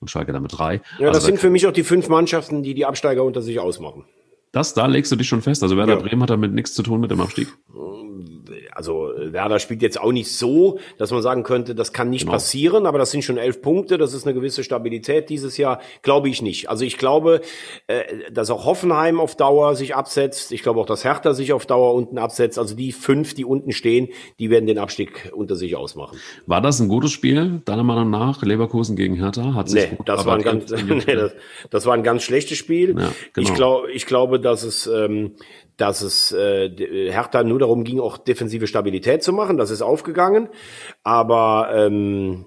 und 0.00 0.10
Schalke 0.10 0.32
dann 0.32 0.42
mit 0.42 0.56
drei. 0.56 0.80
Ja, 0.98 1.08
das 1.08 1.16
Also 1.16 1.26
sind 1.26 1.40
für 1.40 1.50
mich 1.50 1.66
auch 1.66 1.72
die 1.72 1.84
fünf 1.84 2.08
Mannschaften, 2.08 2.62
die 2.62 2.74
die 2.74 2.86
Absteiger 2.86 3.24
unter 3.24 3.42
sich 3.42 3.58
ausmachen. 3.58 4.04
Das, 4.58 4.74
da 4.74 4.86
legst 4.86 5.12
du 5.12 5.16
dich 5.16 5.28
schon 5.28 5.40
fest. 5.42 5.62
Also 5.62 5.76
Werder 5.76 5.94
Ja. 5.94 6.00
Bremen 6.00 6.22
hat 6.22 6.30
damit 6.30 6.52
nichts 6.52 6.74
zu 6.74 6.82
tun 6.82 7.00
mit 7.00 7.10
dem 7.10 7.20
Abstieg. 7.20 7.48
Also 8.74 9.12
äh, 9.12 9.32
Werder 9.32 9.58
spielt 9.58 9.82
jetzt 9.82 10.00
auch 10.00 10.12
nicht 10.12 10.30
so, 10.32 10.78
dass 10.98 11.10
man 11.10 11.20
sagen 11.20 11.42
könnte, 11.42 11.74
das 11.74 11.92
kann 11.92 12.10
nicht 12.10 12.22
Genau. 12.22 12.32
passieren, 12.32 12.86
aber 12.86 12.98
das 12.98 13.10
sind 13.10 13.22
schon 13.24 13.36
elf 13.36 13.60
Punkte, 13.60 13.98
das 13.98 14.14
ist 14.14 14.24
eine 14.24 14.34
gewisse 14.34 14.62
Stabilität 14.62 15.28
dieses 15.30 15.56
Jahr, 15.56 15.80
glaube 16.02 16.28
ich 16.28 16.42
nicht. 16.42 16.70
Also 16.70 16.84
ich 16.84 16.96
glaube, 16.96 17.40
äh, 17.88 18.02
dass 18.32 18.50
auch 18.50 18.64
Hoffenheim 18.66 19.18
auf 19.20 19.34
Dauer 19.36 19.74
sich 19.74 19.94
absetzt, 19.96 20.52
ich 20.52 20.62
glaube 20.62 20.80
auch, 20.80 20.86
dass 20.86 21.04
Hertha 21.04 21.34
sich 21.34 21.52
auf 21.52 21.66
Dauer 21.66 21.94
unten 21.94 22.18
absetzt, 22.18 22.58
also 22.58 22.74
die 22.76 22.92
fünf, 22.92 23.34
die 23.34 23.44
unten 23.44 23.72
stehen, 23.72 24.08
die 24.38 24.48
werden 24.50 24.66
den 24.66 24.78
Abstieg 24.78 25.30
unter 25.34 25.56
sich 25.56 25.74
ausmachen. 25.76 26.18
War 26.46 26.60
das 26.60 26.78
ein 26.80 26.88
gutes 26.88 27.10
Spiel, 27.12 27.60
deiner 27.64 27.84
Meinung 27.84 28.10
nach? 28.10 28.42
Leverkusen 28.42 28.94
gegen 28.96 29.14
Hertha? 29.14 29.54
Hat 29.54 29.68
sich 29.68 29.90
Nee, 29.90 29.96
gut 29.96 30.08
das 30.08 30.24
war 30.24 30.36
ein 30.36 30.42
ganz, 30.42 30.70
nee, 30.88 31.14
das, 31.14 31.32
das 31.70 31.86
war 31.86 31.94
ein 31.94 32.02
ganz 32.04 32.22
schlechtes 32.22 32.58
Spiel. 32.58 32.90
Ja, 32.98 33.10
genau. 33.32 33.48
Ich 33.48 33.54
glaube, 33.54 33.92
ich 33.92 34.06
glaube, 34.06 34.40
dass 34.50 34.62
es, 34.62 34.86
ähm, 34.86 35.36
dass 35.76 36.02
es 36.02 36.32
äh, 36.32 36.68
d- 36.70 37.10
Hertha 37.12 37.42
nur 37.44 37.58
darum 37.58 37.84
ging, 37.84 38.00
auch 38.00 38.18
defensive 38.18 38.66
Stabilität 38.66 39.22
zu 39.22 39.32
machen. 39.32 39.56
Das 39.58 39.70
ist 39.70 39.82
aufgegangen. 39.82 40.48
Aber 41.02 41.70
ähm, 41.72 42.46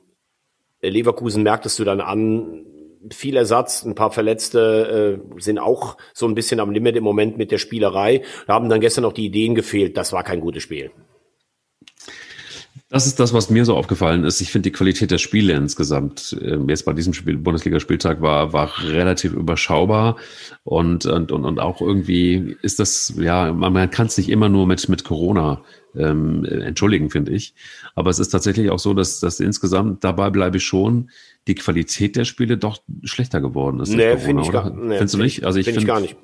Leverkusen 0.82 1.44
merktest 1.44 1.80
du 1.80 1.84
dann 1.84 2.02
an, 2.02 2.66
viel 3.12 3.36
Ersatz, 3.36 3.84
ein 3.84 3.96
paar 3.96 4.12
Verletzte 4.12 5.20
äh, 5.38 5.42
sind 5.42 5.58
auch 5.60 5.98
so 6.14 6.28
ein 6.28 6.36
bisschen 6.36 6.60
am 6.60 6.72
Limit 6.72 6.96
im 6.96 7.04
Moment 7.04 7.38
mit 7.38 7.52
der 7.52 7.58
Spielerei. 7.58 8.22
Da 8.48 8.54
haben 8.54 8.70
dann 8.70 8.82
gestern 8.82 9.04
noch 9.04 9.14
die 9.14 9.26
Ideen 9.26 9.56
gefehlt. 9.56 9.98
Das 9.98 10.14
war 10.14 10.24
kein 10.24 10.42
gutes 10.42 10.62
Spiel. 10.64 10.92
Das 12.91 13.08
ist 13.08 13.21
das, 13.21 13.32
was 13.32 13.49
mir 13.49 13.63
so 13.63 13.77
aufgefallen 13.77 14.25
ist. 14.25 14.41
Ich 14.41 14.51
finde 14.51 14.69
die 14.69 14.73
Qualität 14.73 15.12
der 15.12 15.17
Spiele 15.17 15.54
insgesamt 15.54 16.38
äh, 16.41 16.58
jetzt 16.67 16.84
bei 16.84 16.91
diesem 16.91 17.13
Spiel, 17.13 17.38
Bundesligaspieltag 17.38 18.21
war, 18.21 18.51
war 18.51 18.69
relativ 18.84 19.32
überschaubar 19.32 20.17
und, 20.65 21.06
und, 21.06 21.32
und, 21.32 21.45
und 21.45 21.60
auch 21.62 21.80
irgendwie 21.80 22.58
ist 22.62 22.82
das, 22.82 23.13
ja, 23.17 23.54
man, 23.54 23.71
man 23.71 23.89
kann 23.89 24.08
es 24.08 24.17
nicht 24.17 24.27
immer 24.27 24.49
nur 24.49 24.67
mit, 24.67 24.89
mit 24.89 25.06
Corona 25.06 25.63
ähm, 25.95 26.43
äh, 26.43 26.65
entschuldigen, 26.65 27.10
finde 27.10 27.32
ich. 27.32 27.56
Aber 27.95 28.10
es 28.10 28.19
ist 28.19 28.30
tatsächlich 28.30 28.69
auch 28.71 28.80
so, 28.80 28.93
dass, 28.93 29.21
dass 29.21 29.39
insgesamt 29.39 30.04
dabei 30.04 30.30
bleibe 30.30 30.58
ich 30.58 30.65
schon, 30.65 31.12
die 31.47 31.56
Qualität 31.56 32.17
der 32.17 32.25
Spiele 32.25 32.58
doch 32.58 32.80
schlechter 33.04 33.39
geworden 33.39 33.80
ist. 33.80 33.93
Nee, 33.93 34.17
finde 34.17 34.43
ich 34.43 34.51
gar, 34.51 34.69
nee, 34.69 34.97
Findest 34.97 35.13
du 35.13 35.17
find 35.17 35.23
nicht? 35.23 35.45
Also 35.45 35.60
ich 35.60 35.65
finde 35.65 35.80
ich 35.80 35.86
finde 35.86 35.93
gar 35.93 36.01
nicht. 36.01 36.17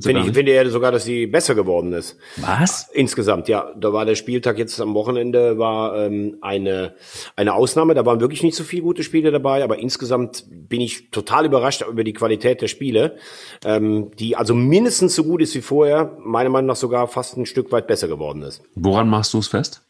Finde 0.00 0.20
ich, 0.20 0.32
finde 0.32 0.52
eher 0.52 0.68
sogar, 0.70 0.90
dass 0.90 1.04
sie 1.04 1.26
besser 1.26 1.54
geworden 1.54 1.92
ist. 1.92 2.16
Was? 2.36 2.88
Insgesamt, 2.92 3.48
ja. 3.48 3.72
Da 3.76 3.92
war 3.92 4.04
der 4.04 4.14
Spieltag 4.14 4.58
jetzt 4.58 4.80
am 4.80 4.94
Wochenende 4.94 5.58
war 5.58 5.96
ähm, 6.06 6.38
eine 6.40 6.94
eine 7.36 7.54
Ausnahme. 7.54 7.94
Da 7.94 8.06
waren 8.06 8.20
wirklich 8.20 8.42
nicht 8.42 8.56
so 8.56 8.64
viele 8.64 8.82
gute 8.82 9.02
Spiele 9.02 9.30
dabei, 9.30 9.62
aber 9.62 9.78
insgesamt 9.78 10.44
bin 10.48 10.80
ich 10.80 11.10
total 11.10 11.44
überrascht 11.44 11.84
über 11.88 12.04
die 12.04 12.14
Qualität 12.14 12.62
der 12.62 12.68
Spiele, 12.68 13.16
ähm, 13.64 14.10
die 14.18 14.36
also 14.36 14.54
mindestens 14.54 15.14
so 15.14 15.24
gut 15.24 15.42
ist 15.42 15.54
wie 15.54 15.60
vorher. 15.60 16.16
Meiner 16.18 16.50
Meinung 16.50 16.68
nach 16.68 16.76
sogar 16.76 17.06
fast 17.08 17.36
ein 17.36 17.46
Stück 17.46 17.70
weit 17.72 17.86
besser 17.86 18.08
geworden 18.08 18.42
ist. 18.42 18.62
Woran 18.74 19.08
machst 19.08 19.34
du 19.34 19.38
es 19.38 19.48
fest? 19.48 19.82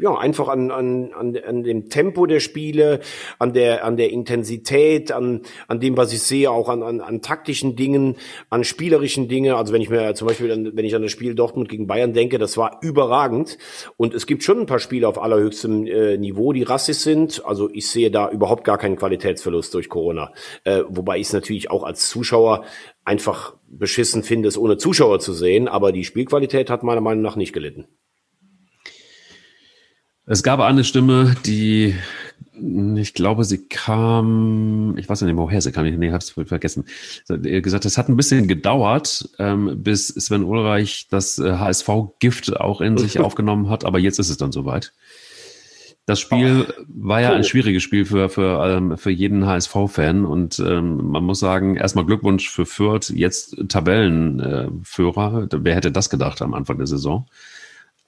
Ja, 0.00 0.16
einfach 0.16 0.48
an, 0.48 0.70
an, 0.70 1.12
an, 1.12 1.36
an 1.36 1.62
dem 1.62 1.90
Tempo 1.90 2.24
der 2.24 2.40
Spiele, 2.40 3.00
an 3.38 3.52
der, 3.52 3.84
an 3.84 3.96
der 3.96 4.10
Intensität, 4.10 5.12
an, 5.12 5.42
an 5.68 5.78
dem, 5.78 5.96
was 5.96 6.12
ich 6.12 6.22
sehe, 6.22 6.50
auch 6.50 6.68
an, 6.70 6.82
an, 6.82 7.00
an 7.00 7.20
taktischen 7.20 7.76
Dingen, 7.76 8.16
an 8.48 8.64
spielerischen 8.64 9.28
Dingen. 9.28 9.54
Also 9.54 9.72
wenn 9.74 9.82
ich 9.82 9.90
mir 9.90 10.14
zum 10.14 10.28
Beispiel, 10.28 10.50
an, 10.52 10.70
wenn 10.74 10.84
ich 10.84 10.94
an 10.94 11.02
das 11.02 11.10
Spiel 11.10 11.34
Dortmund 11.34 11.68
gegen 11.68 11.86
Bayern 11.86 12.14
denke, 12.14 12.38
das 12.38 12.56
war 12.56 12.78
überragend. 12.80 13.58
Und 13.96 14.14
es 14.14 14.26
gibt 14.26 14.42
schon 14.42 14.60
ein 14.60 14.66
paar 14.66 14.78
Spiele 14.78 15.06
auf 15.06 15.20
allerhöchstem 15.20 15.86
äh, 15.86 16.16
Niveau, 16.16 16.52
die 16.52 16.62
rassisch 16.62 16.98
sind. 16.98 17.44
Also 17.44 17.68
ich 17.72 17.90
sehe 17.90 18.10
da 18.10 18.30
überhaupt 18.30 18.64
gar 18.64 18.78
keinen 18.78 18.96
Qualitätsverlust 18.96 19.74
durch 19.74 19.88
Corona. 19.88 20.32
Äh, 20.64 20.82
wobei 20.88 21.18
ich 21.18 21.26
es 21.26 21.32
natürlich 21.32 21.70
auch 21.70 21.84
als 21.84 22.08
Zuschauer 22.08 22.64
einfach 23.04 23.56
beschissen 23.68 24.22
finde, 24.22 24.48
es 24.48 24.56
ohne 24.56 24.78
Zuschauer 24.78 25.20
zu 25.20 25.32
sehen. 25.32 25.68
Aber 25.68 25.92
die 25.92 26.04
Spielqualität 26.04 26.70
hat 26.70 26.82
meiner 26.82 27.00
Meinung 27.00 27.22
nach 27.22 27.36
nicht 27.36 27.52
gelitten. 27.52 27.86
Es 30.32 30.44
gab 30.44 30.60
eine 30.60 30.84
Stimme, 30.84 31.34
die, 31.44 31.96
ich 32.94 33.14
glaube, 33.14 33.42
sie 33.42 33.66
kam, 33.66 34.94
ich 34.96 35.08
weiß 35.08 35.22
nicht, 35.22 35.36
woher 35.36 35.60
sie 35.60 35.72
kam, 35.72 35.86
ich 35.86 35.96
nee, 35.96 36.12
hab's 36.12 36.30
vergessen. 36.30 36.84
Sie 37.24 37.34
hat 37.34 37.42
gesagt, 37.64 37.84
es 37.84 37.98
hat 37.98 38.08
ein 38.08 38.16
bisschen 38.16 38.46
gedauert, 38.46 39.28
ähm, 39.40 39.82
bis 39.82 40.06
Sven 40.06 40.44
Ulreich 40.44 41.08
das 41.10 41.40
äh, 41.40 41.54
HSV-Gift 41.54 42.60
auch 42.60 42.80
in 42.80 42.96
sich 42.96 43.18
aufgenommen 43.18 43.68
hat, 43.70 43.84
aber 43.84 43.98
jetzt 43.98 44.20
ist 44.20 44.30
es 44.30 44.36
dann 44.36 44.52
soweit. 44.52 44.92
Das 46.06 46.20
Spiel 46.20 46.72
war 46.86 47.20
ja 47.20 47.30
ein 47.30 47.38
Cool. 47.38 47.44
schwieriges 47.44 47.82
Spiel 47.82 48.04
für, 48.04 48.28
für, 48.28 48.64
ähm, 48.64 48.96
für 48.98 49.10
jeden 49.10 49.46
HSV-Fan 49.46 50.24
und 50.24 50.60
ähm, 50.60 51.08
man 51.10 51.24
muss 51.24 51.40
sagen, 51.40 51.74
erstmal 51.74 52.06
Glückwunsch 52.06 52.48
für 52.48 52.66
Fürth, 52.66 53.10
jetzt 53.10 53.56
Tabellenführer. 53.68 55.48
Wer 55.50 55.74
hätte 55.74 55.90
das 55.90 56.08
gedacht 56.08 56.40
am 56.40 56.54
Anfang 56.54 56.78
der 56.78 56.86
Saison? 56.86 57.26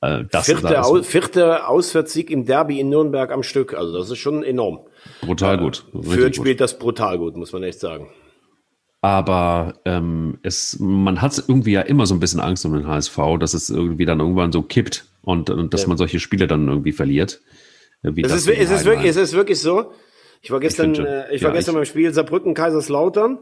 Äh, 0.03 0.25
das, 0.31 0.47
Vierte, 0.47 0.63
das 0.63 0.87
Au 0.87 1.03
vierte 1.03 1.67
Auswärtssieg 1.69 2.31
im 2.31 2.45
Derby 2.45 2.81
in 2.81 2.91
Nürnberg 2.91 3.31
am 3.33 3.43
Stück. 3.43 3.73
Also 3.75 3.97
das 3.97 4.11
ist 4.11 4.19
schon 4.19 4.43
enorm. 4.43 4.81
brutal 5.23 5.57
gut. 5.59 5.85
richtig 5.95 6.13
Fürth 6.13 6.37
spielt 6.37 6.61
das 6.61 6.79
brutal 6.79 7.19
gut, 7.19 7.37
muss 7.37 7.53
man 7.53 7.63
echt 7.63 7.81
sagen. 7.81 8.11
Aber 9.01 9.75
ähm, 9.85 10.39
es, 10.43 10.77
man 10.79 11.21
hat 11.23 11.37
irgendwie 11.49 11.73
ja 11.73 11.81
immer 11.81 12.07
so 12.07 12.15
ein 12.15 12.21
bisschen 12.21 12.41
Angst 12.41 12.65
um 12.65 12.73
den 12.73 12.87
HSV, 12.87 13.19
dass 13.41 13.53
es 13.55 13.69
irgendwie 13.69 14.05
dann 14.05 14.21
irgendwann 14.21 14.53
so 14.53 14.63
kippt 14.63 15.07
und, 15.23 15.51
und 15.51 15.75
dass 15.75 15.83
Ja. 15.83 15.89
man 15.89 15.97
solche 15.97 16.21
Spiele 16.21 16.47
dann 16.47 16.69
irgendwie 16.69 16.93
verliert. 16.93 17.41
äh, 18.05 18.13
Es 18.23 18.33
ist, 18.33 18.49
es, 18.49 18.71
ist 18.71 18.85
wirklich, 18.85 19.11
es 19.11 19.17
ist 19.17 19.33
wirklich 19.35 19.61
so, 19.61 19.93
Ich 20.45 20.51
war 20.51 20.59
gestern, 20.59 20.93
ich, 20.93 20.99
äh, 20.99 21.35
ich 21.35 21.43
war 21.43 21.51
ja, 21.51 21.57
gestern 21.57 21.75
ich, 21.75 21.79
beim 21.79 21.85
Spiel 21.85 22.13
Saarbrücken 22.13 22.55
Kaiserslautern, 22.55 23.39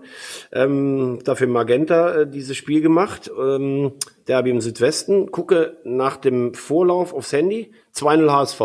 ähm, 0.52 1.18
dafür 1.24 1.46
Magenta 1.46 2.14
äh, 2.20 2.30
dieses 2.30 2.58
Spiel 2.58 2.82
gemacht, 2.82 3.30
ähm, 3.40 3.92
Derby 4.28 4.50
im 4.50 4.60
Südwesten, 4.60 5.30
gucke 5.30 5.78
nach 5.84 6.18
dem 6.18 6.52
Vorlauf 6.52 7.14
aufs 7.14 7.32
Handy, 7.32 7.72
2-0 7.96 8.30
HSV. 8.30 8.60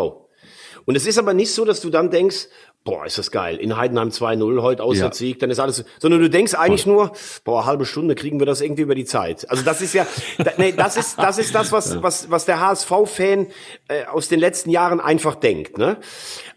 Und 0.84 0.96
es 0.96 1.08
ist 1.08 1.18
aber 1.18 1.34
nicht 1.34 1.54
so, 1.54 1.64
dass 1.64 1.80
du 1.80 1.90
dann 1.90 2.12
denkst, 2.12 2.50
boah, 2.84 3.06
ist 3.06 3.18
das 3.18 3.32
geil. 3.32 3.56
In 3.56 3.78
Heidenheim 3.78 4.10
2-0, 4.10 4.62
heute 4.62 4.84
Auswärtssieg, 4.84 5.38
ja. 5.38 5.40
dann 5.40 5.50
ist 5.50 5.60
alles, 5.60 5.86
sondern 6.00 6.20
du 6.20 6.30
denkst 6.30 6.54
eigentlich 6.56 6.86
nur, 6.86 7.14
boah, 7.46 7.66
halbe 7.66 7.86
Stunde 7.86 8.16
kriegen 8.16 8.40
wir 8.40 8.46
das 8.46 8.60
irgendwie 8.60 8.84
über 8.84 8.96
die 8.96 9.06
Zeit. 9.06 9.50
Also 9.50 9.64
das 9.64 9.82
ist 9.82 9.94
ja, 9.94 10.06
da, 10.38 10.52
nee, 10.58 10.74
das 10.74 10.98
ist, 10.98 11.18
das 11.18 11.40
ist 11.40 11.56
das, 11.56 11.72
was, 11.72 12.02
was, 12.04 12.30
was 12.30 12.46
der 12.46 12.60
HSV-Fan 12.60 13.48
äh, 13.88 14.06
aus 14.06 14.28
den 14.28 14.40
letzten 14.40 14.70
Jahren 14.70 15.00
einfach 15.00 15.36
denkt, 15.36 15.78
ne? 15.78 15.98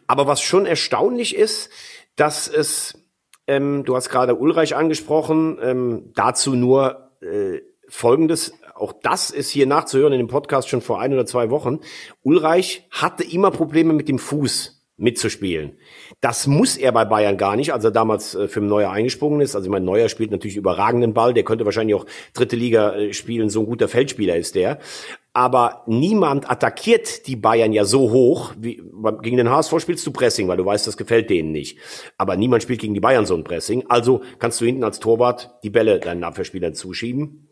Aber 0.08 0.26
was 0.26 0.42
schon 0.42 0.66
erstaunlich 0.66 1.36
ist, 1.36 1.70
dass 2.16 2.48
es, 2.48 2.98
ähm, 3.46 3.84
du 3.84 3.94
hast 3.94 4.08
gerade 4.08 4.34
Ulreich 4.34 4.74
angesprochen, 4.74 5.58
ähm, 5.62 6.12
dazu 6.14 6.56
nur 6.56 7.12
äh, 7.20 7.60
Folgendes, 7.88 8.52
auch 8.74 8.92
das 8.92 9.30
ist 9.30 9.50
hier 9.50 9.66
nachzuhören 9.66 10.12
in 10.12 10.18
dem 10.18 10.28
Podcast 10.28 10.68
schon 10.68 10.80
vor 10.80 11.00
ein 11.00 11.12
oder 11.12 11.26
zwei 11.26 11.50
Wochen. 11.50 11.80
Ulreich 12.22 12.86
hatte 12.90 13.22
immer 13.22 13.50
Probleme 13.50 13.92
mit 13.92 14.08
dem 14.08 14.18
Fuß 14.18 14.78
mitzuspielen. 14.98 15.78
Das 16.20 16.46
muss 16.46 16.76
er 16.76 16.90
bei 16.92 17.04
Bayern 17.04 17.36
gar 17.36 17.54
nicht, 17.54 17.72
als 17.72 17.84
er 17.84 17.92
damals 17.92 18.34
äh, 18.34 18.48
für 18.48 18.60
Neuer 18.60 18.90
eingesprungen 18.90 19.40
ist. 19.40 19.54
Also 19.54 19.66
ich 19.66 19.70
meine, 19.70 19.86
Neuer 19.86 20.08
spielt 20.08 20.32
natürlich 20.32 20.56
überragenden 20.56 21.14
Ball, 21.14 21.32
der 21.32 21.44
könnte 21.44 21.64
wahrscheinlich 21.64 21.94
auch 21.94 22.06
dritte 22.34 22.56
Liga 22.56 22.94
äh, 22.94 23.12
spielen, 23.12 23.48
so 23.48 23.60
ein 23.60 23.66
guter 23.66 23.88
Feldspieler 23.88 24.36
ist 24.36 24.56
der. 24.56 24.80
Aber 25.38 25.84
niemand 25.86 26.50
attackiert 26.50 27.28
die 27.28 27.36
Bayern 27.36 27.72
ja 27.72 27.84
so 27.84 28.10
hoch, 28.10 28.54
wie 28.58 28.82
gegen 29.22 29.36
den 29.36 29.48
HSV 29.48 29.78
spielst 29.78 30.04
du 30.04 30.10
Pressing, 30.10 30.48
weil 30.48 30.56
du 30.56 30.64
weißt, 30.64 30.84
das 30.84 30.96
gefällt 30.96 31.30
denen 31.30 31.52
nicht. 31.52 31.78
Aber 32.16 32.36
niemand 32.36 32.64
spielt 32.64 32.80
gegen 32.80 32.92
die 32.92 32.98
Bayern 32.98 33.24
so 33.24 33.36
ein 33.36 33.44
Pressing. 33.44 33.84
Also 33.88 34.22
kannst 34.40 34.60
du 34.60 34.64
hinten 34.64 34.82
als 34.82 34.98
Torwart 34.98 35.54
die 35.62 35.70
Bälle 35.70 36.00
deinen 36.00 36.24
Abwehrspielern 36.24 36.74
zuschieben. 36.74 37.47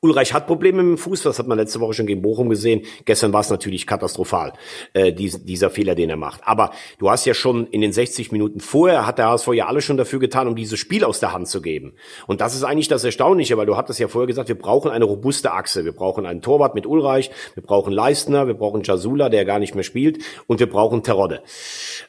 Ulreich 0.00 0.32
hat 0.32 0.46
Probleme 0.46 0.82
mit 0.82 0.98
dem 0.98 0.98
Fuß, 0.98 1.22
das 1.22 1.38
hat 1.38 1.46
man 1.46 1.58
letzte 1.58 1.80
Woche 1.80 1.94
schon 1.94 2.06
gegen 2.06 2.22
Bochum 2.22 2.48
gesehen. 2.48 2.82
Gestern 3.04 3.32
war 3.32 3.40
es 3.40 3.50
natürlich 3.50 3.86
katastrophal, 3.86 4.52
äh, 4.92 5.12
dies, 5.12 5.44
dieser 5.44 5.70
Fehler, 5.70 5.94
den 5.94 6.10
er 6.10 6.16
macht. 6.16 6.40
Aber 6.44 6.70
du 6.98 7.10
hast 7.10 7.24
ja 7.24 7.34
schon 7.34 7.66
in 7.68 7.80
den 7.80 7.92
60 7.92 8.32
Minuten 8.32 8.60
vorher, 8.60 9.06
hat 9.06 9.18
der 9.18 9.28
HSV 9.28 9.48
ja 9.54 9.66
alles 9.66 9.84
schon 9.84 9.96
dafür 9.96 10.18
getan, 10.18 10.48
um 10.48 10.56
dieses 10.56 10.78
Spiel 10.78 11.04
aus 11.04 11.20
der 11.20 11.32
Hand 11.32 11.48
zu 11.48 11.62
geben. 11.62 11.94
Und 12.26 12.40
das 12.40 12.54
ist 12.54 12.64
eigentlich 12.64 12.88
das 12.88 13.04
Erstaunliche, 13.04 13.56
weil 13.56 13.66
du 13.66 13.76
hattest 13.76 14.00
ja 14.00 14.08
vorher 14.08 14.26
gesagt, 14.26 14.48
wir 14.48 14.58
brauchen 14.58 14.90
eine 14.90 15.04
robuste 15.04 15.52
Achse. 15.52 15.84
Wir 15.84 15.92
brauchen 15.92 16.26
einen 16.26 16.42
Torwart 16.42 16.74
mit 16.74 16.86
Ulreich, 16.86 17.30
wir 17.54 17.62
brauchen 17.62 17.92
Leistner, 17.92 18.46
wir 18.46 18.54
brauchen 18.54 18.82
Jasula, 18.82 19.28
der 19.28 19.44
gar 19.44 19.58
nicht 19.58 19.74
mehr 19.74 19.84
spielt, 19.84 20.22
und 20.46 20.60
wir 20.60 20.68
brauchen 20.68 21.02
Terodde. 21.02 21.42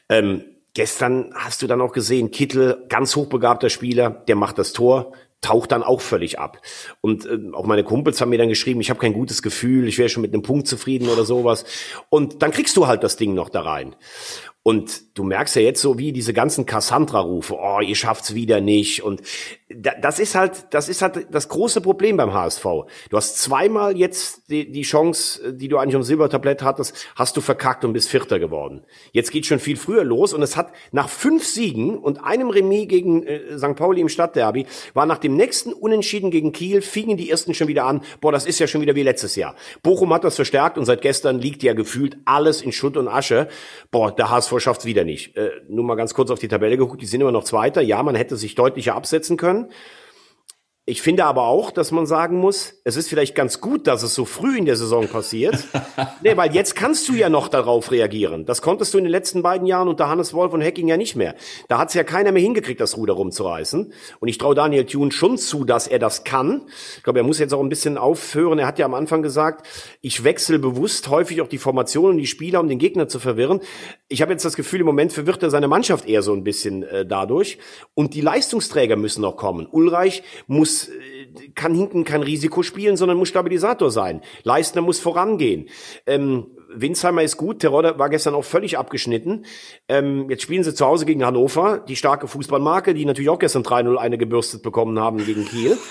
Ähm, 0.08 0.44
Gestern 0.74 1.34
hast 1.34 1.60
du 1.60 1.66
dann 1.66 1.82
auch 1.82 1.92
gesehen, 1.92 2.30
Kittel, 2.30 2.86
ganz 2.88 3.14
hochbegabter 3.14 3.68
Spieler, 3.68 4.08
der 4.08 4.36
macht 4.36 4.56
das 4.56 4.72
Tor 4.72 5.12
taucht 5.42 5.72
dann 5.72 5.82
auch 5.82 6.00
völlig 6.00 6.38
ab. 6.38 6.62
Und 7.02 7.26
äh, 7.26 7.38
auch 7.52 7.66
meine 7.66 7.84
Kumpels 7.84 8.20
haben 8.20 8.30
mir 8.30 8.38
dann 8.38 8.48
geschrieben, 8.48 8.80
ich 8.80 8.88
habe 8.88 9.00
kein 9.00 9.12
gutes 9.12 9.42
Gefühl, 9.42 9.86
ich 9.88 9.98
wäre 9.98 10.08
schon 10.08 10.22
mit 10.22 10.32
einem 10.32 10.42
Punkt 10.42 10.66
zufrieden 10.66 11.08
oder 11.08 11.24
sowas. 11.24 11.66
Und 12.08 12.42
dann 12.42 12.52
kriegst 12.52 12.76
du 12.76 12.86
halt 12.86 13.02
das 13.02 13.16
Ding 13.16 13.34
noch 13.34 13.50
da 13.50 13.60
rein. 13.60 13.94
Und 14.64 15.18
du 15.18 15.24
merkst 15.24 15.56
ja 15.56 15.62
jetzt 15.62 15.80
so 15.80 15.98
wie 15.98 16.12
diese 16.12 16.32
ganzen 16.32 16.66
Cassandra-Rufe, 16.66 17.56
oh, 17.58 17.80
ihr 17.80 17.96
schafft's 17.96 18.34
wieder 18.34 18.60
nicht. 18.60 19.02
Und 19.02 19.22
das 19.74 20.18
ist 20.18 20.34
halt, 20.34 20.66
das 20.70 20.88
ist 20.88 21.02
halt 21.02 21.26
das 21.30 21.48
große 21.48 21.80
Problem 21.80 22.16
beim 22.16 22.32
HSV. 22.32 22.64
Du 23.10 23.16
hast 23.16 23.38
zweimal 23.38 23.96
jetzt 23.96 24.50
die, 24.50 24.70
die 24.70 24.82
Chance, 24.82 25.54
die 25.54 25.68
du 25.68 25.78
eigentlich 25.78 25.96
um 25.96 26.02
Silbertablett 26.02 26.62
hattest, 26.62 26.94
hast 27.16 27.36
du 27.36 27.40
verkackt 27.40 27.84
und 27.84 27.92
bist 27.92 28.08
Vierter 28.08 28.38
geworden. 28.38 28.84
Jetzt 29.12 29.32
geht 29.32 29.46
schon 29.46 29.58
viel 29.58 29.76
früher 29.76 30.04
los 30.04 30.32
und 30.32 30.42
es 30.42 30.56
hat 30.56 30.72
nach 30.92 31.08
fünf 31.08 31.44
Siegen 31.44 31.98
und 31.98 32.22
einem 32.22 32.50
Remis 32.50 32.88
gegen 32.88 33.24
äh, 33.24 33.58
St. 33.58 33.74
Pauli 33.74 34.00
im 34.00 34.08
Stadtderby, 34.08 34.66
war 34.94 35.06
nach 35.06 35.18
dem 35.18 35.36
nächsten 35.36 35.72
Unentschieden 35.72 36.30
gegen 36.30 36.52
Kiel, 36.52 36.82
fingen 36.82 37.16
die 37.16 37.30
ersten 37.30 37.54
schon 37.54 37.68
wieder 37.68 37.84
an, 37.84 38.02
boah, 38.20 38.32
das 38.32 38.46
ist 38.46 38.58
ja 38.58 38.66
schon 38.66 38.80
wieder 38.80 38.94
wie 38.94 39.02
letztes 39.02 39.36
Jahr. 39.36 39.54
Bochum 39.82 40.12
hat 40.12 40.24
das 40.24 40.36
verstärkt 40.36 40.78
und 40.78 40.84
seit 40.84 41.02
gestern 41.02 41.38
liegt 41.38 41.62
ja 41.62 41.72
gefühlt 41.72 42.18
alles 42.24 42.62
in 42.62 42.72
Schutt 42.72 42.96
und 42.96 43.08
Asche. 43.08 43.48
Boah, 43.90 44.14
der 44.14 44.30
HSV 44.30 44.51
schafft's 44.60 44.84
wieder 44.84 45.04
nicht. 45.04 45.36
Äh, 45.36 45.50
nur 45.68 45.84
mal 45.84 45.94
ganz 45.94 46.14
kurz 46.14 46.30
auf 46.30 46.38
die 46.38 46.48
Tabelle 46.48 46.76
geguckt, 46.76 47.02
die 47.02 47.06
sind 47.06 47.20
immer 47.20 47.32
noch 47.32 47.44
Zweiter. 47.44 47.80
Ja, 47.80 48.02
man 48.02 48.14
hätte 48.14 48.36
sich 48.36 48.54
deutlicher 48.54 48.94
absetzen 48.94 49.36
können. 49.36 49.70
Ich 50.84 51.00
finde 51.00 51.26
aber 51.26 51.46
auch, 51.46 51.70
dass 51.70 51.92
man 51.92 52.06
sagen 52.06 52.38
muss, 52.38 52.80
es 52.82 52.96
ist 52.96 53.08
vielleicht 53.08 53.36
ganz 53.36 53.60
gut, 53.60 53.86
dass 53.86 54.02
es 54.02 54.16
so 54.16 54.24
früh 54.24 54.58
in 54.58 54.64
der 54.64 54.74
Saison 54.74 55.06
passiert. 55.06 55.54
nee, 56.24 56.36
weil 56.36 56.52
jetzt 56.52 56.74
kannst 56.74 57.08
du 57.08 57.12
ja 57.12 57.28
noch 57.28 57.46
darauf 57.46 57.92
reagieren. 57.92 58.46
Das 58.46 58.62
konntest 58.62 58.92
du 58.92 58.98
in 58.98 59.04
den 59.04 59.12
letzten 59.12 59.42
beiden 59.42 59.68
Jahren 59.68 59.86
unter 59.86 60.08
Hannes 60.08 60.34
Wolf 60.34 60.52
und 60.52 60.60
Hacking 60.60 60.88
ja 60.88 60.96
nicht 60.96 61.14
mehr. 61.14 61.36
Da 61.68 61.78
hat 61.78 61.90
es 61.90 61.94
ja 61.94 62.02
keiner 62.02 62.32
mehr 62.32 62.42
hingekriegt, 62.42 62.80
das 62.80 62.96
Ruder 62.96 63.12
rumzureißen. 63.12 63.92
Und 64.18 64.28
ich 64.28 64.38
traue 64.38 64.56
Daniel 64.56 64.84
Thune 64.84 65.12
schon 65.12 65.38
zu, 65.38 65.64
dass 65.64 65.86
er 65.86 66.00
das 66.00 66.24
kann. 66.24 66.62
Ich 66.96 67.04
glaube, 67.04 67.20
er 67.20 67.24
muss 67.24 67.38
jetzt 67.38 67.54
auch 67.54 67.62
ein 67.62 67.68
bisschen 67.68 67.96
aufhören. 67.96 68.58
Er 68.58 68.66
hat 68.66 68.80
ja 68.80 68.86
am 68.86 68.94
Anfang 68.94 69.22
gesagt, 69.22 69.68
ich 70.00 70.24
wechsle 70.24 70.58
bewusst 70.58 71.08
häufig 71.08 71.42
auch 71.42 71.48
die 71.48 71.58
Formation 71.58 72.10
und 72.10 72.16
die 72.16 72.26
Spieler, 72.26 72.58
um 72.58 72.66
den 72.66 72.80
Gegner 72.80 73.06
zu 73.06 73.20
verwirren. 73.20 73.60
Ich 74.08 74.20
habe 74.20 74.32
jetzt 74.32 74.44
das 74.44 74.56
Gefühl, 74.56 74.80
im 74.80 74.86
Moment 74.86 75.12
verwirrt 75.12 75.44
er 75.44 75.50
seine 75.50 75.68
Mannschaft 75.68 76.08
eher 76.08 76.22
so 76.22 76.32
ein 76.32 76.42
bisschen 76.42 76.82
äh, 76.82 77.06
dadurch. 77.06 77.58
Und 77.94 78.14
die 78.14 78.20
Leistungsträger 78.20 78.96
müssen 78.96 79.20
noch 79.20 79.36
kommen. 79.36 79.68
Ulreich 79.70 80.24
muss 80.48 80.71
muss, 80.72 80.88
äh, 80.88 81.48
kann 81.54 81.74
hinten 81.74 82.04
kein 82.04 82.22
Risiko 82.22 82.62
spielen, 82.62 82.96
sondern 82.96 83.18
muss 83.18 83.28
Stabilisator 83.28 83.90
sein. 83.90 84.22
Leistner 84.42 84.82
muss 84.82 84.98
vorangehen. 84.98 85.68
Ähm, 86.06 86.46
Winsheimer 86.74 87.22
ist 87.22 87.36
gut, 87.36 87.58
Terodde 87.58 87.98
war 87.98 88.08
gestern 88.08 88.34
auch 88.34 88.44
völlig 88.44 88.78
abgeschnitten. 88.78 89.44
Ähm, 89.88 90.30
jetzt 90.30 90.42
spielen 90.42 90.64
sie 90.64 90.74
zu 90.74 90.86
Hause 90.86 91.04
gegen 91.04 91.24
Hannover, 91.24 91.78
die 91.86 91.96
starke 91.96 92.26
Fußballmarke, 92.28 92.94
die 92.94 93.04
natürlich 93.04 93.28
auch 93.28 93.38
gestern 93.38 93.62
3-0 93.62 93.96
eine 93.96 94.16
gebürstet 94.16 94.62
bekommen 94.62 94.98
haben 94.98 95.18
gegen 95.24 95.44
Kiel. 95.44 95.76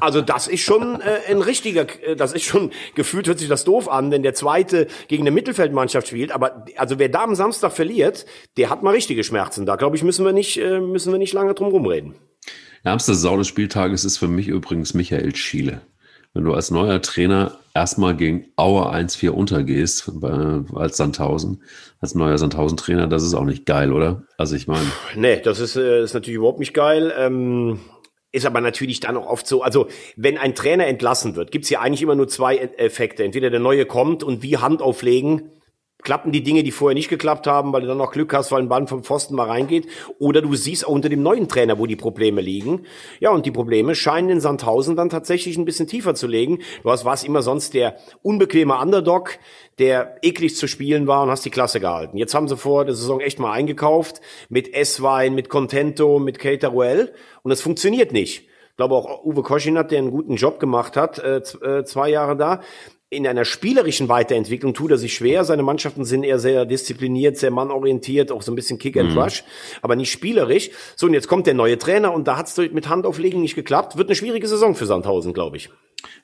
Also 0.00 0.20
das 0.20 0.46
ist 0.46 0.60
schon 0.60 1.00
äh, 1.00 1.28
ein 1.28 1.42
richtiger, 1.42 1.84
äh, 2.04 2.14
das 2.14 2.32
ist 2.32 2.44
schon, 2.44 2.70
gefühlt 2.94 3.26
hört 3.26 3.40
sich 3.40 3.48
das 3.48 3.64
doof 3.64 3.88
an, 3.88 4.12
wenn 4.12 4.22
der 4.22 4.32
Zweite 4.32 4.86
gegen 5.08 5.24
eine 5.24 5.32
Mittelfeldmannschaft 5.32 6.06
spielt. 6.06 6.30
Aber 6.30 6.66
also 6.76 7.00
wer 7.00 7.08
da 7.08 7.24
am 7.24 7.34
Samstag 7.34 7.72
verliert, 7.72 8.24
der 8.56 8.70
hat 8.70 8.84
mal 8.84 8.92
richtige 8.92 9.24
Schmerzen. 9.24 9.66
Da 9.66 9.74
glaube 9.74 9.96
ich, 9.96 10.04
müssen 10.04 10.24
wir 10.24 10.32
nicht, 10.32 10.56
äh, 10.56 10.78
müssen 10.78 11.10
wir 11.10 11.18
nicht 11.18 11.32
lange 11.32 11.52
drum 11.54 11.70
rumreden. 11.70 12.14
Ärmste 12.88 13.14
Sau 13.14 13.36
des 13.36 13.46
Spieltages 13.46 14.06
ist 14.06 14.16
für 14.16 14.28
mich 14.28 14.48
übrigens 14.48 14.94
Michael 14.94 15.36
Schiele. 15.36 15.82
Wenn 16.32 16.44
du 16.44 16.54
als 16.54 16.70
neuer 16.70 17.02
Trainer 17.02 17.58
erstmal 17.74 18.16
gegen 18.16 18.46
Aue 18.56 18.90
1-4 18.90 19.28
untergehst 19.28 20.10
als 20.74 20.96
Sandhausen, 20.96 21.62
als 22.00 22.14
neuer 22.14 22.38
Sandhausen-Trainer, 22.38 23.06
das 23.06 23.24
ist 23.24 23.34
auch 23.34 23.44
nicht 23.44 23.66
geil, 23.66 23.92
oder? 23.92 24.22
Also 24.38 24.56
ich 24.56 24.68
meine. 24.68 24.86
Nee, 25.14 25.40
das 25.42 25.60
ist, 25.60 25.76
äh, 25.76 26.02
ist 26.02 26.14
natürlich 26.14 26.36
überhaupt 26.36 26.60
nicht 26.60 26.72
geil. 26.72 27.12
Ähm 27.16 27.80
ist 28.30 28.44
aber 28.44 28.60
natürlich 28.60 29.00
dann 29.00 29.16
auch 29.16 29.26
oft 29.26 29.46
so, 29.46 29.62
also 29.62 29.88
wenn 30.16 30.36
ein 30.36 30.54
Trainer 30.54 30.86
entlassen 30.86 31.34
wird, 31.34 31.50
gibt's 31.50 31.68
hier 31.68 31.80
eigentlich 31.80 32.02
immer 32.02 32.14
nur 32.14 32.28
zwei 32.28 32.56
Effekte. 32.56 33.24
Entweder 33.24 33.48
der 33.48 33.58
neue 33.58 33.86
kommt 33.86 34.22
und 34.22 34.42
wie 34.42 34.58
Hand 34.58 34.82
auflegen, 34.82 35.50
klappen 36.02 36.32
die 36.32 36.42
Dinge, 36.42 36.62
die 36.62 36.70
vorher 36.70 36.94
nicht 36.94 37.08
geklappt 37.08 37.46
haben, 37.46 37.72
weil 37.72 37.82
du 37.82 37.88
dann 37.88 37.98
noch 37.98 38.12
Glück 38.12 38.32
hast, 38.32 38.52
weil 38.52 38.62
ein 38.62 38.68
Band 38.68 38.88
vom 38.88 39.02
Pfosten 39.02 39.34
mal 39.34 39.48
reingeht. 39.48 39.86
Oder 40.18 40.40
du 40.40 40.54
siehst 40.54 40.86
auch 40.86 40.92
unter 40.92 41.08
dem 41.08 41.22
neuen 41.22 41.48
Trainer, 41.48 41.78
wo 41.78 41.86
die 41.86 41.96
Probleme 41.96 42.40
liegen. 42.40 42.86
Ja, 43.20 43.30
und 43.30 43.46
die 43.46 43.50
Probleme 43.50 43.94
scheinen 43.94 44.30
in 44.30 44.40
Sandhausen 44.40 44.96
dann 44.96 45.10
tatsächlich 45.10 45.56
ein 45.56 45.64
bisschen 45.64 45.88
tiefer 45.88 46.14
zu 46.14 46.26
legen. 46.26 46.60
Du 46.82 46.90
hast, 46.90 47.04
warst 47.04 47.24
immer 47.24 47.42
sonst 47.42 47.74
der 47.74 47.96
unbequeme 48.22 48.78
Underdog, 48.78 49.38
der 49.78 50.16
eklig 50.22 50.56
zu 50.56 50.66
spielen 50.66 51.06
war 51.06 51.22
und 51.22 51.30
hast 51.30 51.44
die 51.44 51.50
Klasse 51.50 51.80
gehalten. 51.80 52.16
Jetzt 52.16 52.34
haben 52.34 52.48
sie 52.48 52.56
vor 52.56 52.84
der 52.84 52.94
Saison 52.94 53.20
echt 53.20 53.38
mal 53.38 53.52
eingekauft 53.52 54.20
mit 54.48 54.74
S-Wein, 54.74 55.34
mit 55.34 55.48
Contento, 55.48 56.18
mit 56.18 56.38
Cateruel 56.38 57.12
und 57.42 57.50
es 57.50 57.60
funktioniert 57.60 58.12
nicht. 58.12 58.48
Ich 58.70 58.76
glaube 58.76 58.94
auch 58.94 59.24
Uwe 59.24 59.42
Koschinat, 59.42 59.90
der 59.90 59.98
einen 59.98 60.12
guten 60.12 60.36
Job 60.36 60.60
gemacht 60.60 60.96
hat, 60.96 61.18
äh, 61.18 61.38
äh 61.38 61.84
zwei 61.84 62.10
Jahre 62.10 62.36
da, 62.36 62.60
in 63.10 63.26
einer 63.26 63.44
spielerischen 63.44 64.08
Weiterentwicklung 64.08 64.74
tut 64.74 64.90
er 64.90 64.98
sich 64.98 65.14
schwer. 65.14 65.44
Seine 65.44 65.62
Mannschaften 65.62 66.04
sind 66.04 66.24
eher 66.24 66.38
sehr 66.38 66.66
diszipliniert, 66.66 67.38
sehr 67.38 67.50
mannorientiert, 67.50 68.30
auch 68.30 68.42
so 68.42 68.52
ein 68.52 68.54
bisschen 68.54 68.78
Kick 68.78 68.98
and 68.98 69.12
mhm. 69.12 69.18
Rush, 69.18 69.44
aber 69.80 69.96
nicht 69.96 70.12
spielerisch. 70.12 70.70
So, 70.94 71.06
und 71.06 71.14
jetzt 71.14 71.26
kommt 71.26 71.46
der 71.46 71.54
neue 71.54 71.78
Trainer 71.78 72.12
und 72.12 72.28
da 72.28 72.36
hat 72.36 72.48
es 72.48 72.58
mit 72.58 72.88
Handauflegen 72.88 73.40
nicht 73.40 73.54
geklappt. 73.54 73.96
Wird 73.96 74.08
eine 74.08 74.16
schwierige 74.16 74.46
Saison 74.46 74.74
für 74.74 74.84
Sandhausen, 74.84 75.32
glaube 75.32 75.56
ich. 75.56 75.70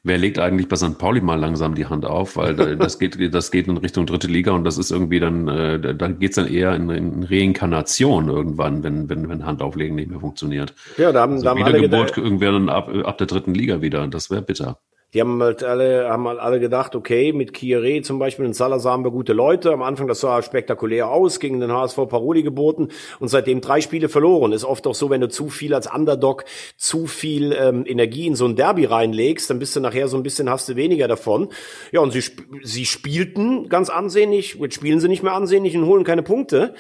Wer 0.03 0.19
legt 0.19 0.39
eigentlich 0.39 0.69
bei 0.69 0.77
St. 0.77 0.99
Pauli 0.99 1.23
mal 1.23 1.41
langsam 1.41 1.75
die 1.75 1.87
Hand 1.87 2.05
auf? 2.05 2.37
Weil 2.37 2.55
das 2.77 2.99
geht, 2.99 3.17
das 3.35 3.51
geht 3.51 3.67
in 3.67 3.79
Richtung 3.79 4.05
dritte 4.05 4.27
Liga 4.27 4.53
und 4.53 4.65
das 4.65 4.77
ist 4.77 4.91
irgendwie 4.91 5.21
dann, 5.21 5.49
äh, 5.49 5.95
da 5.95 6.09
geht's 6.09 6.37
dann 6.37 6.47
eher 6.47 6.75
in, 6.75 6.91
in 6.91 7.23
Reinkarnation 7.23 8.29
irgendwann, 8.29 8.83
wenn, 8.83 9.09
wenn, 9.09 9.29
wenn 9.31 9.47
Handauflegen 9.47 9.97
nicht 9.97 10.11
mehr 10.11 10.21
funktioniert. 10.21 10.75
Ja, 10.99 11.13
da 11.13 11.23
haben, 11.23 11.33
also 11.33 11.45
da 11.45 11.51
haben 11.51 11.63
alle 11.63 11.79
irgendwer 11.79 12.53
dann 12.53 12.69
ab, 12.69 12.91
ab 13.05 13.17
der 13.17 13.27
dritten 13.27 13.55
Liga 13.55 13.81
wieder. 13.81 14.07
Das 14.07 14.31
wäre 14.31 14.43
bitter. 14.43 14.79
Die 15.15 15.21
haben 15.21 15.41
halt 15.41 15.63
alle, 15.63 16.09
haben 16.09 16.27
halt 16.27 16.41
alle 16.41 16.59
gedacht, 16.59 16.97
okay, 16.97 17.33
mit 17.33 17.53
Kieré 17.53 18.03
zum 18.03 18.19
Beispiel 18.19 18.45
und 18.45 18.55
Salazar 18.55 18.95
haben 18.95 19.05
wir 19.05 19.13
gute 19.13 19.33
Leute. 19.33 19.73
Am 19.73 19.83
Anfang, 19.83 20.09
das 20.09 20.21
sah 20.21 20.43
spektakulär 20.43 21.09
aus, 21.09 21.39
gegen 21.39 21.61
den 21.61 21.71
HSV 21.71 22.09
Paroli 22.09 22.43
geboten 22.43 22.89
und 23.21 23.29
seitdem 23.29 23.61
drei 23.61 23.81
Spiele 23.81 24.09
verloren. 24.09 24.53
Ist 24.53 24.65
oft 24.65 24.87
auch 24.89 24.95
so, 24.95 25.11
wenn 25.11 25.21
du 25.21 25.29
zu 25.29 25.49
viel 25.51 25.73
als 25.73 25.87
Underdog, 25.87 26.45
zu 26.77 27.07
viel 27.07 27.53
ähm, 27.53 27.85
Energie 27.87 28.27
in 28.27 28.35
so 28.35 28.45
ein 28.45 28.57
Derby 28.57 28.87
reinlegst, 28.87 29.49
dann 29.49 29.61
bist 29.61 29.77
du 29.77 29.81
nachher 29.81 30.09
so 30.09 30.17
ein 30.17 30.25
bisschen, 30.25 30.51
hast 30.51 30.69
du 30.69 30.75
weniger 30.75 31.07
davon. 31.07 31.49
Ja, 31.93 32.01
und 32.01 32.13
sie, 32.13 32.25
sie 32.63 32.85
spielten 32.85 33.69
ganz 33.69 33.91
ansehnlich, 33.91 34.57
jetzt 34.57 34.75
spielen 34.75 34.99
sie 34.99 35.09
nicht 35.09 35.23
mehr 35.23 35.35
ansehnlich 35.35 35.77
und 35.77 35.87
holen 35.87 36.03
keine 36.03 36.25
Punkte. 36.25 36.75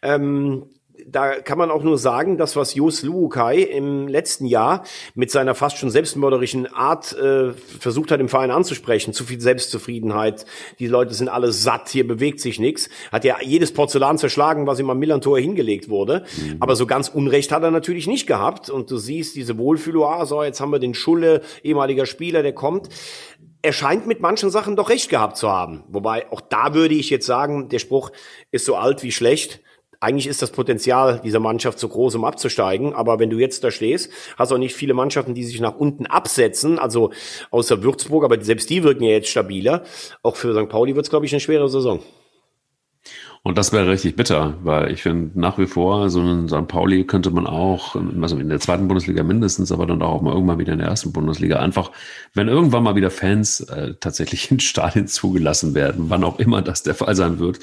Ähm, 0.00 0.66
da 1.10 1.40
kann 1.40 1.58
man 1.58 1.70
auch 1.70 1.82
nur 1.82 1.98
sagen, 1.98 2.36
dass 2.36 2.56
was 2.56 2.74
Jos 2.74 3.02
Luukai 3.02 3.58
im 3.62 4.08
letzten 4.08 4.46
Jahr 4.46 4.84
mit 5.14 5.30
seiner 5.30 5.54
fast 5.54 5.78
schon 5.78 5.90
selbstmörderischen 5.90 6.66
Art 6.72 7.12
äh, 7.12 7.52
versucht 7.52 8.10
hat, 8.10 8.20
im 8.20 8.28
Verein 8.28 8.50
anzusprechen, 8.50 9.12
zu 9.12 9.24
viel 9.24 9.40
Selbstzufriedenheit, 9.40 10.46
die 10.78 10.86
Leute 10.86 11.14
sind 11.14 11.28
alle 11.28 11.52
satt, 11.52 11.88
hier 11.88 12.06
bewegt 12.06 12.40
sich 12.40 12.60
nichts, 12.60 12.88
hat 13.10 13.24
ja 13.24 13.36
jedes 13.42 13.72
Porzellan 13.72 14.18
zerschlagen, 14.18 14.66
was 14.66 14.78
ihm 14.78 14.90
am 14.90 14.98
Millantor 14.98 15.38
hingelegt 15.38 15.88
wurde. 15.88 16.24
Mhm. 16.36 16.56
Aber 16.60 16.76
so 16.76 16.86
ganz 16.86 17.08
Unrecht 17.08 17.52
hat 17.52 17.62
er 17.62 17.70
natürlich 17.70 18.06
nicht 18.06 18.26
gehabt. 18.26 18.70
Und 18.70 18.90
du 18.90 18.96
siehst 18.96 19.36
diese 19.36 19.58
Wohlfühl, 19.58 20.00
so 20.24 20.42
jetzt 20.42 20.60
haben 20.60 20.72
wir 20.72 20.78
den 20.78 20.94
Schulle, 20.94 21.42
ehemaliger 21.62 22.06
Spieler, 22.06 22.42
der 22.42 22.52
kommt 22.52 22.88
er 23.62 23.72
scheint 23.72 24.06
mit 24.06 24.20
manchen 24.20 24.50
Sachen 24.50 24.74
doch 24.74 24.88
recht 24.88 25.10
gehabt 25.10 25.36
zu 25.36 25.50
haben. 25.50 25.84
Wobei 25.88 26.30
auch 26.32 26.40
da 26.40 26.72
würde 26.72 26.94
ich 26.94 27.10
jetzt 27.10 27.26
sagen, 27.26 27.68
der 27.68 27.78
Spruch 27.78 28.10
ist 28.50 28.64
so 28.64 28.76
alt 28.76 29.02
wie 29.02 29.12
schlecht. 29.12 29.60
Eigentlich 30.02 30.26
ist 30.26 30.40
das 30.40 30.50
Potenzial 30.50 31.20
dieser 31.22 31.40
Mannschaft 31.40 31.78
so 31.78 31.86
groß, 31.86 32.14
um 32.14 32.24
abzusteigen. 32.24 32.94
Aber 32.94 33.18
wenn 33.18 33.28
du 33.28 33.38
jetzt 33.38 33.62
da 33.62 33.70
stehst, 33.70 34.10
hast 34.38 34.50
auch 34.50 34.56
nicht 34.56 34.74
viele 34.74 34.94
Mannschaften, 34.94 35.34
die 35.34 35.44
sich 35.44 35.60
nach 35.60 35.76
unten 35.76 36.06
absetzen. 36.06 36.78
Also 36.78 37.10
außer 37.50 37.82
Würzburg, 37.82 38.24
aber 38.24 38.42
selbst 38.42 38.70
die 38.70 38.82
wirken 38.82 39.04
ja 39.04 39.10
jetzt 39.10 39.28
stabiler. 39.28 39.84
Auch 40.22 40.36
für 40.36 40.54
St. 40.54 40.70
Pauli 40.70 40.96
wird 40.96 41.04
es, 41.04 41.10
glaube 41.10 41.26
ich, 41.26 41.32
eine 41.32 41.40
schwere 41.40 41.68
Saison. 41.68 42.00
Und 43.42 43.56
das 43.56 43.72
wäre 43.72 43.88
richtig 43.88 44.16
bitter, 44.16 44.58
weil 44.62 44.92
ich 44.92 45.02
finde 45.02 45.40
nach 45.40 45.56
wie 45.56 45.66
vor, 45.66 46.10
so 46.10 46.20
einen 46.20 46.46
St. 46.46 46.68
Pauli 46.68 47.04
könnte 47.04 47.30
man 47.30 47.46
auch, 47.46 47.96
also 48.20 48.36
in 48.36 48.50
der 48.50 48.60
zweiten 48.60 48.86
Bundesliga 48.86 49.22
mindestens, 49.22 49.72
aber 49.72 49.86
dann 49.86 50.02
auch 50.02 50.20
mal 50.20 50.34
irgendwann 50.34 50.58
wieder 50.58 50.74
in 50.74 50.78
der 50.78 50.88
ersten 50.88 51.10
Bundesliga 51.12 51.58
einfach, 51.58 51.90
wenn 52.34 52.48
irgendwann 52.48 52.82
mal 52.82 52.96
wieder 52.96 53.10
Fans 53.10 53.60
äh, 53.60 53.94
tatsächlich 53.98 54.50
in 54.50 54.60
Stadien 54.60 55.06
zugelassen 55.06 55.74
werden, 55.74 56.10
wann 56.10 56.22
auch 56.22 56.38
immer 56.38 56.60
das 56.60 56.82
der 56.82 56.94
Fall 56.94 57.16
sein 57.16 57.38
wird, 57.38 57.60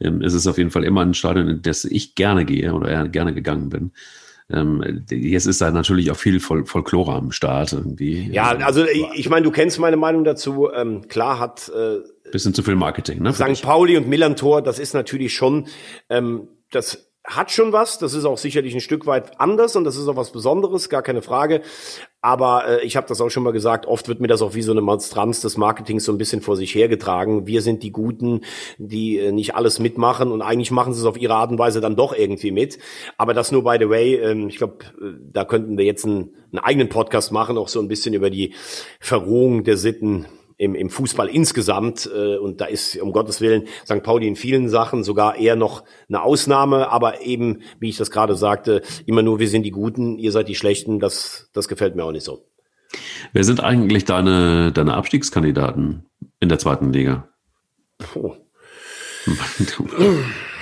ähm, 0.00 0.22
ist 0.22 0.34
es 0.34 0.46
auf 0.46 0.56
jeden 0.56 0.70
Fall 0.70 0.84
immer 0.84 1.02
ein 1.02 1.14
Stadion, 1.14 1.48
in 1.48 1.62
das 1.62 1.84
ich 1.84 2.14
gerne 2.14 2.44
gehe 2.44 2.72
oder 2.72 3.08
gerne 3.08 3.34
gegangen 3.34 3.70
bin. 3.70 3.90
Ähm, 4.50 5.04
jetzt 5.10 5.46
ist 5.46 5.60
da 5.60 5.70
natürlich 5.70 6.10
auch 6.10 6.16
viel 6.16 6.40
Fol 6.40 6.64
Folklore 6.64 7.12
am 7.12 7.32
Start 7.32 7.74
irgendwie. 7.74 8.30
Ja, 8.32 8.56
also 8.56 8.84
ich, 8.84 9.06
ich 9.14 9.28
meine, 9.28 9.44
du 9.44 9.50
kennst 9.50 9.78
meine 9.78 9.98
Meinung 9.98 10.24
dazu. 10.24 10.70
Ähm, 10.72 11.06
klar 11.08 11.38
hat 11.38 11.70
äh, 11.74 11.98
Bisschen 12.30 12.54
zu 12.54 12.62
viel 12.62 12.76
Marketing, 12.76 13.22
ne? 13.22 13.32
St. 13.32 13.62
Pauli 13.62 13.96
und 13.96 14.08
Millantor, 14.08 14.62
das 14.62 14.78
ist 14.78 14.94
natürlich 14.94 15.34
schon, 15.34 15.66
ähm, 16.08 16.48
das 16.70 17.07
hat 17.28 17.50
schon 17.50 17.72
was. 17.72 17.98
Das 17.98 18.14
ist 18.14 18.24
auch 18.24 18.38
sicherlich 18.38 18.74
ein 18.74 18.80
Stück 18.80 19.06
weit 19.06 19.40
anders 19.40 19.76
und 19.76 19.84
das 19.84 19.96
ist 19.96 20.08
auch 20.08 20.16
was 20.16 20.32
Besonderes, 20.32 20.88
gar 20.88 21.02
keine 21.02 21.22
Frage. 21.22 21.62
Aber 22.20 22.66
äh, 22.66 22.84
ich 22.84 22.96
habe 22.96 23.06
das 23.06 23.20
auch 23.20 23.28
schon 23.28 23.42
mal 23.42 23.52
gesagt, 23.52 23.86
oft 23.86 24.08
wird 24.08 24.20
mir 24.20 24.26
das 24.26 24.42
auch 24.42 24.54
wie 24.54 24.62
so 24.62 24.72
eine 24.72 24.80
Monstranz 24.80 25.40
des 25.40 25.56
Marketings 25.56 26.04
so 26.04 26.12
ein 26.12 26.18
bisschen 26.18 26.40
vor 26.40 26.56
sich 26.56 26.74
hergetragen. 26.74 27.46
Wir 27.46 27.62
sind 27.62 27.82
die 27.82 27.92
Guten, 27.92 28.40
die 28.78 29.18
äh, 29.18 29.30
nicht 29.30 29.54
alles 29.54 29.78
mitmachen 29.78 30.32
und 30.32 30.42
eigentlich 30.42 30.70
machen 30.70 30.94
sie 30.94 31.00
es 31.00 31.06
auf 31.06 31.20
ihre 31.20 31.34
Art 31.34 31.50
und 31.50 31.58
Weise 31.58 31.80
dann 31.80 31.96
doch 31.96 32.12
irgendwie 32.12 32.50
mit. 32.50 32.78
Aber 33.18 33.34
das 33.34 33.52
nur 33.52 33.62
by 33.62 33.76
the 33.78 33.88
way, 33.88 34.16
ähm, 34.16 34.48
ich 34.48 34.56
glaube, 34.56 34.84
äh, 35.00 35.12
da 35.32 35.44
könnten 35.44 35.78
wir 35.78 35.84
jetzt 35.84 36.04
einen, 36.04 36.34
einen 36.50 36.58
eigenen 36.60 36.88
Podcast 36.88 37.30
machen, 37.30 37.58
auch 37.58 37.68
so 37.68 37.80
ein 37.80 37.88
bisschen 37.88 38.14
über 38.14 38.30
die 38.30 38.54
Verrohung 38.98 39.62
der 39.62 39.76
Sitten 39.76 40.26
im, 40.58 40.74
im 40.74 40.90
Fußball 40.90 41.28
insgesamt. 41.28 42.10
Äh, 42.14 42.36
und 42.36 42.60
da 42.60 42.66
ist 42.66 43.00
um 43.00 43.12
Gottes 43.12 43.40
Willen 43.40 43.66
St. 43.84 44.02
Pauli 44.02 44.26
in 44.28 44.36
vielen 44.36 44.68
Sachen 44.68 45.04
sogar 45.04 45.36
eher 45.36 45.56
noch 45.56 45.84
eine 46.08 46.22
Ausnahme. 46.22 46.90
Aber 46.90 47.22
eben, 47.22 47.62
wie 47.80 47.88
ich 47.88 47.96
das 47.96 48.10
gerade 48.10 48.36
sagte, 48.36 48.82
immer 49.06 49.22
nur 49.22 49.38
wir 49.38 49.48
sind 49.48 49.62
die 49.62 49.70
Guten, 49.70 50.18
ihr 50.18 50.32
seid 50.32 50.48
die 50.48 50.54
Schlechten. 50.54 50.98
Das, 51.00 51.48
das 51.54 51.68
gefällt 51.68 51.96
mir 51.96 52.04
auch 52.04 52.12
nicht 52.12 52.24
so. 52.24 52.44
Wer 53.32 53.44
sind 53.44 53.62
eigentlich 53.62 54.04
deine, 54.04 54.72
deine 54.72 54.94
Abstiegskandidaten 54.94 56.06
in 56.40 56.48
der 56.48 56.58
zweiten 56.58 56.92
Liga? 56.92 57.28
Puh. 57.98 58.34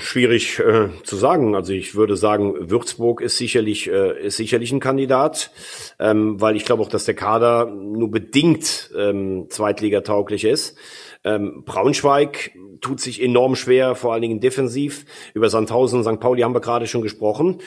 Schwierig 0.00 0.58
äh, 0.58 0.88
zu 1.02 1.16
sagen. 1.16 1.54
Also 1.54 1.72
ich 1.72 1.94
würde 1.94 2.16
sagen, 2.16 2.70
Würzburg 2.70 3.20
ist 3.20 3.38
sicherlich 3.38 3.90
äh, 3.90 4.26
ist 4.26 4.36
sicherlich 4.36 4.72
ein 4.72 4.80
Kandidat, 4.80 5.50
ähm, 5.98 6.40
weil 6.40 6.56
ich 6.56 6.64
glaube 6.64 6.82
auch, 6.82 6.88
dass 6.88 7.04
der 7.04 7.14
Kader 7.14 7.66
nur 7.66 8.10
bedingt 8.10 8.90
ähm, 8.96 9.46
Zweitligatauglich 9.48 10.44
ist. 10.44 10.76
Ähm, 11.24 11.64
Braunschweig 11.64 12.52
tut 12.80 13.00
sich 13.00 13.22
enorm 13.22 13.56
schwer, 13.56 13.94
vor 13.94 14.12
allen 14.12 14.22
Dingen 14.22 14.40
defensiv. 14.40 15.06
Über 15.34 15.48
Sandhausen 15.50 15.98
und 15.98 16.04
St. 16.04 16.20
Pauli 16.20 16.42
haben 16.42 16.54
wir 16.54 16.60
gerade 16.60 16.86
schon 16.86 17.02
gesprochen. 17.02 17.58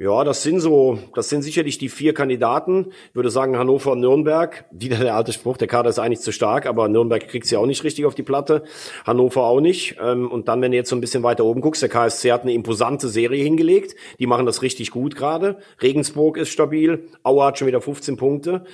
Ja, 0.00 0.22
das 0.22 0.44
sind 0.44 0.60
so, 0.60 1.00
das 1.16 1.28
sind 1.28 1.42
sicherlich 1.42 1.76
die 1.76 1.88
vier 1.88 2.14
Kandidaten. 2.14 2.92
Ich 3.08 3.16
würde 3.16 3.30
sagen 3.30 3.58
Hannover 3.58 3.90
und 3.92 4.00
Nürnberg. 4.00 4.64
Wieder 4.70 4.98
der 4.98 5.16
alte 5.16 5.32
Spruch, 5.32 5.56
der 5.56 5.66
Kader 5.66 5.90
ist 5.90 5.98
eigentlich 5.98 6.20
zu 6.20 6.30
stark, 6.30 6.66
aber 6.66 6.86
Nürnberg 6.88 7.26
kriegt 7.26 7.46
sie 7.46 7.56
auch 7.56 7.66
nicht 7.66 7.82
richtig 7.82 8.06
auf 8.06 8.14
die 8.14 8.22
Platte. 8.22 8.62
Hannover 9.04 9.42
auch 9.42 9.60
nicht. 9.60 9.96
Ähm, 10.00 10.30
und 10.30 10.46
dann, 10.46 10.62
wenn 10.62 10.70
du 10.70 10.76
jetzt 10.76 10.88
so 10.88 10.94
ein 10.94 11.00
bisschen 11.00 11.24
weiter 11.24 11.44
oben 11.44 11.62
guckst, 11.62 11.82
der 11.82 11.88
KSC 11.88 12.30
hat 12.30 12.42
eine 12.42 12.52
imposante 12.52 13.08
Serie 13.08 13.42
hingelegt. 13.42 13.96
Die 14.20 14.28
machen 14.28 14.46
das 14.46 14.62
richtig 14.62 14.92
gut 14.92 15.16
gerade. 15.16 15.58
Regensburg 15.82 16.36
ist 16.36 16.50
stabil. 16.50 17.08
Aue 17.24 17.44
hat 17.44 17.58
schon 17.58 17.66
wieder 17.66 17.80
15 17.80 18.16
Punkte. 18.16 18.64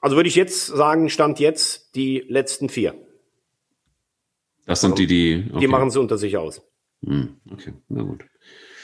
Also 0.00 0.16
würde 0.16 0.30
ich 0.30 0.34
jetzt 0.34 0.68
sagen, 0.68 1.10
stand 1.10 1.40
jetzt 1.40 1.94
die 1.94 2.24
letzten 2.26 2.70
vier. 2.70 2.94
Das 4.64 4.80
sind 4.80 4.98
die, 4.98 5.06
die. 5.06 5.44
Okay. 5.50 5.60
Die 5.60 5.66
machen 5.66 5.90
sie 5.90 6.00
unter 6.00 6.16
sich 6.16 6.38
aus. 6.38 6.62
Hm, 7.04 7.36
okay, 7.52 7.74
na 7.90 8.02
gut. 8.02 8.24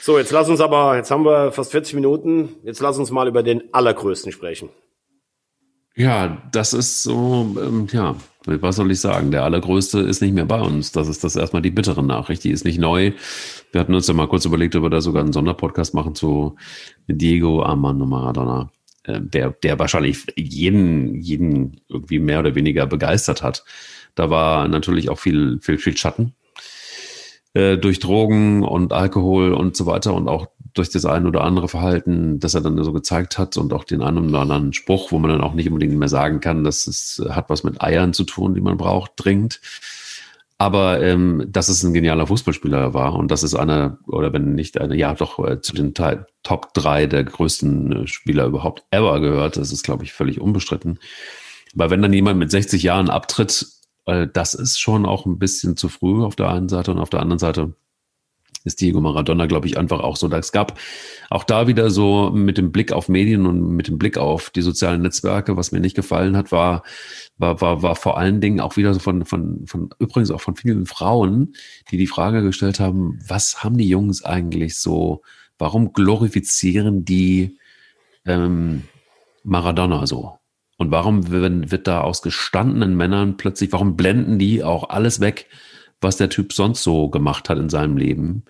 So, 0.03 0.17
jetzt 0.17 0.31
lass 0.31 0.49
uns 0.49 0.59
aber, 0.61 0.97
jetzt 0.97 1.11
haben 1.11 1.25
wir 1.25 1.51
fast 1.51 1.69
40 1.69 1.93
Minuten, 1.93 2.55
jetzt 2.63 2.79
lass 2.79 2.97
uns 2.97 3.11
mal 3.11 3.27
über 3.27 3.43
den 3.43 3.71
allergrößten 3.71 4.31
sprechen. 4.31 4.69
Ja, 5.95 6.41
das 6.51 6.73
ist 6.73 7.03
so, 7.03 7.55
ähm, 7.61 7.85
ja, 7.91 8.15
was 8.45 8.77
soll 8.77 8.89
ich 8.89 8.99
sagen? 8.99 9.29
Der 9.29 9.43
allergrößte 9.43 9.99
ist 9.99 10.23
nicht 10.23 10.33
mehr 10.33 10.45
bei 10.45 10.59
uns. 10.59 10.91
Das 10.91 11.07
ist 11.07 11.23
das 11.23 11.35
erstmal 11.35 11.61
die 11.61 11.69
bittere 11.69 12.03
Nachricht. 12.03 12.43
Die 12.43 12.49
ist 12.49 12.65
nicht 12.65 12.79
neu. 12.79 13.11
Wir 13.71 13.81
hatten 13.81 13.93
uns 13.93 14.07
ja 14.07 14.15
mal 14.15 14.27
kurz 14.27 14.45
überlegt, 14.45 14.75
ob 14.75 14.81
wir 14.81 14.89
da 14.89 15.01
sogar 15.01 15.21
einen 15.21 15.33
Sonderpodcast 15.33 15.93
machen 15.93 16.15
zu 16.15 16.55
Diego 17.07 17.61
Armando 17.61 18.07
Maradona, 18.07 18.71
äh, 19.03 19.21
der, 19.21 19.51
der 19.51 19.77
wahrscheinlich 19.77 20.25
jeden, 20.35 21.21
jeden 21.21 21.79
irgendwie 21.89 22.17
mehr 22.17 22.39
oder 22.39 22.55
weniger 22.55 22.87
begeistert 22.87 23.43
hat. 23.43 23.63
Da 24.15 24.31
war 24.31 24.67
natürlich 24.67 25.11
auch 25.11 25.19
viel, 25.19 25.59
viel, 25.61 25.77
viel 25.77 25.95
Schatten 25.95 26.33
äh, 27.53 27.77
durch 27.77 27.99
Drogen 27.99 28.63
und 28.63 28.93
Alkohol 28.93 29.53
und 29.53 29.75
so 29.75 29.85
weiter 29.85 30.13
und 30.13 30.27
auch 30.27 30.47
durch 30.73 30.89
das 30.89 31.05
ein 31.05 31.27
oder 31.27 31.43
andere 31.43 31.67
Verhalten, 31.67 32.39
das 32.39 32.53
er 32.53 32.61
dann 32.61 32.81
so 32.81 32.93
gezeigt 32.93 33.37
hat 33.37 33.57
und 33.57 33.73
auch 33.73 33.83
den 33.83 34.01
einen 34.01 34.29
oder 34.29 34.39
anderen 34.39 34.73
Spruch, 34.73 35.11
wo 35.11 35.19
man 35.19 35.31
dann 35.31 35.41
auch 35.41 35.53
nicht 35.53 35.67
unbedingt 35.67 35.97
mehr 35.97 36.07
sagen 36.07 36.39
kann, 36.39 36.63
dass 36.63 36.87
es 36.87 37.21
hat 37.29 37.49
was 37.49 37.63
mit 37.63 37.81
Eiern 37.81 38.13
zu 38.13 38.23
tun, 38.23 38.53
die 38.55 38.61
man 38.61 38.77
braucht, 38.77 39.11
dringend. 39.17 39.59
Aber 40.57 41.01
ähm, 41.01 41.47
dass 41.49 41.69
es 41.69 41.83
ein 41.83 41.93
genialer 41.93 42.27
Fußballspieler 42.27 42.93
war 42.93 43.15
und 43.15 43.31
das 43.31 43.41
ist 43.41 43.55
einer, 43.55 43.97
oder 44.05 44.31
wenn 44.31 44.53
nicht 44.53 44.79
eine, 44.79 44.95
ja 44.95 45.13
doch 45.15 45.39
äh, 45.39 45.59
zu 45.59 45.73
den 45.73 45.95
Teil, 45.95 46.27
Top 46.43 46.73
3 46.75 47.07
der 47.07 47.23
größten 47.23 48.03
äh, 48.03 48.07
Spieler 48.07 48.45
überhaupt 48.45 48.83
ever 48.91 49.19
gehört, 49.19 49.57
das 49.57 49.71
ist, 49.71 49.83
glaube 49.83 50.03
ich, 50.03 50.13
völlig 50.13 50.39
unbestritten. 50.39 50.99
Weil 51.73 51.89
wenn 51.89 52.01
dann 52.01 52.13
jemand 52.13 52.37
mit 52.37 52.51
60 52.51 52.83
Jahren 52.83 53.09
abtritt, 53.09 53.65
weil 54.11 54.27
das 54.27 54.53
ist 54.53 54.77
schon 54.77 55.05
auch 55.05 55.25
ein 55.25 55.39
bisschen 55.39 55.77
zu 55.77 55.87
früh 55.87 56.21
auf 56.21 56.35
der 56.35 56.49
einen 56.49 56.67
Seite 56.67 56.91
und 56.91 56.99
auf 56.99 57.09
der 57.09 57.21
anderen 57.21 57.39
Seite 57.39 57.75
ist 58.65 58.81
Diego 58.81 58.99
Maradona, 58.99 59.45
glaube 59.45 59.67
ich, 59.67 59.77
einfach 59.77 60.01
auch 60.01 60.17
so. 60.17 60.29
Es 60.29 60.51
gab 60.51 60.77
auch 61.29 61.45
da 61.45 61.65
wieder 61.67 61.89
so 61.89 62.29
mit 62.29 62.57
dem 62.57 62.73
Blick 62.73 62.91
auf 62.91 63.07
Medien 63.07 63.45
und 63.45 63.61
mit 63.69 63.87
dem 63.87 63.97
Blick 63.97 64.17
auf 64.17 64.49
die 64.49 64.63
sozialen 64.63 65.01
Netzwerke, 65.01 65.55
was 65.55 65.71
mir 65.71 65.79
nicht 65.79 65.95
gefallen 65.95 66.35
hat, 66.35 66.51
war, 66.51 66.83
war, 67.37 67.61
war, 67.61 67.83
war 67.83 67.95
vor 67.95 68.17
allen 68.17 68.41
Dingen 68.41 68.59
auch 68.59 68.75
wieder 68.75 68.93
so 68.93 68.99
von, 68.99 69.23
von, 69.23 69.65
von, 69.65 69.89
übrigens 69.97 70.29
auch 70.29 70.41
von 70.41 70.57
vielen 70.57 70.85
Frauen, 70.85 71.55
die 71.89 71.97
die 71.97 72.05
Frage 72.05 72.43
gestellt 72.43 72.81
haben, 72.81 73.17
was 73.25 73.63
haben 73.63 73.77
die 73.77 73.87
Jungs 73.87 74.25
eigentlich 74.25 74.77
so, 74.77 75.21
warum 75.57 75.93
glorifizieren 75.93 77.05
die 77.05 77.57
ähm, 78.25 78.83
Maradona 79.45 80.05
so? 80.05 80.40
Und 80.81 80.89
warum 80.89 81.29
wird 81.29 81.85
da 81.85 82.01
aus 82.01 82.23
gestandenen 82.23 82.97
Männern 82.97 83.37
plötzlich, 83.37 83.71
warum 83.71 83.95
blenden 83.95 84.39
die 84.39 84.63
auch 84.63 84.89
alles 84.89 85.19
weg, 85.19 85.45
was 86.01 86.17
der 86.17 86.29
Typ 86.29 86.53
sonst 86.53 86.81
so 86.81 87.07
gemacht 87.07 87.49
hat 87.49 87.59
in 87.59 87.69
seinem 87.69 87.97
Leben? 87.97 88.45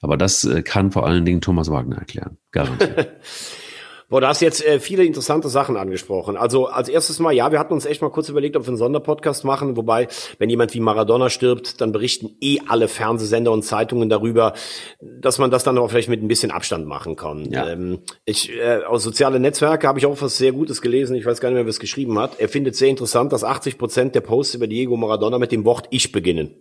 Aber 0.00 0.16
das 0.16 0.44
äh, 0.44 0.62
kann 0.62 0.90
vor 0.90 1.04
allen 1.04 1.26
Dingen 1.26 1.42
Thomas 1.42 1.70
Wagner 1.70 1.98
erklären, 1.98 2.38
garantiert. 2.50 3.10
Boah, 4.14 4.20
du 4.20 4.28
hast 4.28 4.42
jetzt 4.42 4.64
äh, 4.64 4.78
viele 4.78 5.02
interessante 5.04 5.48
Sachen 5.48 5.76
angesprochen. 5.76 6.36
Also 6.36 6.66
als 6.66 6.88
erstes 6.88 7.18
mal, 7.18 7.32
ja, 7.32 7.50
wir 7.50 7.58
hatten 7.58 7.72
uns 7.72 7.84
echt 7.84 8.00
mal 8.00 8.10
kurz 8.10 8.28
überlegt, 8.28 8.54
ob 8.54 8.62
wir 8.62 8.68
einen 8.68 8.76
Sonderpodcast 8.76 9.42
machen. 9.42 9.76
Wobei, 9.76 10.06
wenn 10.38 10.48
jemand 10.48 10.72
wie 10.72 10.78
Maradona 10.78 11.30
stirbt, 11.30 11.80
dann 11.80 11.90
berichten 11.90 12.36
eh 12.40 12.58
alle 12.68 12.86
Fernsehsender 12.86 13.50
und 13.50 13.64
Zeitungen 13.64 14.08
darüber, 14.08 14.52
dass 15.00 15.40
man 15.40 15.50
das 15.50 15.64
dann 15.64 15.76
aber 15.78 15.88
vielleicht 15.88 16.10
mit 16.10 16.22
ein 16.22 16.28
bisschen 16.28 16.52
Abstand 16.52 16.86
machen 16.86 17.16
kann. 17.16 17.50
Ja. 17.50 17.68
Ähm, 17.68 18.02
ich, 18.24 18.52
äh, 18.56 18.84
aus 18.84 19.02
sozialen 19.02 19.42
Netzwerke 19.42 19.88
habe 19.88 19.98
ich 19.98 20.06
auch 20.06 20.22
was 20.22 20.38
sehr 20.38 20.52
Gutes 20.52 20.80
gelesen. 20.80 21.16
Ich 21.16 21.26
weiß 21.26 21.40
gar 21.40 21.48
nicht 21.48 21.56
mehr, 21.56 21.64
wer 21.64 21.70
es 21.70 21.80
geschrieben 21.80 22.16
hat. 22.20 22.38
Er 22.38 22.48
findet 22.48 22.76
sehr 22.76 22.90
interessant, 22.90 23.32
dass 23.32 23.42
80 23.42 23.78
Prozent 23.78 24.14
der 24.14 24.20
Posts 24.20 24.54
über 24.54 24.68
Diego 24.68 24.96
Maradona 24.96 25.40
mit 25.40 25.50
dem 25.50 25.64
Wort 25.64 25.88
Ich 25.90 26.12
beginnen. 26.12 26.54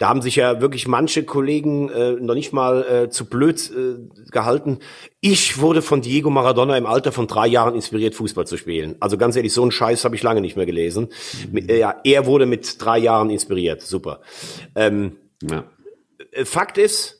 Da 0.00 0.08
haben 0.08 0.22
sich 0.22 0.36
ja 0.36 0.62
wirklich 0.62 0.88
manche 0.88 1.24
Kollegen 1.24 1.90
äh, 1.90 2.12
noch 2.12 2.32
nicht 2.32 2.54
mal 2.54 2.84
äh, 2.84 3.10
zu 3.10 3.26
blöd 3.26 3.70
äh, 3.70 4.30
gehalten. 4.30 4.78
Ich 5.20 5.60
wurde 5.60 5.82
von 5.82 6.00
Diego 6.00 6.30
Maradona 6.30 6.78
im 6.78 6.86
Alter 6.86 7.12
von 7.12 7.26
drei 7.26 7.46
Jahren 7.46 7.74
inspiriert, 7.74 8.14
Fußball 8.14 8.46
zu 8.46 8.56
spielen. 8.56 8.96
Also 8.98 9.18
ganz 9.18 9.36
ehrlich, 9.36 9.52
so 9.52 9.60
einen 9.60 9.72
Scheiß 9.72 10.06
habe 10.06 10.16
ich 10.16 10.22
lange 10.22 10.40
nicht 10.40 10.56
mehr 10.56 10.64
gelesen. 10.64 11.08
Mhm. 11.52 11.68
Ja, 11.68 11.96
er 12.02 12.24
wurde 12.24 12.46
mit 12.46 12.82
drei 12.82 12.96
Jahren 12.96 13.28
inspiriert. 13.28 13.82
Super. 13.82 14.22
Ähm, 14.74 15.18
ja. 15.42 15.64
Äh, 16.30 16.46
Fakt 16.46 16.78
ist, 16.78 17.19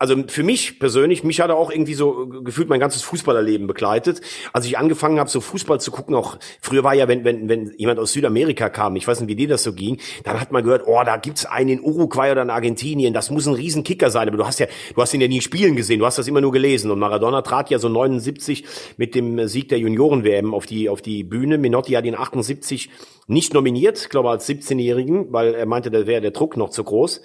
also 0.00 0.14
für 0.28 0.44
mich 0.44 0.78
persönlich, 0.78 1.24
mich 1.24 1.40
hat 1.40 1.50
er 1.50 1.56
auch 1.56 1.72
irgendwie 1.72 1.94
so 1.94 2.28
gefühlt 2.28 2.68
mein 2.68 2.78
ganzes 2.78 3.02
Fußballerleben 3.02 3.66
begleitet. 3.66 4.20
Als 4.52 4.64
ich 4.64 4.78
angefangen 4.78 5.18
habe, 5.18 5.28
so 5.28 5.40
Fußball 5.40 5.80
zu 5.80 5.90
gucken, 5.90 6.14
auch 6.14 6.38
früher 6.60 6.84
war 6.84 6.94
ja, 6.94 7.08
wenn, 7.08 7.24
wenn, 7.24 7.48
wenn 7.48 7.74
jemand 7.76 7.98
aus 7.98 8.12
Südamerika 8.12 8.68
kam, 8.68 8.94
ich 8.94 9.08
weiß 9.08 9.20
nicht, 9.20 9.28
wie 9.28 9.34
dir 9.34 9.48
das 9.48 9.64
so 9.64 9.72
ging, 9.72 9.98
dann 10.22 10.40
hat 10.40 10.52
man 10.52 10.62
gehört, 10.62 10.84
oh, 10.86 11.02
da 11.04 11.16
gibt's 11.16 11.46
einen 11.46 11.70
in 11.70 11.80
Uruguay 11.80 12.30
oder 12.30 12.42
in 12.42 12.50
Argentinien, 12.50 13.12
das 13.12 13.30
muss 13.30 13.48
ein 13.48 13.54
Riesenkicker 13.54 14.10
sein. 14.10 14.28
Aber 14.28 14.36
du 14.36 14.46
hast 14.46 14.60
ja, 14.60 14.66
du 14.94 15.02
hast 15.02 15.12
ihn 15.14 15.20
ja 15.20 15.26
nie 15.26 15.40
spielen 15.40 15.74
gesehen, 15.74 15.98
du 15.98 16.06
hast 16.06 16.16
das 16.16 16.28
immer 16.28 16.40
nur 16.40 16.52
gelesen. 16.52 16.92
Und 16.92 17.00
Maradona 17.00 17.42
trat 17.42 17.68
ja 17.70 17.80
so 17.80 17.88
79 17.88 18.64
mit 18.98 19.16
dem 19.16 19.48
Sieg 19.48 19.68
der 19.68 19.80
Junioren-WM 19.80 20.54
auf 20.54 20.66
die, 20.66 20.88
auf 20.88 21.02
die 21.02 21.24
Bühne. 21.24 21.58
Minotti 21.58 21.94
hat 21.94 22.04
ihn 22.04 22.14
78 22.14 22.88
nicht 23.26 23.52
nominiert, 23.52 24.10
glaube 24.10 24.30
als 24.30 24.48
17-Jährigen, 24.48 25.32
weil 25.32 25.54
er 25.54 25.66
meinte, 25.66 25.90
da 25.90 26.06
wäre 26.06 26.20
der 26.20 26.30
Druck 26.30 26.56
noch 26.56 26.70
zu 26.70 26.84
groß. 26.84 27.20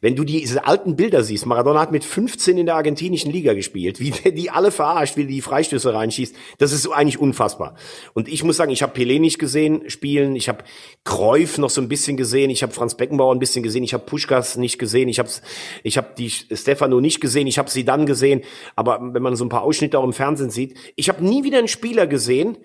Wenn 0.00 0.16
du 0.16 0.24
diese 0.24 0.66
alten 0.66 0.96
Bilder 0.96 1.22
siehst, 1.22 1.44
Maradona 1.44 1.80
hat 1.80 1.92
mit 1.92 2.04
15 2.04 2.56
in 2.56 2.66
der 2.66 2.76
argentinischen 2.76 3.30
Liga 3.30 3.52
gespielt, 3.52 4.00
wie 4.00 4.10
der 4.10 4.32
die 4.32 4.50
alle 4.50 4.70
verarscht, 4.70 5.18
wie 5.18 5.26
die 5.26 5.42
Freistöße 5.42 5.92
reinschießt, 5.92 6.34
das 6.58 6.72
ist 6.72 6.88
eigentlich 6.88 7.18
unfassbar. 7.18 7.74
Und 8.14 8.26
ich 8.28 8.42
muss 8.42 8.56
sagen, 8.56 8.70
ich 8.70 8.82
habe 8.82 8.98
Pelé 8.98 9.20
nicht 9.20 9.38
gesehen 9.38 9.90
spielen, 9.90 10.36
ich 10.36 10.48
habe 10.48 10.64
Kreuf 11.04 11.58
noch 11.58 11.68
so 11.68 11.82
ein 11.82 11.88
bisschen 11.88 12.16
gesehen, 12.16 12.48
ich 12.48 12.62
habe 12.62 12.72
Franz 12.72 12.96
Beckenbauer 12.96 13.34
ein 13.34 13.38
bisschen 13.38 13.62
gesehen, 13.62 13.84
ich 13.84 13.92
habe 13.92 14.06
Puschkas 14.06 14.56
nicht 14.56 14.78
gesehen, 14.78 15.08
ich 15.08 15.18
habe 15.18 15.28
ich 15.82 15.98
hab 15.98 16.16
die 16.16 16.30
Stefano 16.30 17.00
nicht 17.00 17.20
gesehen, 17.20 17.46
ich 17.46 17.58
habe 17.58 17.70
sie 17.70 17.84
dann 17.84 18.06
gesehen, 18.06 18.40
aber 18.76 19.00
wenn 19.02 19.22
man 19.22 19.36
so 19.36 19.44
ein 19.44 19.50
paar 19.50 19.62
Ausschnitte 19.62 19.98
auch 19.98 20.04
im 20.04 20.14
Fernsehen 20.14 20.50
sieht, 20.50 20.78
ich 20.96 21.10
habe 21.10 21.22
nie 21.22 21.44
wieder 21.44 21.58
einen 21.58 21.68
Spieler 21.68 22.06
gesehen, 22.06 22.56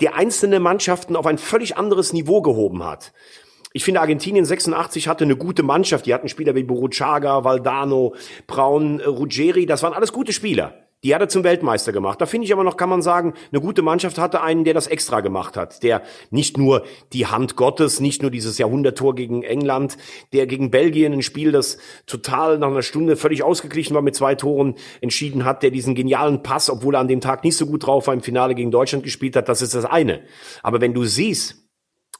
der 0.00 0.14
einzelne 0.14 0.60
Mannschaften 0.60 1.16
auf 1.16 1.26
ein 1.26 1.38
völlig 1.38 1.76
anderes 1.76 2.12
Niveau 2.12 2.42
gehoben 2.42 2.84
hat. 2.84 3.12
Ich 3.76 3.84
finde, 3.84 4.00
Argentinien 4.00 4.46
86 4.46 5.06
hatte 5.06 5.24
eine 5.24 5.36
gute 5.36 5.62
Mannschaft. 5.62 6.06
Die 6.06 6.14
hatten 6.14 6.30
Spieler 6.30 6.54
wie 6.54 6.62
Boruchaga, 6.62 7.44
Valdano, 7.44 8.14
Braun, 8.46 9.00
äh, 9.00 9.04
Ruggeri. 9.04 9.66
Das 9.66 9.82
waren 9.82 9.92
alles 9.92 10.14
gute 10.14 10.32
Spieler. 10.32 10.72
Die 11.04 11.14
hat 11.14 11.20
er 11.20 11.28
zum 11.28 11.44
Weltmeister 11.44 11.92
gemacht. 11.92 12.18
Da 12.18 12.24
finde 12.24 12.46
ich 12.46 12.54
aber 12.54 12.64
noch, 12.64 12.78
kann 12.78 12.88
man 12.88 13.02
sagen, 13.02 13.34
eine 13.52 13.60
gute 13.60 13.82
Mannschaft 13.82 14.16
hatte 14.16 14.40
einen, 14.40 14.64
der 14.64 14.72
das 14.72 14.86
extra 14.86 15.20
gemacht 15.20 15.58
hat. 15.58 15.82
Der 15.82 16.00
nicht 16.30 16.56
nur 16.56 16.86
die 17.12 17.26
Hand 17.26 17.56
Gottes, 17.56 18.00
nicht 18.00 18.22
nur 18.22 18.30
dieses 18.30 18.56
Jahrhunderttor 18.56 19.14
gegen 19.14 19.42
England, 19.42 19.98
der 20.32 20.46
gegen 20.46 20.70
Belgien 20.70 21.12
ein 21.12 21.20
Spiel, 21.20 21.52
das 21.52 21.76
total 22.06 22.58
nach 22.58 22.68
einer 22.68 22.80
Stunde 22.80 23.14
völlig 23.14 23.42
ausgeglichen 23.42 23.94
war 23.94 24.00
mit 24.00 24.16
zwei 24.16 24.36
Toren 24.36 24.76
entschieden 25.02 25.44
hat, 25.44 25.62
der 25.62 25.70
diesen 25.70 25.94
genialen 25.94 26.42
Pass, 26.42 26.70
obwohl 26.70 26.94
er 26.94 27.00
an 27.00 27.08
dem 27.08 27.20
Tag 27.20 27.44
nicht 27.44 27.58
so 27.58 27.66
gut 27.66 27.84
drauf 27.84 28.06
war, 28.06 28.14
im 28.14 28.22
Finale 28.22 28.54
gegen 28.54 28.70
Deutschland 28.70 29.04
gespielt 29.04 29.36
hat. 29.36 29.50
Das 29.50 29.60
ist 29.60 29.74
das 29.74 29.84
eine. 29.84 30.22
Aber 30.62 30.80
wenn 30.80 30.94
du 30.94 31.04
siehst, 31.04 31.56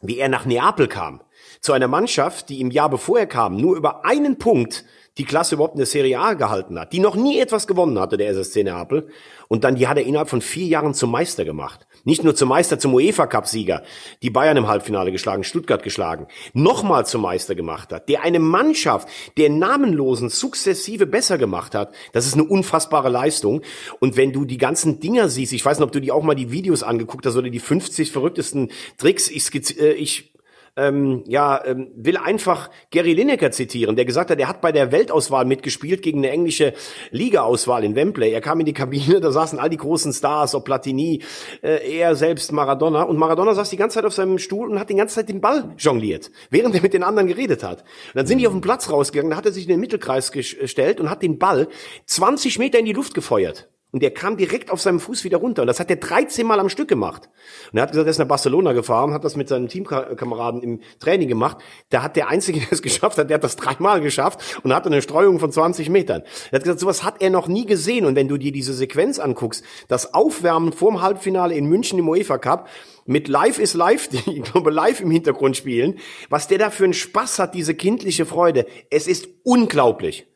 wie 0.02 0.18
er 0.18 0.28
nach 0.28 0.44
Neapel 0.44 0.86
kam, 0.86 1.22
zu 1.67 1.73
einer 1.73 1.89
Mannschaft, 1.89 2.49
die 2.49 2.61
im 2.61 2.71
Jahr 2.71 2.89
bevor 2.89 3.19
er 3.19 3.27
kam, 3.27 3.57
nur 3.57 3.77
über 3.77 4.05
einen 4.05 4.39
Punkt 4.39 4.85
die 5.19 5.25
Klasse 5.25 5.55
überhaupt 5.55 5.75
in 5.75 5.79
der 5.79 5.87
Serie 5.87 6.21
A 6.21 6.35
gehalten 6.35 6.79
hat, 6.79 6.93
die 6.93 7.01
noch 7.01 7.17
nie 7.17 7.39
etwas 7.41 7.67
gewonnen 7.67 7.99
hatte, 7.99 8.17
der 8.17 8.29
SSC 8.29 8.62
Neapel. 8.62 9.09
Und 9.49 9.64
dann, 9.64 9.77
die 9.77 9.89
hat 9.89 9.97
er 9.97 10.05
innerhalb 10.05 10.29
von 10.29 10.43
vier 10.43 10.67
Jahren 10.67 10.93
zum 10.93 11.11
Meister 11.11 11.45
gemacht. 11.45 11.87
Nicht 12.05 12.23
nur 12.23 12.35
zum 12.35 12.51
Meister, 12.51 12.79
zum 12.79 12.95
UEFA-Cup-Sieger, 12.95 13.83
die 14.23 14.31
Bayern 14.31 14.59
im 14.59 14.69
Halbfinale 14.69 15.11
geschlagen, 15.11 15.43
Stuttgart 15.43 15.83
geschlagen, 15.83 16.27
nochmal 16.53 17.07
zum 17.07 17.23
Meister 17.23 17.55
gemacht 17.55 17.93
hat, 17.93 18.09
der 18.09 18.23
eine 18.23 18.39
Mannschaft, 18.39 19.09
der 19.39 19.51
Namenlosen 19.51 20.29
sukzessive 20.29 21.07
besser 21.07 21.39
gemacht 21.39 21.75
hat, 21.75 21.95
das 22.12 22.27
ist 22.27 22.35
eine 22.35 22.45
unfassbare 22.45 23.09
Leistung. 23.09 23.62
Und 23.99 24.17
wenn 24.17 24.33
du 24.33 24.45
die 24.45 24.59
ganzen 24.59 25.01
Dinger 25.01 25.29
siehst, 25.31 25.53
ich 25.53 25.64
weiß 25.64 25.79
nicht, 25.79 25.87
ob 25.87 25.93
du 25.93 26.01
die 26.01 26.12
auch 26.12 26.23
mal 26.23 26.35
die 26.35 26.53
Videos 26.53 26.83
angeguckt 26.83 27.27
hast 27.27 27.37
oder 27.37 27.51
die 27.51 27.61
50 27.61 28.12
verrücktesten 28.12 28.71
Tricks, 28.99 29.31
ich, 29.31 29.81
äh, 29.81 29.93
ich 29.93 30.36
ähm, 30.77 31.24
ja, 31.27 31.64
ähm, 31.64 31.91
will 31.97 32.16
einfach 32.16 32.70
Gary 32.91 33.14
Lineker 33.14 33.51
zitieren, 33.51 33.97
der 33.97 34.05
gesagt 34.05 34.31
hat, 34.31 34.39
er 34.39 34.49
hat 34.49 34.61
bei 34.61 34.72
der 34.72 34.93
Weltauswahl 34.93 35.45
mitgespielt 35.45 36.03
gegen 36.03 36.18
eine 36.18 36.31
englische 36.31 36.74
Liga-Auswahl 37.11 37.85
in 37.85 37.95
Wembley. 37.95 38.31
Er 38.31 38.41
kam 38.41 38.61
in 38.61 38.66
die 38.66 38.74
Kabine, 38.74 39.20
da 39.20 39.31
saßen 39.31 39.59
all 39.59 39.70
die 39.70 39.79
großen 39.79 40.12
Stars, 40.12 40.55
ob 40.55 40.64
Platini, 40.64 41.22
äh, 41.62 41.99
er 41.99 42.14
selbst, 42.14 42.53
Maradona. 42.53 43.03
Und 43.03 43.16
Maradona 43.16 43.55
saß 43.55 43.70
die 43.70 43.77
ganze 43.77 43.95
Zeit 43.95 44.05
auf 44.05 44.14
seinem 44.14 44.39
Stuhl 44.39 44.70
und 44.70 44.79
hat 44.79 44.91
die 44.91 44.97
ganze 44.97 45.16
Zeit 45.16 45.29
den 45.29 45.41
Ball 45.41 45.74
jongliert, 45.79 46.31
während 46.51 46.74
er 46.74 46.83
mit 46.83 46.93
den 46.93 47.03
anderen 47.03 47.29
geredet 47.29 47.62
hat. 47.62 47.81
Und 47.81 48.16
dann 48.16 48.27
sind 48.27 48.39
die 48.39 48.47
auf 48.47 48.53
den 48.53 48.61
Platz 48.61 48.91
rausgegangen, 48.91 49.31
da 49.31 49.37
hat 49.37 49.47
er 49.47 49.53
sich 49.53 49.64
in 49.64 49.70
den 49.70 49.81
Mittelkreis 49.81 50.31
gestellt 50.31 51.01
und 51.01 51.11
hat 51.11 51.22
den 51.22 51.39
Ball 51.39 51.68
20 52.07 52.59
Meter 52.59 52.79
in 52.79 52.85
die 52.85 52.93
Luft 52.93 53.14
gefeuert. 53.14 53.68
Und 53.97 54.03
der 54.03 54.11
kam 54.11 54.36
direkt 54.36 54.70
auf 54.70 54.82
seinem 54.82 55.01
Fuß 55.01 55.24
wieder 55.24 55.38
runter. 55.38 55.62
Und 55.62 55.68
das 55.68 55.80
hat 55.80 55.88
er 55.88 55.97
13 55.97 56.47
Mal 56.47 56.61
am 56.61 56.68
Stück 56.68 56.86
gemacht. 56.86 57.30
Und 57.72 57.78
er 57.78 57.82
hat 57.84 57.92
gesagt, 57.92 58.07
er 58.07 58.11
ist 58.11 58.18
nach 58.18 58.28
Barcelona 58.28 58.74
gefahren, 58.74 59.14
hat 59.14 59.24
das 59.24 59.36
mit 59.36 59.49
seinen 59.49 59.68
Teamkameraden 59.68 60.62
im 60.62 60.80
Training 61.01 61.30
gemacht. 61.30 61.57
Da 61.88 62.03
hat 62.03 62.14
der 62.14 62.28
Einzige, 62.28 62.61
der 62.61 62.72
es 62.72 62.82
geschafft 62.82 63.16
hat, 63.16 63.30
der 63.30 63.36
hat 63.36 63.44
das 63.44 63.57
dreimal 63.57 64.03
geschafft 64.03 64.61
und 64.62 64.74
hatte 64.74 64.90
eine 64.90 65.01
Streuung 65.01 65.38
von 65.38 65.51
20 65.51 65.88
Metern. 65.88 66.24
Er 66.51 66.57
hat 66.57 66.64
gesagt, 66.64 66.80
sowas 66.80 67.05
hat 67.05 67.22
er 67.22 67.30
noch 67.30 67.49
nie 67.49 67.64
gesehen. 67.64 68.05
Und 68.05 68.16
wenn 68.16 68.28
du 68.28 68.36
dir 68.36 68.53
diese 68.53 68.74
Sequenz 68.74 69.18
anguckst, 69.18 69.64
das 69.88 70.12
Aufwärmen 70.12 70.74
vorm 70.74 71.01
Halbfinale 71.01 71.55
in 71.55 71.64
München 71.64 71.99
im 71.99 72.07
UEFA 72.07 72.36
Cup, 72.36 72.68
mit 73.07 73.28
Live 73.28 73.59
is 73.59 73.72
Live, 73.72 74.09
die, 74.11 74.18
ich 74.30 74.42
glaube, 74.42 74.70
live 74.70 75.01
im 75.01 75.11
Hintergrund 75.11 75.57
spielen, 75.57 76.01
was 76.28 76.49
der 76.49 76.59
da 76.59 76.68
für 76.68 76.84
einen 76.84 76.92
Spaß 76.92 77.38
hat, 77.38 77.55
diese 77.55 77.74
kindliche 77.74 78.26
Freude. 78.26 78.66
Es 78.90 79.09
ist 79.09 79.26
unglaublich. 79.42 80.26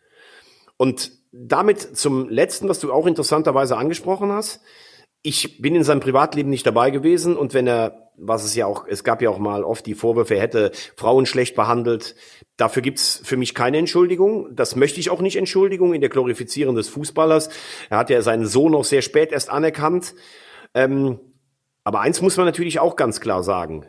Und 0.79 1.20
damit 1.33 1.97
zum 1.97 2.29
letzten, 2.29 2.69
was 2.69 2.81
du 2.81 2.93
auch 2.93 3.07
interessanterweise 3.07 3.77
angesprochen 3.77 4.33
hast. 4.33 4.61
Ich 5.23 5.61
bin 5.61 5.75
in 5.75 5.85
seinem 5.85 6.01
Privatleben 6.01 6.49
nicht 6.49 6.67
dabei 6.67 6.91
gewesen 6.91 7.37
und 7.37 7.53
wenn 7.53 7.67
er, 7.67 8.11
was 8.17 8.43
es 8.43 8.55
ja 8.55 8.67
auch, 8.67 8.87
es 8.89 9.05
gab 9.05 9.21
ja 9.21 9.29
auch 9.29 9.39
mal 9.39 9.65
oft 9.65 9.85
die 9.85 9.95
Vorwürfe, 9.95 10.35
er 10.35 10.41
hätte 10.41 10.73
Frauen 10.97 11.27
schlecht 11.27 11.55
behandelt. 11.55 12.17
Dafür 12.57 12.83
gibt's 12.83 13.21
für 13.23 13.37
mich 13.37 13.55
keine 13.55 13.79
Entschuldigung. 13.79 14.49
Das 14.57 14.77
möchte 14.77 14.99
ich 14.99 15.11
auch 15.11 15.21
nicht 15.21 15.37
Entschuldigung 15.37 15.93
in 15.93 16.01
der 16.01 16.11
Glorifizierung 16.11 16.75
des 16.75 16.89
Fußballers. 16.89 17.51
Er 17.91 17.99
hat 17.99 18.11
ja 18.11 18.23
seinen 18.23 18.47
Sohn 18.47 18.75
auch 18.75 18.85
sehr 18.85 19.03
spät 19.03 19.31
erst 19.31 19.51
anerkannt. 19.51 20.15
Ähm, 20.75 21.21
aber 21.85 22.01
eins 22.01 22.23
muss 22.23 22.37
man 22.37 22.47
natürlich 22.47 22.81
auch 22.81 22.97
ganz 22.97 23.21
klar 23.21 23.43
sagen. 23.43 23.87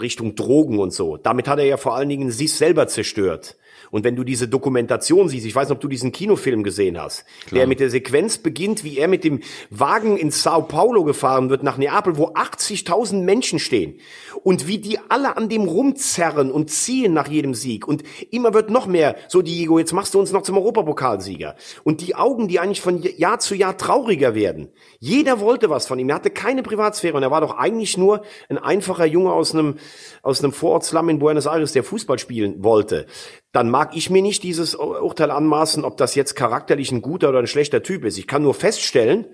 Richtung 0.00 0.34
Drogen 0.36 0.78
und 0.78 0.92
so. 0.92 1.18
Damit 1.18 1.48
hat 1.48 1.58
er 1.58 1.66
ja 1.66 1.76
vor 1.76 1.94
allen 1.96 2.08
Dingen 2.08 2.30
sich 2.30 2.54
selber 2.54 2.86
zerstört. 2.86 3.56
Und 3.92 4.04
wenn 4.04 4.16
du 4.16 4.24
diese 4.24 4.48
Dokumentation 4.48 5.28
siehst, 5.28 5.44
ich 5.44 5.54
weiß 5.54 5.68
nicht, 5.68 5.76
ob 5.76 5.80
du 5.82 5.86
diesen 5.86 6.12
Kinofilm 6.12 6.62
gesehen 6.62 6.98
hast, 6.98 7.26
Klar. 7.46 7.58
der 7.58 7.66
mit 7.66 7.78
der 7.78 7.90
Sequenz 7.90 8.38
beginnt, 8.38 8.84
wie 8.84 8.96
er 8.96 9.06
mit 9.06 9.22
dem 9.22 9.40
Wagen 9.68 10.16
in 10.16 10.30
Sao 10.30 10.62
Paulo 10.62 11.04
gefahren 11.04 11.50
wird 11.50 11.62
nach 11.62 11.76
Neapel, 11.76 12.16
wo 12.16 12.28
80.000 12.28 13.22
Menschen 13.22 13.58
stehen 13.58 14.00
und 14.44 14.66
wie 14.66 14.78
die 14.78 14.98
alle 15.10 15.36
an 15.36 15.50
dem 15.50 15.64
rumzerren 15.64 16.50
und 16.50 16.70
ziehen 16.70 17.12
nach 17.12 17.28
jedem 17.28 17.52
Sieg 17.52 17.86
und 17.86 18.02
immer 18.30 18.54
wird 18.54 18.70
noch 18.70 18.86
mehr, 18.86 19.14
so 19.28 19.42
Diego, 19.42 19.78
jetzt 19.78 19.92
machst 19.92 20.14
du 20.14 20.20
uns 20.20 20.32
noch 20.32 20.42
zum 20.42 20.56
Europapokalsieger. 20.56 21.54
Und 21.84 22.00
die 22.00 22.14
Augen, 22.14 22.48
die 22.48 22.60
eigentlich 22.60 22.80
von 22.80 23.02
Jahr 23.02 23.40
zu 23.40 23.54
Jahr 23.54 23.76
trauriger 23.76 24.34
werden. 24.34 24.68
Jeder 25.00 25.38
wollte 25.38 25.68
was 25.68 25.86
von 25.86 25.98
ihm, 25.98 26.08
er 26.08 26.14
hatte 26.14 26.30
keine 26.30 26.62
Privatsphäre 26.62 27.18
und 27.18 27.22
er 27.22 27.30
war 27.30 27.42
doch 27.42 27.58
eigentlich 27.58 27.98
nur 27.98 28.22
ein 28.48 28.56
einfacher 28.56 29.04
Junge 29.04 29.34
aus 29.34 29.52
einem, 29.52 29.76
aus 30.22 30.42
einem 30.42 30.54
Vorortslum 30.54 31.10
in 31.10 31.18
Buenos 31.18 31.44
Aires, 31.44 31.72
der 31.72 31.84
Fußball 31.84 32.18
spielen 32.18 32.64
wollte 32.64 33.06
dann 33.52 33.68
mag 33.70 33.94
ich 33.94 34.08
mir 34.08 34.22
nicht 34.22 34.42
dieses 34.42 34.74
Urteil 34.74 35.30
anmaßen, 35.30 35.84
ob 35.84 35.98
das 35.98 36.14
jetzt 36.14 36.34
charakterlich 36.34 36.90
ein 36.90 37.02
guter 37.02 37.28
oder 37.28 37.40
ein 37.40 37.46
schlechter 37.46 37.82
Typ 37.82 38.04
ist. 38.04 38.18
Ich 38.18 38.26
kann 38.26 38.42
nur 38.42 38.54
feststellen, 38.54 39.26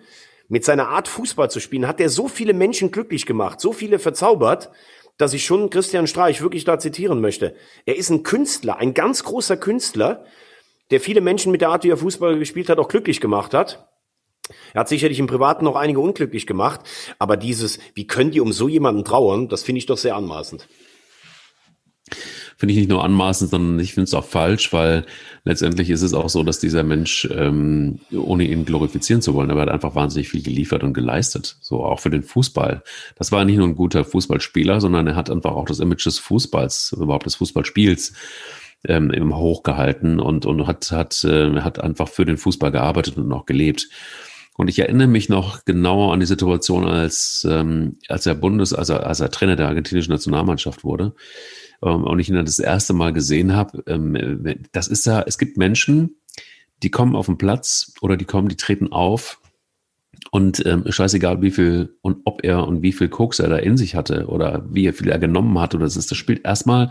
mit 0.48 0.64
seiner 0.64 0.88
Art 0.88 1.08
Fußball 1.08 1.50
zu 1.50 1.60
spielen, 1.60 1.86
hat 1.86 2.00
er 2.00 2.08
so 2.08 2.26
viele 2.26 2.54
Menschen 2.54 2.90
glücklich 2.90 3.26
gemacht, 3.26 3.60
so 3.60 3.72
viele 3.72 3.98
verzaubert, 3.98 4.70
dass 5.18 5.34
ich 5.34 5.44
schon 5.44 5.68
Christian 5.70 6.06
Streich 6.06 6.40
wirklich 6.40 6.64
da 6.64 6.78
zitieren 6.78 7.20
möchte. 7.20 7.54
Er 7.86 7.96
ist 7.96 8.10
ein 8.10 8.22
Künstler, 8.22 8.78
ein 8.78 8.94
ganz 8.94 9.24
großer 9.24 9.56
Künstler, 9.56 10.24
der 10.90 11.00
viele 11.00 11.20
Menschen 11.20 11.52
mit 11.52 11.60
der 11.60 11.68
Art, 11.68 11.84
wie 11.84 11.90
er 11.90 11.98
Fußball 11.98 12.38
gespielt 12.38 12.70
hat, 12.70 12.78
auch 12.78 12.88
glücklich 12.88 13.20
gemacht 13.20 13.52
hat. 13.52 13.88
Er 14.72 14.80
hat 14.80 14.88
sicherlich 14.88 15.18
im 15.18 15.26
Privaten 15.26 15.66
noch 15.66 15.76
einige 15.76 16.00
unglücklich 16.00 16.46
gemacht, 16.46 16.80
aber 17.18 17.36
dieses, 17.36 17.78
wie 17.94 18.06
können 18.06 18.30
die 18.30 18.40
um 18.40 18.52
so 18.52 18.68
jemanden 18.68 19.04
trauern, 19.04 19.48
das 19.48 19.62
finde 19.62 19.80
ich 19.80 19.86
doch 19.86 19.98
sehr 19.98 20.16
anmaßend 20.16 20.66
finde 22.58 22.72
ich 22.72 22.80
nicht 22.80 22.90
nur 22.90 23.04
anmaßend, 23.04 23.50
sondern 23.50 23.78
ich 23.78 23.94
finde 23.94 24.04
es 24.04 24.14
auch 24.14 24.24
falsch, 24.24 24.72
weil 24.72 25.06
letztendlich 25.44 25.90
ist 25.90 26.02
es 26.02 26.12
auch 26.12 26.28
so, 26.28 26.42
dass 26.42 26.58
dieser 26.58 26.82
Mensch, 26.82 27.28
ähm, 27.30 28.00
ohne 28.12 28.44
ihn 28.44 28.64
glorifizieren 28.64 29.22
zu 29.22 29.32
wollen, 29.34 29.52
aber 29.52 29.60
er 29.60 29.66
hat 29.66 29.72
einfach 29.72 29.94
wahnsinnig 29.94 30.28
viel 30.28 30.42
geliefert 30.42 30.82
und 30.82 30.92
geleistet. 30.92 31.56
So 31.60 31.84
auch 31.84 32.00
für 32.00 32.10
den 32.10 32.24
Fußball. 32.24 32.82
Das 33.14 33.30
war 33.30 33.44
nicht 33.44 33.58
nur 33.58 33.68
ein 33.68 33.76
guter 33.76 34.04
Fußballspieler, 34.04 34.80
sondern 34.80 35.06
er 35.06 35.14
hat 35.14 35.30
einfach 35.30 35.52
auch 35.52 35.66
das 35.66 35.78
Image 35.78 36.04
des 36.04 36.18
Fußballs, 36.18 36.96
überhaupt 37.00 37.26
des 37.26 37.36
Fußballspiels 37.36 38.14
ähm, 38.84 39.12
eben 39.12 39.36
hochgehalten 39.36 40.18
und, 40.18 40.44
und 40.44 40.66
hat, 40.66 40.90
hat, 40.90 41.22
äh, 41.22 41.60
hat 41.60 41.78
einfach 41.78 42.08
für 42.08 42.24
den 42.24 42.38
Fußball 42.38 42.72
gearbeitet 42.72 43.16
und 43.18 43.32
auch 43.32 43.46
gelebt. 43.46 43.88
Und 44.56 44.66
ich 44.66 44.80
erinnere 44.80 45.06
mich 45.06 45.28
noch 45.28 45.64
genauer 45.64 46.12
an 46.12 46.18
die 46.18 46.26
Situation, 46.26 46.88
als, 46.88 47.46
ähm, 47.48 47.98
als 48.08 48.26
er 48.26 48.34
Bundes, 48.34 48.74
also 48.74 48.94
als 48.96 49.20
er 49.20 49.30
Trainer 49.30 49.54
der 49.54 49.68
argentinischen 49.68 50.12
Nationalmannschaft 50.12 50.82
wurde 50.82 51.14
ähm, 51.82 52.04
und 52.04 52.18
ich 52.18 52.28
ihn 52.28 52.34
dann 52.34 52.44
das 52.46 52.58
erste 52.58 52.92
Mal 52.92 53.12
gesehen 53.12 53.54
habe, 53.54 53.82
ähm, 53.86 54.64
das 54.72 54.88
ist 54.88 55.06
da, 55.06 55.22
es 55.22 55.38
gibt 55.38 55.56
Menschen, 55.56 56.16
die 56.82 56.90
kommen 56.90 57.16
auf 57.16 57.26
den 57.26 57.38
Platz 57.38 57.92
oder 58.00 58.16
die 58.16 58.24
kommen, 58.24 58.48
die 58.48 58.56
treten 58.56 58.92
auf 58.92 59.40
Und 60.30 60.64
ähm, 60.66 60.84
scheißegal, 60.86 61.40
wie 61.42 61.50
viel 61.50 61.96
und 62.02 62.18
ob 62.24 62.44
er 62.44 62.66
und 62.66 62.82
wie 62.82 62.92
viel 62.92 63.08
Koks 63.08 63.38
er 63.38 63.48
da 63.48 63.56
in 63.56 63.76
sich 63.76 63.94
hatte 63.94 64.26
oder 64.26 64.64
wie 64.68 64.90
viel 64.92 65.08
er 65.08 65.18
genommen 65.18 65.58
hat 65.58 65.74
oder 65.74 65.84
das 65.84 65.96
ist, 65.96 66.10
das 66.10 66.18
spielt 66.18 66.44
erstmal, 66.44 66.90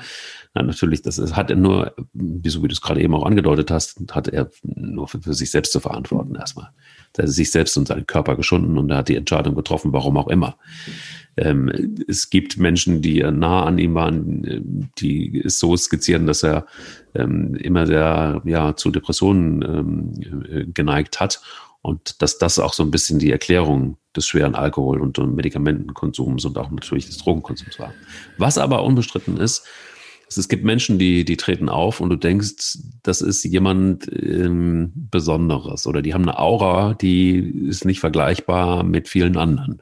na, 0.55 0.63
natürlich, 0.63 1.01
das 1.03 1.19
ist, 1.19 1.35
hat 1.35 1.49
er 1.49 1.55
nur, 1.55 1.93
wieso 2.13 2.63
wie 2.63 2.67
du 2.67 2.73
es 2.73 2.81
gerade 2.81 3.01
eben 3.01 3.13
auch 3.13 3.25
angedeutet 3.25 3.69
hast, 3.69 4.01
hat 4.11 4.27
er 4.27 4.49
nur 4.63 5.07
für, 5.07 5.21
für 5.21 5.33
sich 5.33 5.51
selbst 5.51 5.71
zu 5.71 5.79
verantworten 5.79 6.35
erstmal. 6.35 6.69
Er 7.19 7.27
sich 7.27 7.51
selbst 7.51 7.77
und 7.77 7.87
seinen 7.87 8.07
Körper 8.07 8.35
geschunden 8.35 8.77
und 8.77 8.89
er 8.89 8.97
hat 8.97 9.09
die 9.09 9.15
Entscheidung 9.15 9.55
getroffen, 9.55 9.93
warum 9.93 10.17
auch 10.17 10.27
immer. 10.27 10.57
Ähm, 11.37 11.95
es 12.07 12.29
gibt 12.29 12.57
Menschen, 12.57 13.01
die 13.01 13.21
nah 13.21 13.63
an 13.63 13.77
ihm 13.77 13.93
waren, 13.93 14.89
die 14.97 15.41
es 15.45 15.59
so 15.59 15.77
skizzieren, 15.77 16.25
dass 16.25 16.43
er 16.43 16.65
ähm, 17.13 17.55
immer 17.55 17.85
sehr 17.85 18.41
ja, 18.45 18.75
zu 18.75 18.89
Depressionen 18.89 19.61
ähm, 19.61 20.73
geneigt 20.73 21.19
hat 21.19 21.41
und 21.81 22.21
dass 22.21 22.37
das 22.37 22.59
auch 22.59 22.73
so 22.73 22.83
ein 22.83 22.91
bisschen 22.91 23.19
die 23.19 23.31
Erklärung 23.31 23.97
des 24.15 24.27
schweren 24.27 24.55
Alkohol- 24.55 24.99
und 24.99 25.17
Medikamentenkonsums 25.35 26.43
und 26.45 26.57
auch 26.57 26.71
natürlich 26.71 27.05
des 27.05 27.17
Drogenkonsums 27.17 27.79
war. 27.79 27.93
Was 28.37 28.57
aber 28.57 28.83
unbestritten 28.83 29.37
ist, 29.37 29.65
es 30.35 30.49
gibt 30.49 30.65
Menschen, 30.65 30.99
die, 30.99 31.23
die 31.23 31.37
treten 31.37 31.69
auf 31.69 32.01
und 32.01 32.09
du 32.09 32.17
denkst, 32.17 32.79
das 33.03 33.21
ist 33.21 33.43
jemand 33.45 34.11
ähm, 34.11 34.91
Besonderes 34.93 35.87
oder 35.87 36.01
die 36.01 36.13
haben 36.13 36.23
eine 36.23 36.37
Aura, 36.37 36.95
die 36.95 37.37
ist 37.69 37.85
nicht 37.85 37.99
vergleichbar 37.99 38.83
mit 38.83 39.07
vielen 39.07 39.37
anderen. 39.37 39.81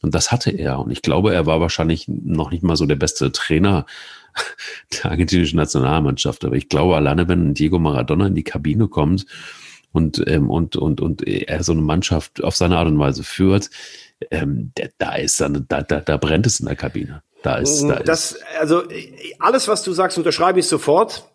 Und 0.00 0.14
das 0.14 0.32
hatte 0.32 0.50
er. 0.50 0.80
Und 0.80 0.90
ich 0.90 1.02
glaube, 1.02 1.34
er 1.34 1.46
war 1.46 1.60
wahrscheinlich 1.60 2.08
noch 2.08 2.50
nicht 2.50 2.62
mal 2.62 2.76
so 2.76 2.86
der 2.86 2.96
beste 2.96 3.32
Trainer 3.32 3.86
der 4.92 5.10
argentinischen 5.10 5.58
Nationalmannschaft. 5.58 6.44
Aber 6.44 6.56
ich 6.56 6.68
glaube, 6.68 6.96
alleine 6.96 7.28
wenn 7.28 7.54
Diego 7.54 7.78
Maradona 7.78 8.26
in 8.26 8.34
die 8.34 8.42
Kabine 8.42 8.88
kommt 8.88 9.26
und, 9.92 10.22
ähm, 10.26 10.48
und, 10.50 10.76
und, 10.76 11.00
und 11.00 11.26
er 11.26 11.62
so 11.62 11.72
eine 11.72 11.82
Mannschaft 11.82 12.42
auf 12.42 12.56
seine 12.56 12.78
Art 12.78 12.88
und 12.88 12.98
Weise 12.98 13.24
führt, 13.24 13.70
ähm, 14.30 14.72
da 14.98 15.14
ist 15.16 15.40
dann, 15.40 15.66
da, 15.68 15.82
da, 15.82 16.00
da 16.00 16.16
brennt 16.16 16.46
es 16.46 16.60
in 16.60 16.66
der 16.66 16.76
Kabine. 16.76 17.22
Da 17.42 17.56
ist, 17.56 17.82
da 17.82 17.96
das, 17.96 18.38
also 18.60 18.82
alles, 19.38 19.68
was 19.68 19.82
du 19.82 19.92
sagst, 19.92 20.16
unterschreibe 20.18 20.60
ich 20.60 20.68
sofort. 20.68 21.28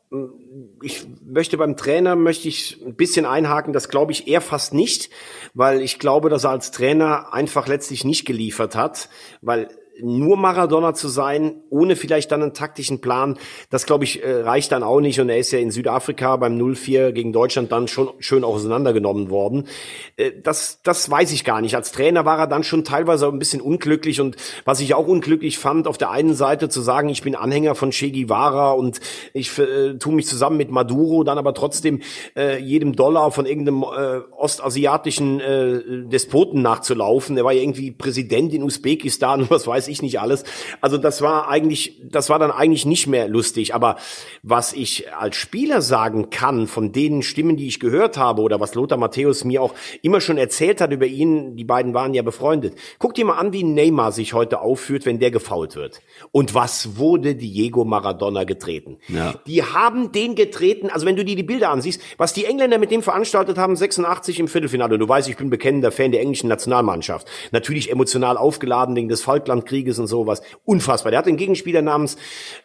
Ich 0.82 1.06
möchte 1.26 1.58
beim 1.58 1.76
Trainer 1.76 2.16
möchte 2.16 2.48
ich 2.48 2.82
ein 2.86 2.96
bisschen 2.96 3.26
einhaken. 3.26 3.74
Das 3.74 3.90
glaube 3.90 4.14
ich 4.14 4.28
eher 4.28 4.42
fast 4.42 4.74
nicht, 4.74 5.10
weil 5.54 5.82
ich 5.82 6.00
glaube, 6.00 6.30
dass 6.30 6.46
er 6.46 6.52
als 6.52 6.72
Trainer 6.72 7.34
einfach 7.34 7.68
letztlich 7.68 8.06
nicht 8.06 8.26
geliefert 8.26 8.76
hat, 8.76 9.10
weil 9.42 9.68
nur 10.02 10.38
Maradona 10.38 10.94
zu 10.94 11.08
sein, 11.08 11.62
ohne 11.70 11.96
vielleicht 11.96 12.32
dann 12.32 12.42
einen 12.42 12.54
taktischen 12.54 13.02
Plan, 13.02 13.38
das 13.70 13.86
glaube 13.86 14.04
ich 14.04 14.24
äh, 14.24 14.42
reicht 14.42 14.72
dann 14.72 14.84
auch 14.84 15.00
nicht. 15.00 15.20
Und 15.20 15.30
er 15.30 15.38
ist 15.38 15.52
ja 15.52 15.60
in 15.60 15.72
Südafrika 15.72 16.36
beim 16.38 16.58
0-4 16.58 17.12
gegen 17.12 17.34
Deutschland 17.34 17.72
dann 17.72 17.88
schon 17.88 18.10
schön 18.20 18.44
auseinandergenommen 18.44 19.30
worden. 19.30 19.68
Äh, 20.16 20.32
das, 20.42 20.82
das 20.84 21.10
weiß 21.10 21.32
ich 21.32 21.44
gar 21.44 21.62
nicht. 21.62 21.76
Als 21.76 21.92
Trainer 21.92 22.26
war 22.26 22.40
er 22.40 22.48
dann 22.48 22.64
schon 22.64 22.84
teilweise 22.84 23.28
ein 23.28 23.40
bisschen 23.40 23.62
unglücklich. 23.62 24.22
Und 24.22 24.36
was 24.66 24.80
ich 24.80 24.94
auch 24.94 25.08
unglücklich 25.08 25.58
fand, 25.58 25.88
auf 25.88 25.98
der 25.98 26.12
einen 26.12 26.36
Seite 26.36 26.70
zu 26.70 26.82
sagen, 26.82 27.10
ich 27.10 27.24
bin 27.24 27.36
Anhänger 27.36 27.76
von 27.76 27.92
Che 27.92 28.12
Guevara 28.12 28.72
und 28.72 29.00
ich 29.34 29.58
äh, 29.58 29.96
tue 29.96 30.14
mich 30.14 30.28
zusammen 30.28 30.58
mit 30.58 30.72
Maduro, 30.72 31.24
dann 31.24 31.38
aber 31.38 31.54
trotzdem 31.54 32.02
äh, 32.36 32.60
jedem 32.60 32.96
Dollar 32.96 33.32
von 33.32 33.46
irgendeinem 33.46 33.84
äh, 33.84 34.20
ostasiatischen 34.38 35.40
äh, 35.40 36.08
Despoten 36.08 36.62
nachzulaufen. 36.62 37.38
Er 37.38 37.44
war 37.44 37.54
ja 37.54 37.62
irgendwie 37.62 37.92
Präsident 37.92 38.54
in 38.54 38.64
Usbekistan 38.64 39.48
was 39.50 39.68
weiß 39.68 39.87
weiß 39.88 39.94
ich 39.94 40.02
nicht 40.02 40.20
alles. 40.20 40.44
Also 40.82 40.98
das 40.98 41.22
war 41.22 41.48
eigentlich, 41.48 42.02
das 42.04 42.30
war 42.30 42.40
dann 42.40 42.52
eigentlich 42.52 42.86
nicht 42.86 43.08
mehr 43.08 43.28
lustig. 43.28 43.74
Aber 43.74 43.96
was 44.44 44.74
ich 44.74 45.14
als 45.14 45.36
Spieler 45.36 45.82
sagen 45.82 46.30
kann, 46.30 46.68
von 46.68 46.92
den 46.92 47.24
Stimmen, 47.24 47.58
die 47.58 47.68
ich 47.68 47.80
gehört 47.80 48.18
habe 48.18 48.42
oder 48.42 48.60
was 48.60 48.76
Lothar 48.76 48.98
Matthäus 48.98 49.44
mir 49.44 49.62
auch 49.62 49.74
immer 50.02 50.20
schon 50.22 50.38
erzählt 50.38 50.82
hat 50.82 50.92
über 50.92 51.06
ihn, 51.06 51.56
die 51.56 51.64
beiden 51.64 51.94
waren 51.94 52.14
ja 52.14 52.22
befreundet. 52.22 52.76
Guck 53.00 53.14
dir 53.14 53.26
mal 53.26 53.38
an, 53.38 53.54
wie 53.54 53.64
Neymar 53.64 54.12
sich 54.12 54.34
heute 54.34 54.60
aufführt, 54.60 55.06
wenn 55.06 55.20
der 55.20 55.32
gefault 55.32 55.76
wird. 55.76 56.02
Und 56.32 56.54
was 56.54 56.98
wurde 56.98 57.36
Diego 57.36 57.86
Maradona 57.86 58.44
getreten? 58.44 58.98
Ja. 59.08 59.36
Die 59.48 59.64
haben 59.64 60.12
den 60.12 60.36
getreten, 60.36 60.90
also 60.90 61.06
wenn 61.06 61.16
du 61.16 61.24
dir 61.24 61.36
die 61.36 61.44
Bilder 61.44 61.70
ansiehst, 61.70 62.02
was 62.18 62.34
die 62.34 62.46
Engländer 62.46 62.78
mit 62.78 62.92
dem 62.92 63.02
veranstaltet 63.02 63.58
haben, 63.58 63.76
86 63.76 64.40
im 64.40 64.48
Viertelfinale. 64.48 64.98
Du 64.98 65.08
weißt, 65.08 65.30
ich 65.30 65.38
bin 65.38 65.50
bekennender 65.50 65.92
Fan 65.92 66.12
der 66.12 66.22
englischen 66.22 66.50
Nationalmannschaft. 66.50 67.28
Natürlich 67.52 67.90
emotional 67.92 68.38
aufgeladen 68.38 68.96
wegen 68.96 69.08
des 69.08 69.22
Falklandkriegs 69.22 69.77
Krieges 69.78 70.00
und 70.00 70.08
sowas. 70.08 70.42
Unfassbar. 70.66 71.12
Der 71.12 71.20
hat 71.20 71.28
einen 71.28 71.38
Gegenspieler 71.38 71.84
namens 71.84 72.18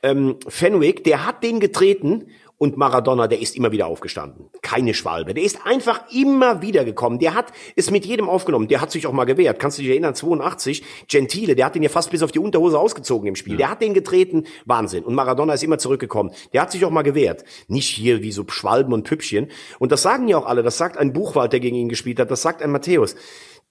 ähm, 0.02 0.36
Fenwick, 0.48 1.04
der 1.04 1.26
hat 1.26 1.42
den 1.44 1.60
getreten 1.60 2.26
und 2.56 2.76
Maradona, 2.76 3.26
der 3.26 3.40
ist 3.40 3.56
immer 3.56 3.72
wieder 3.72 3.88
aufgestanden. 3.88 4.46
Keine 4.62 4.94
Schwalbe. 4.94 5.34
Der 5.34 5.42
ist 5.42 5.58
einfach 5.66 6.02
immer 6.12 6.62
wieder 6.62 6.84
gekommen. 6.84 7.18
Der 7.18 7.34
hat 7.34 7.52
es 7.74 7.90
mit 7.90 8.06
jedem 8.06 8.28
aufgenommen. 8.28 8.68
Der 8.68 8.80
hat 8.80 8.92
sich 8.92 9.06
auch 9.06 9.12
mal 9.12 9.24
gewehrt. 9.24 9.58
Kannst 9.58 9.78
du 9.78 9.82
dich 9.82 9.90
erinnern? 9.90 10.14
82. 10.14 10.84
Gentile, 11.08 11.56
der 11.56 11.66
hat 11.66 11.74
den 11.74 11.82
ja 11.82 11.88
fast 11.88 12.12
bis 12.12 12.22
auf 12.22 12.30
die 12.30 12.38
Unterhose 12.38 12.78
ausgezogen 12.78 13.26
im 13.26 13.34
Spiel. 13.34 13.54
Ja. 13.54 13.58
Der 13.58 13.70
hat 13.70 13.82
den 13.82 13.94
getreten. 13.94 14.44
Wahnsinn. 14.64 15.02
Und 15.02 15.14
Maradona 15.14 15.54
ist 15.54 15.64
immer 15.64 15.78
zurückgekommen. 15.78 16.32
Der 16.52 16.62
hat 16.62 16.70
sich 16.70 16.84
auch 16.84 16.90
mal 16.90 17.02
gewehrt. 17.02 17.44
Nicht 17.66 17.88
hier 17.88 18.22
wie 18.22 18.30
so 18.30 18.44
Schwalben 18.48 18.92
und 18.92 19.02
Püppchen. 19.02 19.50
Und 19.80 19.90
das 19.90 20.02
sagen 20.02 20.28
ja 20.28 20.38
auch 20.38 20.46
alle. 20.46 20.62
Das 20.62 20.78
sagt 20.78 20.96
ein 20.96 21.12
Buchwald, 21.12 21.52
der 21.52 21.58
gegen 21.58 21.74
ihn 21.74 21.88
gespielt 21.88 22.20
hat. 22.20 22.30
Das 22.30 22.42
sagt 22.42 22.62
ein 22.62 22.70
Matthäus 22.70 23.16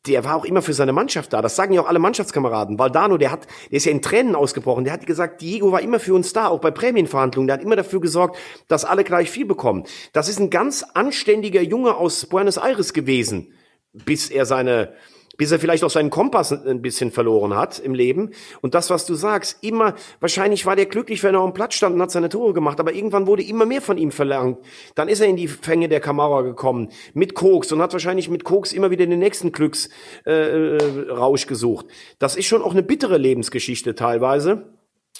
der 0.08 0.24
war 0.24 0.36
auch 0.36 0.45
immer 0.45 0.62
für 0.62 0.74
seine 0.74 0.93
Mannschaft 0.93 1.32
da. 1.34 1.41
Das 1.41 1.56
sagen 1.56 1.74
ja 1.74 1.82
auch 1.82 1.88
alle 1.88 1.99
Mannschaftskameraden. 1.99 2.80
Valdano, 2.80 3.18
der 3.18 3.32
hat, 3.32 3.45
der 3.70 3.78
ist 3.78 3.86
ja 3.86 3.91
in 3.91 4.02
Tränen 4.02 4.36
ausgebrochen. 4.36 4.84
Der 4.84 4.93
hat 4.93 5.06
gesagt, 5.06 5.41
Diego 5.41 5.72
war 5.72 5.82
immer 5.82 5.99
für 5.99 6.16
uns 6.16 6.34
da, 6.34 6.47
auch 6.47 6.60
bei 6.60 6.72
Prämienverhandlungen. 6.72 7.47
Der 7.47 7.58
hat 7.58 7.64
immer 7.64 7.76
dafür 7.76 8.02
gesorgt, 8.02 8.38
dass 8.68 8.84
alle 8.84 9.04
gleich 9.04 9.30
viel 9.30 9.45
bekommen. 9.45 9.86
Das 10.14 10.28
ist 10.28 10.39
ein 10.39 10.49
ganz 10.49 10.84
anständiger 10.95 11.62
Junge 11.62 11.95
aus 11.95 12.26
Buenos 12.26 12.58
Aires 12.58 12.93
gewesen, 12.93 13.54
bis 13.93 14.32
er 14.32 14.45
seine 14.45 14.93
bis 15.38 15.51
er 15.51 15.59
vielleicht 15.59 15.84
auch 15.84 15.89
seinen 15.89 16.09
Kompass 16.09 16.51
ein 16.51 16.82
bisschen 16.82 17.11
verloren 17.11 17.55
hat 17.55 17.79
im 17.79 17.93
Leben. 17.93 18.32
Und 18.61 18.75
das, 18.75 18.89
was 18.89 19.05
du 19.05 19.15
sagst, 19.15 19.63
immer, 19.63 19.95
wahrscheinlich 20.19 20.65
war 20.65 20.75
der 20.75 20.86
glücklich, 20.86 21.23
wenn 21.23 21.36
er 21.36 21.41
auf 21.41 21.51
dem 21.51 21.53
Platz 21.53 21.75
stand 21.75 21.95
und 21.95 22.01
hat 22.01 22.11
seine 22.11 22.29
Tore 22.29 22.53
gemacht, 22.53 22.79
aber 22.79 22.93
irgendwann 22.93 23.27
wurde 23.27 23.43
immer 23.43 23.65
mehr 23.65 23.82
von 23.82 23.97
ihm 23.97 24.11
verlangt. 24.11 24.59
Dann 24.95 25.07
ist 25.07 25.21
er 25.21 25.27
in 25.27 25.38
die 25.38 25.47
Fänge 25.47 25.89
der 25.89 25.99
Kamera 25.99 26.41
gekommen, 26.41 26.89
mit 27.13 27.34
Koks 27.34 27.71
und 27.71 27.82
hat 27.82 27.93
wahrscheinlich 27.93 28.29
mit 28.29 28.43
Koks 28.43 28.73
immer 28.73 28.91
wieder 28.91 29.05
den 29.05 29.19
nächsten 29.19 29.51
Glücksrausch 29.51 29.91
äh, 30.25 31.45
äh 31.45 31.47
gesucht. 31.47 31.86
Das 32.19 32.36
ist 32.36 32.45
schon 32.45 32.61
auch 32.61 32.71
eine 32.71 32.84
bittere 32.84 33.17
Lebensgeschichte 33.17 33.95
teilweise. 33.95 34.75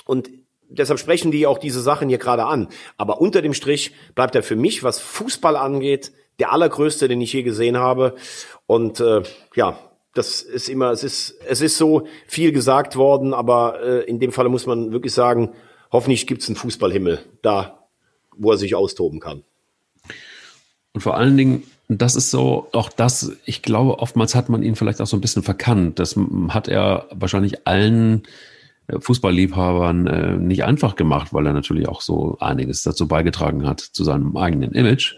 Und 0.06 0.30
deshalb 0.68 1.00
sprechen 1.00 1.32
die 1.32 1.48
auch 1.48 1.58
diese 1.58 1.82
Sachen 1.82 2.10
hier 2.10 2.18
gerade 2.18 2.46
an. 2.46 2.68
Aber 2.98 3.22
unter 3.22 3.42
dem 3.42 3.54
Strich 3.54 3.94
bleibt 4.16 4.36
er 4.36 4.44
für 4.44 4.56
mich, 4.56 4.84
was 4.84 5.00
Fußball 5.00 5.56
angeht, 5.56 6.12
der 6.40 6.52
allergrößte, 6.52 7.08
den 7.08 7.22
ich 7.22 7.34
je 7.34 7.44
gesehen 7.44 7.78
habe. 7.78 8.16
Und 8.66 9.00
äh, 9.00 9.22
ja, 9.56 9.78
das 10.14 10.42
ist 10.42 10.70
immer, 10.70 10.92
es 10.92 11.04
ist, 11.04 11.36
es 11.48 11.62
ist 11.62 11.78
so 11.78 12.08
viel 12.28 12.52
gesagt 12.52 12.96
worden, 12.96 13.34
aber 13.34 13.82
äh, 13.82 14.04
in 14.04 14.20
dem 14.20 14.32
Falle 14.32 14.50
muss 14.50 14.66
man 14.66 14.92
wirklich 14.92 15.14
sagen, 15.14 15.52
hoffentlich 15.92 16.28
gibt's 16.28 16.48
einen 16.48 16.58
Fußballhimmel 16.58 17.20
da, 17.42 17.88
wo 18.36 18.52
er 18.52 18.58
sich 18.58 18.76
austoben 18.76 19.20
kann. 19.20 19.44
Und 20.94 21.02
vor 21.02 21.16
allen 21.16 21.38
Dingen, 21.38 21.64
das 21.88 22.16
ist 22.16 22.32
so, 22.32 22.68
auch 22.74 22.90
das, 22.90 23.32
ich 23.46 23.62
glaube, 23.62 24.00
oftmals 24.00 24.36
hat 24.36 24.50
man 24.50 24.64
ihn 24.64 24.76
vielleicht 24.76 25.02
auch 25.02 25.08
so 25.08 25.16
ein 25.16 25.22
bisschen 25.22 25.44
verkannt. 25.44 26.00
Das 26.00 26.18
hat 26.50 26.68
er 26.68 27.08
wahrscheinlich 27.12 27.66
allen 27.66 28.24
äh, 28.88 29.00
Fußballliebhabern 29.00 30.08
äh, 30.08 30.38
nicht 30.38 30.66
einfach 30.66 30.96
gemacht, 30.96 31.34
weil 31.34 31.48
er 31.48 31.54
natürlich 31.54 31.88
auch 31.88 32.02
so 32.02 32.38
einiges 32.40 32.84
dazu 32.84 33.08
beigetragen 33.08 33.66
hat, 33.66 33.80
zu 33.80 34.04
seinem 34.04 34.36
eigenen 34.36 34.74
Image. 34.74 35.16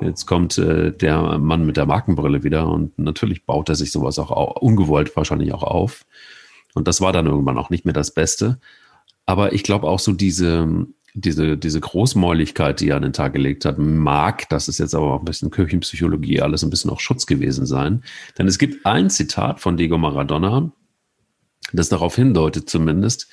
Jetzt 0.00 0.26
kommt 0.26 0.58
äh, 0.58 0.92
der 0.92 1.38
Mann 1.38 1.66
mit 1.66 1.76
der 1.76 1.86
Markenbrille 1.86 2.42
wieder 2.42 2.68
und 2.68 2.98
natürlich 2.98 3.44
baut 3.44 3.68
er 3.68 3.74
sich 3.74 3.92
sowas 3.92 4.18
auch 4.18 4.30
auf, 4.30 4.62
ungewollt 4.62 5.14
wahrscheinlich 5.16 5.52
auch 5.52 5.62
auf. 5.62 6.06
Und 6.74 6.88
das 6.88 7.00
war 7.00 7.12
dann 7.12 7.26
irgendwann 7.26 7.58
auch 7.58 7.70
nicht 7.70 7.84
mehr 7.84 7.94
das 7.94 8.12
Beste. 8.12 8.58
Aber 9.26 9.52
ich 9.52 9.62
glaube 9.62 9.88
auch 9.88 9.98
so 9.98 10.12
diese, 10.12 10.86
diese, 11.14 11.56
diese 11.56 11.80
Großmäuligkeit, 11.80 12.80
die 12.80 12.88
er 12.88 12.96
an 12.96 13.02
den 13.02 13.12
Tag 13.12 13.32
gelegt 13.32 13.64
hat, 13.64 13.78
mag, 13.78 14.48
das 14.48 14.68
ist 14.68 14.78
jetzt 14.78 14.94
aber 14.94 15.14
auch 15.14 15.20
ein 15.20 15.24
bisschen 15.24 15.50
Kirchenpsychologie, 15.50 16.40
alles 16.40 16.62
ein 16.62 16.70
bisschen 16.70 16.90
auch 16.90 17.00
Schutz 17.00 17.26
gewesen 17.26 17.66
sein. 17.66 18.02
Denn 18.38 18.46
es 18.46 18.58
gibt 18.58 18.86
ein 18.86 19.10
Zitat 19.10 19.60
von 19.60 19.76
Diego 19.76 19.98
Maradona, 19.98 20.72
das 21.72 21.88
darauf 21.88 22.16
hindeutet 22.16 22.70
zumindest, 22.70 23.28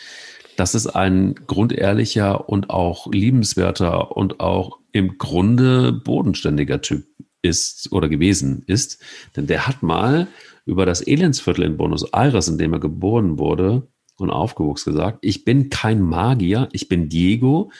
dass 0.57 0.73
es 0.73 0.87
ein 0.87 1.35
grundehrlicher 1.45 2.49
und 2.49 2.69
auch 2.69 3.11
liebenswerter 3.11 4.15
und 4.17 4.39
auch 4.39 4.76
im 4.91 5.17
Grunde 5.17 5.91
bodenständiger 5.91 6.81
Typ 6.81 7.05
ist 7.41 7.91
oder 7.91 8.09
gewesen 8.09 8.63
ist. 8.67 9.01
Denn 9.35 9.47
der 9.47 9.67
hat 9.67 9.83
mal 9.83 10.27
über 10.65 10.85
das 10.85 11.01
Elendsviertel 11.01 11.63
in 11.63 11.77
Buenos 11.77 12.03
Aires, 12.13 12.47
in 12.47 12.57
dem 12.57 12.73
er 12.73 12.79
geboren 12.79 13.39
wurde 13.39 13.87
und 14.17 14.29
aufgewuchs 14.29 14.85
gesagt, 14.85 15.19
ich 15.21 15.45
bin 15.45 15.69
kein 15.69 16.01
Magier, 16.01 16.69
ich 16.71 16.89
bin 16.89 17.09
Diego, 17.09 17.71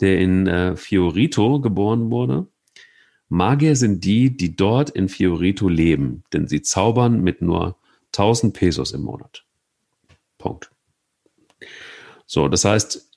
der 0.00 0.18
in 0.18 0.46
äh, 0.46 0.76
Fiorito 0.76 1.60
geboren 1.60 2.10
wurde. 2.10 2.46
Magier 3.28 3.76
sind 3.76 4.04
die, 4.04 4.36
die 4.36 4.56
dort 4.56 4.90
in 4.90 5.08
Fiorito 5.08 5.68
leben, 5.68 6.24
denn 6.32 6.48
sie 6.48 6.62
zaubern 6.62 7.20
mit 7.20 7.42
nur 7.42 7.76
1000 8.12 8.54
Pesos 8.54 8.92
im 8.92 9.02
Monat. 9.02 9.44
Punkt. 10.38 10.70
So, 12.26 12.48
das 12.48 12.64
heißt, 12.64 13.09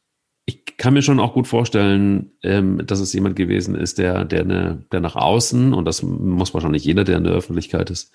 kann 0.83 0.93
mir 0.93 1.01
schon 1.01 1.21
auch 1.21 1.31
gut 1.31 1.47
vorstellen, 1.47 2.33
ähm, 2.43 2.85
dass 2.85 2.99
es 2.99 3.13
jemand 3.13 3.37
gewesen 3.37 3.73
ist, 3.73 3.99
der, 3.99 4.25
der, 4.25 4.41
eine, 4.41 4.83
der 4.91 4.99
nach 4.99 5.15
außen, 5.15 5.73
und 5.73 5.85
das 5.85 6.03
muss 6.03 6.53
wahrscheinlich 6.53 6.83
jeder, 6.83 7.05
der 7.05 7.19
in 7.19 7.23
der 7.23 7.31
Öffentlichkeit 7.31 7.89
ist, 7.89 8.11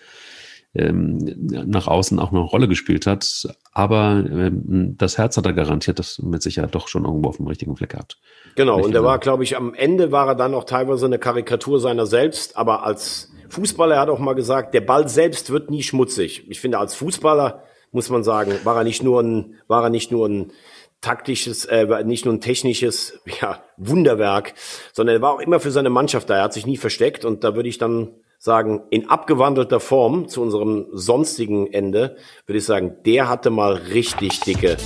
ähm, 0.74 1.16
nach 1.48 1.86
außen 1.86 2.18
auch 2.18 2.30
eine 2.30 2.40
Rolle 2.40 2.68
gespielt 2.68 3.06
hat. 3.06 3.48
Aber 3.72 4.22
ähm, 4.30 4.96
das 4.98 5.16
Herz 5.16 5.38
hat 5.38 5.46
er 5.46 5.54
garantiert, 5.54 5.98
das 5.98 6.18
mit 6.18 6.42
Sicherheit 6.42 6.74
doch 6.74 6.88
schon 6.88 7.06
irgendwo 7.06 7.30
auf 7.30 7.38
dem 7.38 7.46
richtigen 7.46 7.74
Fleck 7.74 7.92
gehabt. 7.92 8.18
Genau, 8.54 8.78
und 8.84 8.94
er 8.94 9.02
war, 9.02 9.18
glaube 9.18 9.44
ich, 9.44 9.56
am 9.56 9.72
Ende 9.72 10.12
war 10.12 10.28
er 10.28 10.34
dann 10.34 10.52
auch 10.52 10.64
teilweise 10.64 11.06
eine 11.06 11.18
Karikatur 11.18 11.80
seiner 11.80 12.04
selbst, 12.04 12.54
aber 12.58 12.84
als 12.84 13.32
Fußballer, 13.48 13.94
er 13.94 14.00
hat 14.02 14.10
auch 14.10 14.18
mal 14.18 14.34
gesagt, 14.34 14.74
der 14.74 14.82
Ball 14.82 15.08
selbst 15.08 15.48
wird 15.48 15.70
nie 15.70 15.82
schmutzig. 15.82 16.44
Ich 16.50 16.60
finde, 16.60 16.76
als 16.76 16.94
Fußballer 16.96 17.62
muss 17.92 18.10
man 18.10 18.24
sagen, 18.24 18.52
war 18.64 18.76
er 18.76 18.84
nicht 18.84 19.02
nur 19.02 19.22
ein, 19.22 19.54
war 19.68 19.84
er 19.84 19.88
nicht 19.88 20.12
nur 20.12 20.28
ein 20.28 20.52
taktisches, 21.00 21.64
äh, 21.64 22.04
nicht 22.04 22.24
nur 22.24 22.34
ein 22.34 22.40
technisches 22.40 23.20
ja, 23.40 23.62
Wunderwerk, 23.76 24.54
sondern 24.92 25.16
er 25.16 25.22
war 25.22 25.34
auch 25.34 25.40
immer 25.40 25.60
für 25.60 25.70
seine 25.70 25.90
Mannschaft 25.90 26.30
da. 26.30 26.36
Er 26.36 26.42
hat 26.44 26.52
sich 26.52 26.66
nie 26.66 26.76
versteckt 26.76 27.24
und 27.24 27.44
da 27.44 27.54
würde 27.54 27.68
ich 27.68 27.78
dann 27.78 28.10
sagen, 28.38 28.82
in 28.90 29.08
abgewandelter 29.08 29.80
Form 29.80 30.28
zu 30.28 30.42
unserem 30.42 30.86
sonstigen 30.92 31.72
Ende, 31.72 32.16
würde 32.46 32.58
ich 32.58 32.64
sagen, 32.64 32.96
der 33.04 33.28
hatte 33.28 33.50
mal 33.50 33.74
richtig 33.74 34.40
dicke 34.40 34.76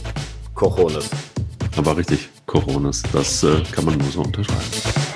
Cojones. 0.54 1.10
Aber 1.76 1.96
richtig 1.96 2.28
Coronas, 2.46 3.02
das 3.12 3.44
äh, 3.44 3.62
kann 3.72 3.84
man 3.84 3.96
nur 3.96 4.08
so 4.08 4.20
unterschreiben. 4.20 5.11